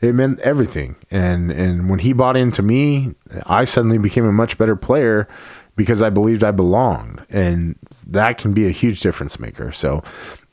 It 0.00 0.14
meant 0.14 0.40
everything, 0.40 0.96
and 1.10 1.50
and 1.50 1.90
when 1.90 1.98
he 2.00 2.12
bought 2.12 2.36
into 2.36 2.62
me, 2.62 3.14
I 3.44 3.64
suddenly 3.64 3.98
became 3.98 4.24
a 4.24 4.32
much 4.32 4.56
better 4.56 4.76
player 4.76 5.28
because 5.76 6.02
I 6.02 6.10
believed 6.10 6.44
I 6.44 6.50
belonged, 6.50 7.24
and 7.30 7.76
that 8.06 8.38
can 8.38 8.52
be 8.52 8.66
a 8.66 8.70
huge 8.70 9.00
difference 9.00 9.38
maker. 9.38 9.72
So, 9.72 10.02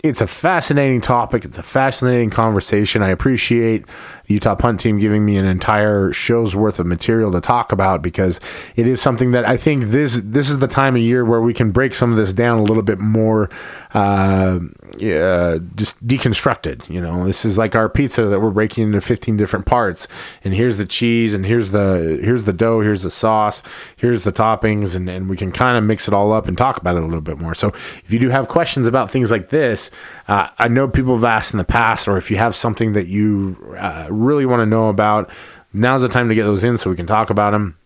it's 0.03 0.21
a 0.21 0.27
fascinating 0.27 1.01
topic. 1.01 1.43
It's 1.43 1.57
a 1.57 1.63
fascinating 1.63 2.29
conversation. 2.29 3.01
I 3.01 3.09
appreciate 3.09 3.85
the 4.25 4.35
Utah 4.35 4.53
Punt 4.53 4.79
Team 4.79 4.99
giving 4.99 5.25
me 5.25 5.37
an 5.37 5.45
entire 5.45 6.13
show's 6.13 6.55
worth 6.55 6.79
of 6.79 6.85
material 6.85 7.31
to 7.31 7.41
talk 7.41 7.71
about 7.71 8.03
because 8.03 8.39
it 8.75 8.85
is 8.85 9.01
something 9.01 9.31
that 9.31 9.45
I 9.45 9.57
think 9.57 9.85
this 9.85 10.21
this 10.23 10.51
is 10.51 10.59
the 10.59 10.67
time 10.67 10.95
of 10.95 11.01
year 11.01 11.25
where 11.25 11.41
we 11.41 11.53
can 11.53 11.71
break 11.71 11.95
some 11.95 12.11
of 12.11 12.17
this 12.17 12.31
down 12.31 12.59
a 12.59 12.63
little 12.63 12.83
bit 12.83 12.99
more, 12.99 13.49
uh, 13.95 14.59
just 14.99 16.05
deconstructed. 16.05 16.87
You 16.89 17.01
know, 17.01 17.25
this 17.25 17.43
is 17.43 17.57
like 17.57 17.75
our 17.75 17.89
pizza 17.89 18.25
that 18.25 18.39
we're 18.39 18.51
breaking 18.51 18.83
into 18.83 19.01
15 19.01 19.35
different 19.35 19.65
parts, 19.65 20.07
and 20.43 20.53
here's 20.53 20.77
the 20.77 20.85
cheese, 20.85 21.33
and 21.33 21.43
here's 21.43 21.71
the 21.71 22.19
here's 22.21 22.43
the 22.43 22.53
dough, 22.53 22.81
here's 22.81 23.01
the 23.01 23.11
sauce, 23.11 23.63
here's 23.95 24.25
the 24.25 24.33
toppings, 24.33 24.95
and, 24.95 25.09
and 25.09 25.27
we 25.27 25.35
can 25.35 25.51
kind 25.51 25.75
of 25.75 25.83
mix 25.83 26.07
it 26.07 26.13
all 26.13 26.31
up 26.31 26.47
and 26.47 26.55
talk 26.55 26.77
about 26.77 26.97
it 26.97 27.01
a 27.01 27.05
little 27.05 27.19
bit 27.19 27.39
more. 27.39 27.55
So 27.55 27.69
if 27.69 28.13
you 28.13 28.19
do 28.19 28.29
have 28.29 28.47
questions 28.47 28.85
about 28.85 29.09
things 29.09 29.31
like 29.31 29.49
this 29.49 29.86
uh, 30.27 30.49
I 30.57 30.67
know 30.67 30.87
people 30.87 31.15
have 31.15 31.23
asked 31.23 31.53
in 31.53 31.57
the 31.57 31.63
past, 31.65 32.07
or 32.07 32.17
if 32.17 32.29
you 32.31 32.37
have 32.37 32.55
something 32.55 32.93
that 32.93 33.07
you 33.07 33.75
uh, 33.77 34.07
really 34.09 34.45
want 34.45 34.61
to 34.61 34.65
know 34.65 34.89
about, 34.89 35.29
now's 35.73 36.01
the 36.01 36.09
time 36.09 36.29
to 36.29 36.35
get 36.35 36.43
those 36.43 36.63
in 36.63 36.77
so 36.77 36.89
we 36.89 36.95
can 36.95 37.07
talk 37.07 37.29
about 37.29 37.51
them. 37.51 37.77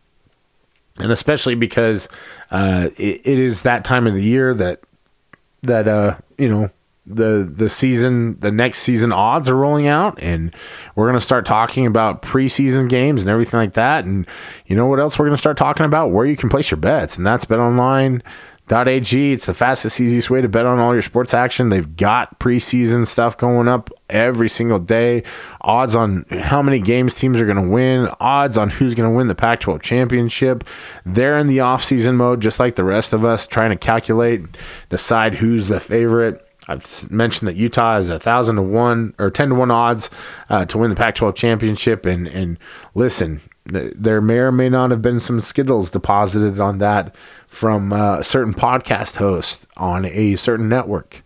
And 0.97 1.11
especially 1.11 1.55
because 1.55 2.09
uh, 2.51 2.89
it, 2.97 3.21
it 3.25 3.39
is 3.39 3.63
that 3.63 3.85
time 3.85 4.07
of 4.07 4.13
the 4.13 4.23
year 4.23 4.53
that 4.53 4.81
that 5.63 5.87
uh, 5.87 6.17
you 6.37 6.49
know 6.49 6.69
the 7.05 7.51
the 7.51 7.69
season 7.69 8.39
the 8.41 8.51
next 8.51 8.79
season 8.79 9.11
odds 9.11 9.49
are 9.49 9.55
rolling 9.55 9.87
out 9.87 10.21
and 10.21 10.55
we're 10.95 11.05
going 11.05 11.19
to 11.19 11.25
start 11.25 11.45
talking 11.45 11.87
about 11.87 12.21
preseason 12.21 12.87
games 12.87 13.21
and 13.21 13.29
everything 13.29 13.59
like 13.59 13.73
that. 13.73 14.05
And 14.05 14.27
you 14.65 14.75
know 14.75 14.85
what 14.85 14.99
else 14.99 15.17
we're 15.17 15.25
going 15.25 15.35
to 15.35 15.41
start 15.41 15.57
talking 15.57 15.85
about? 15.85 16.11
Where 16.11 16.25
you 16.25 16.37
can 16.37 16.49
place 16.49 16.69
your 16.69 16.77
bets. 16.77 17.17
And 17.17 17.25
that's 17.25 17.45
bet 17.45 17.59
online 17.59 18.21
.ag. 18.71 19.33
It's 19.33 19.45
the 19.45 19.53
fastest, 19.53 19.99
easiest 19.99 20.29
way 20.29 20.41
to 20.41 20.47
bet 20.47 20.65
on 20.65 20.79
all 20.79 20.93
your 20.93 21.01
sports 21.01 21.33
action. 21.33 21.69
They've 21.69 21.95
got 21.95 22.39
preseason 22.39 23.05
stuff 23.05 23.37
going 23.37 23.67
up 23.67 23.89
every 24.09 24.49
single 24.49 24.79
day. 24.79 25.23
Odds 25.61 25.95
on 25.95 26.25
how 26.29 26.61
many 26.61 26.79
games 26.79 27.15
teams 27.15 27.39
are 27.41 27.45
going 27.45 27.63
to 27.63 27.69
win. 27.69 28.07
Odds 28.19 28.57
on 28.57 28.69
who's 28.69 28.95
going 28.95 29.09
to 29.09 29.15
win 29.15 29.27
the 29.27 29.35
Pac-12 29.35 29.81
championship. 29.81 30.63
They're 31.05 31.37
in 31.37 31.47
the 31.47 31.59
off-season 31.59 32.15
mode, 32.15 32.41
just 32.41 32.59
like 32.59 32.75
the 32.75 32.83
rest 32.83 33.13
of 33.13 33.25
us, 33.25 33.47
trying 33.47 33.71
to 33.71 33.77
calculate, 33.77 34.43
decide 34.89 35.35
who's 35.35 35.67
the 35.67 35.79
favorite. 35.79 36.47
I've 36.67 37.11
mentioned 37.11 37.47
that 37.47 37.55
Utah 37.55 37.97
is 37.97 38.09
a 38.09 38.19
thousand 38.19 38.55
to 38.57 38.61
one 38.61 39.13
or 39.17 39.31
ten 39.31 39.49
to 39.49 39.55
one 39.55 39.71
odds 39.71 40.09
uh, 40.49 40.65
to 40.65 40.77
win 40.77 40.89
the 40.89 40.95
Pac-12 40.95 41.35
championship. 41.35 42.05
And 42.05 42.27
and 42.27 42.59
listen, 42.93 43.41
there 43.65 44.21
may 44.21 44.37
or 44.39 44.51
may 44.51 44.69
not 44.69 44.91
have 44.91 45.01
been 45.01 45.19
some 45.19 45.39
skittles 45.39 45.89
deposited 45.89 46.59
on 46.59 46.79
that 46.79 47.15
from 47.47 47.93
uh, 47.93 48.19
a 48.19 48.23
certain 48.23 48.53
podcast 48.53 49.17
host 49.17 49.67
on 49.77 50.05
a 50.05 50.35
certain 50.35 50.67
network. 50.67 51.21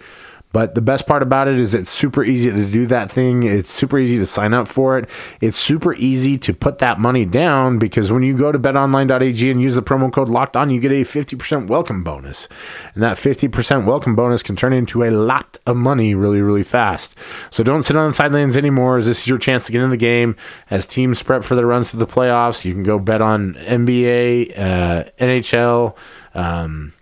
But 0.56 0.74
the 0.74 0.82
best 0.82 1.06
part 1.06 1.22
about 1.22 1.50
it 1.50 1.58
is 1.58 1.74
it's 1.74 1.90
super 1.90 2.24
easy 2.24 2.50
to 2.50 2.66
do 2.66 2.88
that 2.88 3.12
thing. 3.12 3.44
It's 3.44 3.70
super 3.70 4.00
easy 4.00 4.18
to 4.20 4.26
sign 4.26 4.54
up 4.54 4.70
for 4.70 4.98
it. 4.98 5.10
It's 5.42 5.58
super 5.58 5.94
easy 5.96 6.38
to 6.38 6.54
put 6.54 6.78
that 6.78 6.98
money 6.98 7.26
down 7.26 7.78
because 7.78 8.10
when 8.10 8.24
you 8.24 8.38
go 8.38 8.54
to 8.54 8.58
betonline.ag 8.58 9.52
and 9.52 9.62
use 9.62 9.76
the 9.76 9.84
promo 9.84 10.10
code 10.14 10.30
locked 10.30 10.56
on, 10.56 10.70
you 10.70 10.80
get 10.80 10.94
a 10.94 11.04
50% 11.04 11.68
welcome 11.68 12.06
bonus. 12.06 12.48
And 12.94 13.04
that 13.04 13.18
50% 13.18 13.84
welcome 13.84 14.16
bonus 14.16 14.42
can 14.42 14.56
turn 14.56 14.72
into 14.72 15.04
a 15.04 15.12
lot 15.12 15.58
of 15.66 15.76
money 15.76 16.16
really, 16.16 16.42
really 16.42 16.64
fast. 16.64 17.16
So 17.52 17.62
don't 17.62 17.84
sit 17.84 17.98
on 17.98 18.08
the 18.08 18.14
sidelines 18.14 18.56
anymore 18.56 18.98
as 18.98 19.08
this 19.08 19.24
is 19.24 19.28
your 19.28 19.40
chance 19.40 19.66
to 19.66 19.74
get 19.74 19.82
in 19.82 19.90
the 19.90 19.98
game. 19.98 20.38
As 20.70 20.88
teams 20.88 21.22
prep 21.22 21.44
for 21.44 21.56
their 21.56 21.68
runs 21.68 21.92
to 21.92 21.98
the 21.98 22.08
playoffs, 22.08 22.64
you 22.64 22.72
can 22.72 22.84
go 22.84 22.98
bet 22.98 23.22
on 23.22 23.56
NBA, 23.56 24.58
uh, 24.58 25.04
NHL, 25.20 25.98
um, 26.34 26.94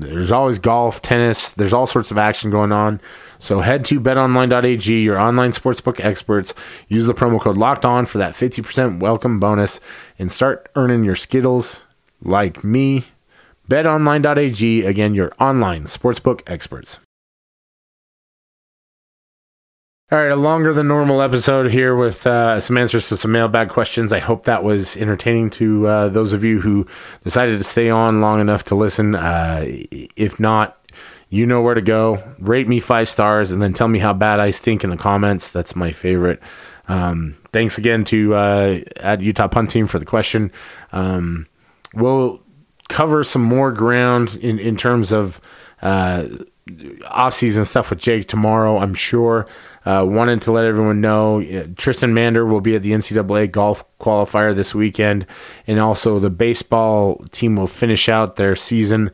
there's 0.00 0.32
always 0.32 0.58
golf, 0.58 1.02
tennis, 1.02 1.52
there's 1.52 1.72
all 1.72 1.86
sorts 1.86 2.10
of 2.10 2.18
action 2.18 2.50
going 2.50 2.72
on. 2.72 3.00
So 3.38 3.60
head 3.60 3.84
to 3.86 4.00
betonline.ag, 4.00 5.02
your 5.02 5.18
online 5.18 5.52
sportsbook 5.52 6.00
experts. 6.00 6.54
Use 6.88 7.06
the 7.06 7.14
promo 7.14 7.40
code 7.40 7.56
locked 7.56 7.84
on 7.84 8.06
for 8.06 8.18
that 8.18 8.34
50% 8.34 9.00
welcome 9.00 9.38
bonus 9.38 9.80
and 10.18 10.30
start 10.30 10.68
earning 10.74 11.04
your 11.04 11.16
Skittles 11.16 11.84
like 12.22 12.64
me. 12.64 13.04
BetOnline.ag, 13.68 14.84
again, 14.84 15.14
your 15.14 15.32
online 15.40 15.84
sportsbook 15.84 16.42
experts. 16.46 17.00
All 20.12 20.18
right, 20.18 20.30
a 20.30 20.36
longer 20.36 20.74
than 20.74 20.86
normal 20.86 21.22
episode 21.22 21.72
here 21.72 21.96
with 21.96 22.26
uh, 22.26 22.60
some 22.60 22.76
answers 22.76 23.08
to 23.08 23.16
some 23.16 23.32
mailbag 23.32 23.70
questions. 23.70 24.12
I 24.12 24.18
hope 24.18 24.44
that 24.44 24.62
was 24.62 24.98
entertaining 24.98 25.48
to 25.52 25.86
uh, 25.86 26.08
those 26.10 26.34
of 26.34 26.44
you 26.44 26.60
who 26.60 26.86
decided 27.22 27.56
to 27.56 27.64
stay 27.64 27.88
on 27.88 28.20
long 28.20 28.38
enough 28.38 28.64
to 28.66 28.74
listen. 28.74 29.14
Uh, 29.14 29.64
if 30.14 30.38
not, 30.38 30.78
you 31.30 31.46
know 31.46 31.62
where 31.62 31.74
to 31.74 31.80
go. 31.80 32.22
Rate 32.38 32.68
me 32.68 32.80
five 32.80 33.08
stars 33.08 33.50
and 33.50 33.62
then 33.62 33.72
tell 33.72 33.88
me 33.88 33.98
how 33.98 34.12
bad 34.12 34.40
I 34.40 34.50
stink 34.50 34.84
in 34.84 34.90
the 34.90 34.98
comments. 34.98 35.50
That's 35.50 35.74
my 35.74 35.90
favorite. 35.90 36.38
Um, 36.86 37.38
thanks 37.54 37.78
again 37.78 38.04
to 38.04 38.34
uh, 38.34 38.80
at 38.98 39.22
Utah 39.22 39.48
Punt 39.48 39.70
Team 39.70 39.86
for 39.86 39.98
the 39.98 40.04
question. 40.04 40.52
Um, 40.92 41.46
we'll 41.94 42.42
cover 42.90 43.24
some 43.24 43.42
more 43.42 43.72
ground 43.72 44.36
in, 44.42 44.58
in 44.58 44.76
terms 44.76 45.12
of 45.12 45.40
uh, 45.80 46.26
off-season 47.06 47.64
stuff 47.64 47.88
with 47.88 47.98
Jake 47.98 48.28
tomorrow, 48.28 48.78
I'm 48.78 48.94
sure. 48.94 49.46
Uh, 49.84 50.04
wanted 50.08 50.40
to 50.42 50.50
let 50.50 50.64
everyone 50.64 51.00
know 51.00 51.42
uh, 51.42 51.66
Tristan 51.76 52.14
Mander 52.14 52.46
will 52.46 52.60
be 52.60 52.74
at 52.74 52.82
the 52.82 52.92
NCAA 52.92 53.50
golf 53.50 53.84
qualifier 53.98 54.54
this 54.54 54.74
weekend, 54.74 55.26
and 55.66 55.78
also 55.78 56.18
the 56.18 56.30
baseball 56.30 57.24
team 57.32 57.56
will 57.56 57.66
finish 57.66 58.08
out 58.08 58.36
their 58.36 58.56
season 58.56 59.10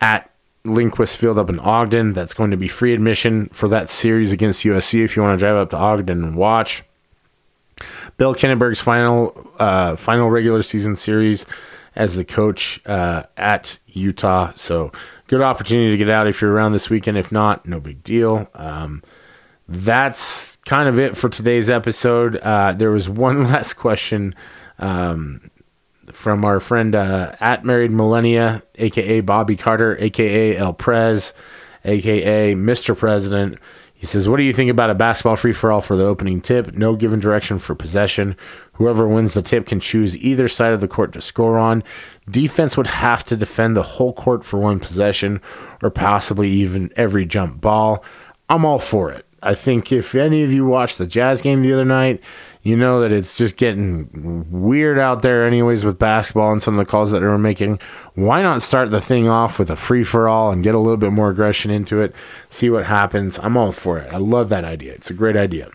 at 0.00 0.30
Lindquist 0.64 1.18
Field 1.18 1.38
up 1.38 1.48
in 1.48 1.58
Ogden. 1.58 2.12
That's 2.12 2.34
going 2.34 2.50
to 2.50 2.56
be 2.56 2.68
free 2.68 2.92
admission 2.92 3.48
for 3.52 3.68
that 3.68 3.88
series 3.88 4.32
against 4.32 4.64
USC 4.64 5.02
if 5.04 5.16
you 5.16 5.22
want 5.22 5.38
to 5.38 5.42
drive 5.42 5.56
up 5.56 5.70
to 5.70 5.76
Ogden 5.76 6.22
and 6.22 6.36
watch. 6.36 6.84
Bill 8.16 8.34
Kinneberg's 8.34 8.80
final 8.80 9.50
uh, 9.58 9.96
final 9.96 10.30
regular 10.30 10.62
season 10.62 10.94
series 10.94 11.46
as 11.96 12.16
the 12.16 12.24
coach 12.24 12.80
uh, 12.86 13.24
at 13.36 13.78
Utah. 13.86 14.52
So 14.54 14.92
good 15.26 15.40
opportunity 15.40 15.90
to 15.90 15.96
get 15.96 16.10
out 16.10 16.26
if 16.26 16.40
you're 16.40 16.52
around 16.52 16.72
this 16.72 16.90
weekend. 16.90 17.18
If 17.18 17.32
not, 17.32 17.66
no 17.66 17.80
big 17.80 18.02
deal. 18.02 18.48
Um, 18.54 19.02
that's 19.68 20.56
kind 20.64 20.88
of 20.88 20.98
it 20.98 21.16
for 21.16 21.28
today's 21.28 21.70
episode. 21.70 22.36
Uh, 22.36 22.72
there 22.72 22.90
was 22.90 23.08
one 23.08 23.44
last 23.48 23.74
question 23.74 24.34
um, 24.78 25.50
from 26.12 26.44
our 26.44 26.60
friend 26.60 26.94
uh, 26.94 27.34
at 27.40 27.64
Married 27.64 27.90
Millennia, 27.90 28.62
aka 28.76 29.20
Bobby 29.20 29.56
Carter, 29.56 29.96
aka 30.00 30.56
El 30.56 30.72
Prez, 30.72 31.32
aka 31.84 32.54
Mr. 32.54 32.96
President. 32.96 33.58
He 33.94 34.06
says, 34.06 34.28
What 34.28 34.38
do 34.38 34.42
you 34.42 34.52
think 34.52 34.68
about 34.68 34.90
a 34.90 34.96
basketball 34.96 35.36
free 35.36 35.52
for 35.52 35.70
all 35.70 35.80
for 35.80 35.96
the 35.96 36.04
opening 36.04 36.40
tip? 36.40 36.74
No 36.74 36.96
given 36.96 37.20
direction 37.20 37.60
for 37.60 37.76
possession. 37.76 38.36
Whoever 38.72 39.06
wins 39.06 39.34
the 39.34 39.42
tip 39.42 39.64
can 39.64 39.78
choose 39.78 40.18
either 40.18 40.48
side 40.48 40.72
of 40.72 40.80
the 40.80 40.88
court 40.88 41.12
to 41.12 41.20
score 41.20 41.56
on. 41.56 41.84
Defense 42.28 42.76
would 42.76 42.88
have 42.88 43.24
to 43.26 43.36
defend 43.36 43.76
the 43.76 43.84
whole 43.84 44.12
court 44.12 44.44
for 44.44 44.58
one 44.58 44.80
possession 44.80 45.40
or 45.84 45.90
possibly 45.90 46.50
even 46.50 46.92
every 46.96 47.24
jump 47.24 47.60
ball. 47.60 48.04
I'm 48.48 48.64
all 48.64 48.80
for 48.80 49.12
it. 49.12 49.24
I 49.42 49.54
think 49.54 49.90
if 49.90 50.14
any 50.14 50.44
of 50.44 50.52
you 50.52 50.64
watched 50.64 50.98
the 50.98 51.06
Jazz 51.06 51.40
game 51.40 51.62
the 51.62 51.72
other 51.72 51.84
night, 51.84 52.20
you 52.62 52.76
know 52.76 53.00
that 53.00 53.12
it's 53.12 53.36
just 53.36 53.56
getting 53.56 54.46
weird 54.50 54.98
out 54.98 55.22
there, 55.22 55.44
anyways, 55.44 55.84
with 55.84 55.98
basketball 55.98 56.52
and 56.52 56.62
some 56.62 56.78
of 56.78 56.86
the 56.86 56.90
calls 56.90 57.10
that 57.10 57.18
they 57.18 57.26
were 57.26 57.38
making. 57.38 57.80
Why 58.14 58.40
not 58.40 58.62
start 58.62 58.90
the 58.90 59.00
thing 59.00 59.28
off 59.28 59.58
with 59.58 59.68
a 59.68 59.76
free 59.76 60.04
for 60.04 60.28
all 60.28 60.52
and 60.52 60.62
get 60.62 60.76
a 60.76 60.78
little 60.78 60.96
bit 60.96 61.12
more 61.12 61.30
aggression 61.30 61.72
into 61.72 62.00
it, 62.00 62.14
see 62.48 62.70
what 62.70 62.86
happens? 62.86 63.38
I'm 63.40 63.56
all 63.56 63.72
for 63.72 63.98
it. 63.98 64.12
I 64.12 64.18
love 64.18 64.48
that 64.50 64.64
idea. 64.64 64.92
It's 64.92 65.10
a 65.10 65.14
great 65.14 65.36
idea. 65.36 65.70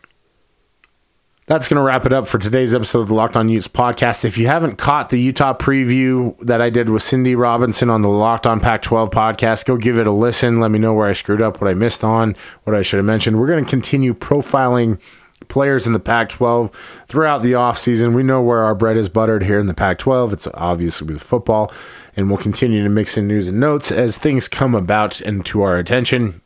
That's 1.48 1.70
going 1.70 1.78
to 1.78 1.82
wrap 1.82 2.06
it 2.06 2.12
up 2.12 2.28
for 2.28 2.40
today's 2.40 2.76
episode 2.76 3.00
of 3.00 3.08
the 3.08 3.14
Locked 3.14 3.38
On 3.38 3.48
Utes 3.48 3.70
podcast. 3.70 4.26
If 4.26 4.38
you 4.38 4.48
haven't 4.48 4.76
caught 4.76 5.08
the 5.08 5.18
Utah 5.18 5.54
preview 5.58 6.38
that 6.40 6.62
I 6.62 6.70
did 6.70 6.90
with 6.90 7.04
Cindy 7.04 7.36
Robinson 7.36 7.90
on 7.90 8.02
the 8.02 8.10
Locked 8.10 8.46
On 8.46 8.60
Pac 8.60 8.82
12 8.82 9.10
podcast, 9.12 9.64
go 9.64 9.78
give 9.78 9.98
it 9.98 10.08
a 10.08 10.12
listen. 10.12 10.60
Let 10.60 10.72
me 10.72 10.80
know 10.80 10.94
where 10.94 11.08
I 11.08 11.14
screwed 11.14 11.42
up, 11.42 11.62
what 11.62 11.70
I 11.70 11.74
missed 11.74 12.04
on, 12.04 12.36
what 12.66 12.76
I 12.76 12.82
should 12.82 12.98
have 12.98 13.06
mentioned. 13.06 13.40
We're 13.40 13.48
going 13.48 13.64
to 13.64 13.70
continue 13.70 14.14
profiling 14.14 15.00
players 15.48 15.88
in 15.88 15.94
the 15.94 16.02
Pac 16.02 16.28
12 16.28 17.06
throughout 17.08 17.44
the 17.44 17.54
offseason. 17.54 18.14
We 18.14 18.24
know 18.24 18.42
where 18.42 18.66
our 18.66 18.76
bread 18.76 18.98
is 18.98 19.08
buttered 19.08 19.44
here 19.44 19.58
in 19.58 19.68
the 19.68 19.74
Pac 19.74 20.00
12. 20.00 20.34
It's 20.34 20.48
obviously 20.54 21.08
with 21.08 21.24
football, 21.24 21.72
and 22.18 22.28
we'll 22.28 22.40
continue 22.40 22.84
to 22.84 22.90
mix 22.90 23.18
in 23.18 23.26
news 23.26 23.48
and 23.48 23.58
notes 23.58 23.90
as 23.90 24.18
things 24.18 24.50
come 24.50 24.76
about 24.76 25.22
and 25.22 25.46
to 25.46 25.62
our 25.62 25.78
attention. 25.78 26.42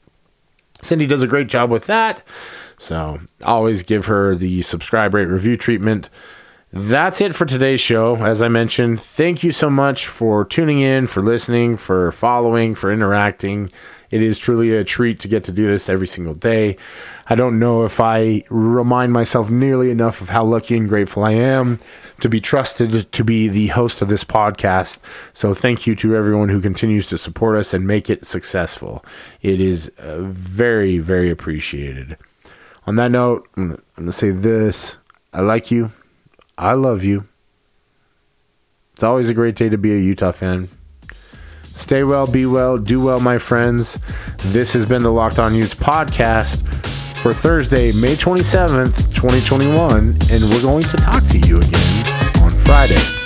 Cindy 0.84 1.08
does 1.08 1.24
a 1.24 1.28
great 1.28 1.47
job 1.47 1.72
with 1.72 1.86
that. 1.88 2.22
So 2.82 3.20
always 3.44 3.84
give 3.84 4.08
her 4.08 4.36
the 4.36 4.64
subscribe 4.64 5.14
rate 5.14 5.26
review 5.26 5.56
treatment. 5.56 6.10
That's 6.74 7.22
it 7.22 7.36
for 7.36 7.46
today's 7.46 7.80
show. 7.80 8.16
As 8.16 8.42
I 8.42 8.48
mentioned, 8.48 9.00
thank 9.00 9.44
you 9.44 9.52
so 9.52 9.70
much 9.70 10.08
for 10.08 10.44
tuning 10.44 10.80
in, 10.80 11.06
for 11.06 11.22
listening, 11.22 11.78
for 11.78 12.12
following, 12.12 12.74
for 12.74 12.92
interacting. 12.92 13.72
It 14.10 14.24
is 14.24 14.40
truly 14.40 14.76
a 14.76 14.84
treat 14.84 15.20
to 15.20 15.28
get 15.28 15.44
to 15.44 15.52
do 15.52 15.68
this 15.68 15.90
every 15.90 16.08
single 16.08 16.34
day. 16.34 16.76
I 17.30 17.36
don't 17.36 17.60
know 17.60 17.86
if 17.86 18.00
I 18.00 18.42
remind 18.50 19.14
myself 19.14 19.52
nearly 19.52 19.92
enough 19.92 20.20
of 20.20 20.30
how 20.30 20.44
lucky 20.44 20.76
and 20.76 20.90
grateful 20.90 21.24
I 21.24 21.34
am 21.34 21.80
to 22.20 22.30
be 22.30 22.42
trusted 22.42 23.12
to 23.12 23.24
be 23.24 23.48
the 23.48 23.68
host 23.68 24.02
of 24.02 24.08
this 24.08 24.24
podcast. 24.24 24.98
So, 25.34 25.54
thank 25.54 25.86
you 25.86 25.96
to 25.98 26.16
everyone 26.16 26.50
who 26.50 26.60
continues 26.60 27.06
to 27.08 27.20
support 27.20 27.58
us 27.58 27.76
and 27.76 27.86
make 27.86 28.10
it 28.10 28.26
successful. 28.26 29.06
It 29.44 29.62
is 29.62 29.90
uh, 30.00 30.22
very, 30.24 30.98
very 30.98 31.30
appreciated. 31.30 32.18
On 32.88 32.96
that 32.96 33.12
note, 33.12 33.48
I'm 33.56 33.78
going 33.96 34.06
to 34.08 34.12
say 34.12 34.32
this 34.32 34.98
I 35.34 35.42
like 35.42 35.72
you. 35.72 35.92
I 36.58 36.74
love 36.74 37.04
you. 37.04 37.28
It's 38.94 39.04
always 39.04 39.30
a 39.30 39.34
great 39.34 39.56
day 39.56 39.70
to 39.70 39.78
be 39.78 39.94
a 39.94 39.98
Utah 39.98 40.32
fan. 40.32 40.70
Stay 41.74 42.04
well, 42.04 42.28
be 42.28 42.46
well, 42.46 42.78
do 42.78 43.00
well, 43.00 43.20
my 43.20 43.38
friends. 43.38 43.98
This 44.40 44.74
has 44.74 44.86
been 44.86 45.04
the 45.04 45.12
Locked 45.12 45.40
On 45.40 45.56
Utes 45.56 45.74
podcast 45.74 46.68
for 47.18 47.34
Thursday, 47.34 47.92
May 47.94 48.16
27th, 48.16 49.14
2021, 49.14 50.18
and 50.32 50.44
we're 50.50 50.62
going 50.62 50.84
to 50.84 50.98
talk 50.98 51.26
to 51.28 51.40
you 51.40 51.58
again 51.58 52.42
on 52.42 52.58
Friday. 52.58 53.20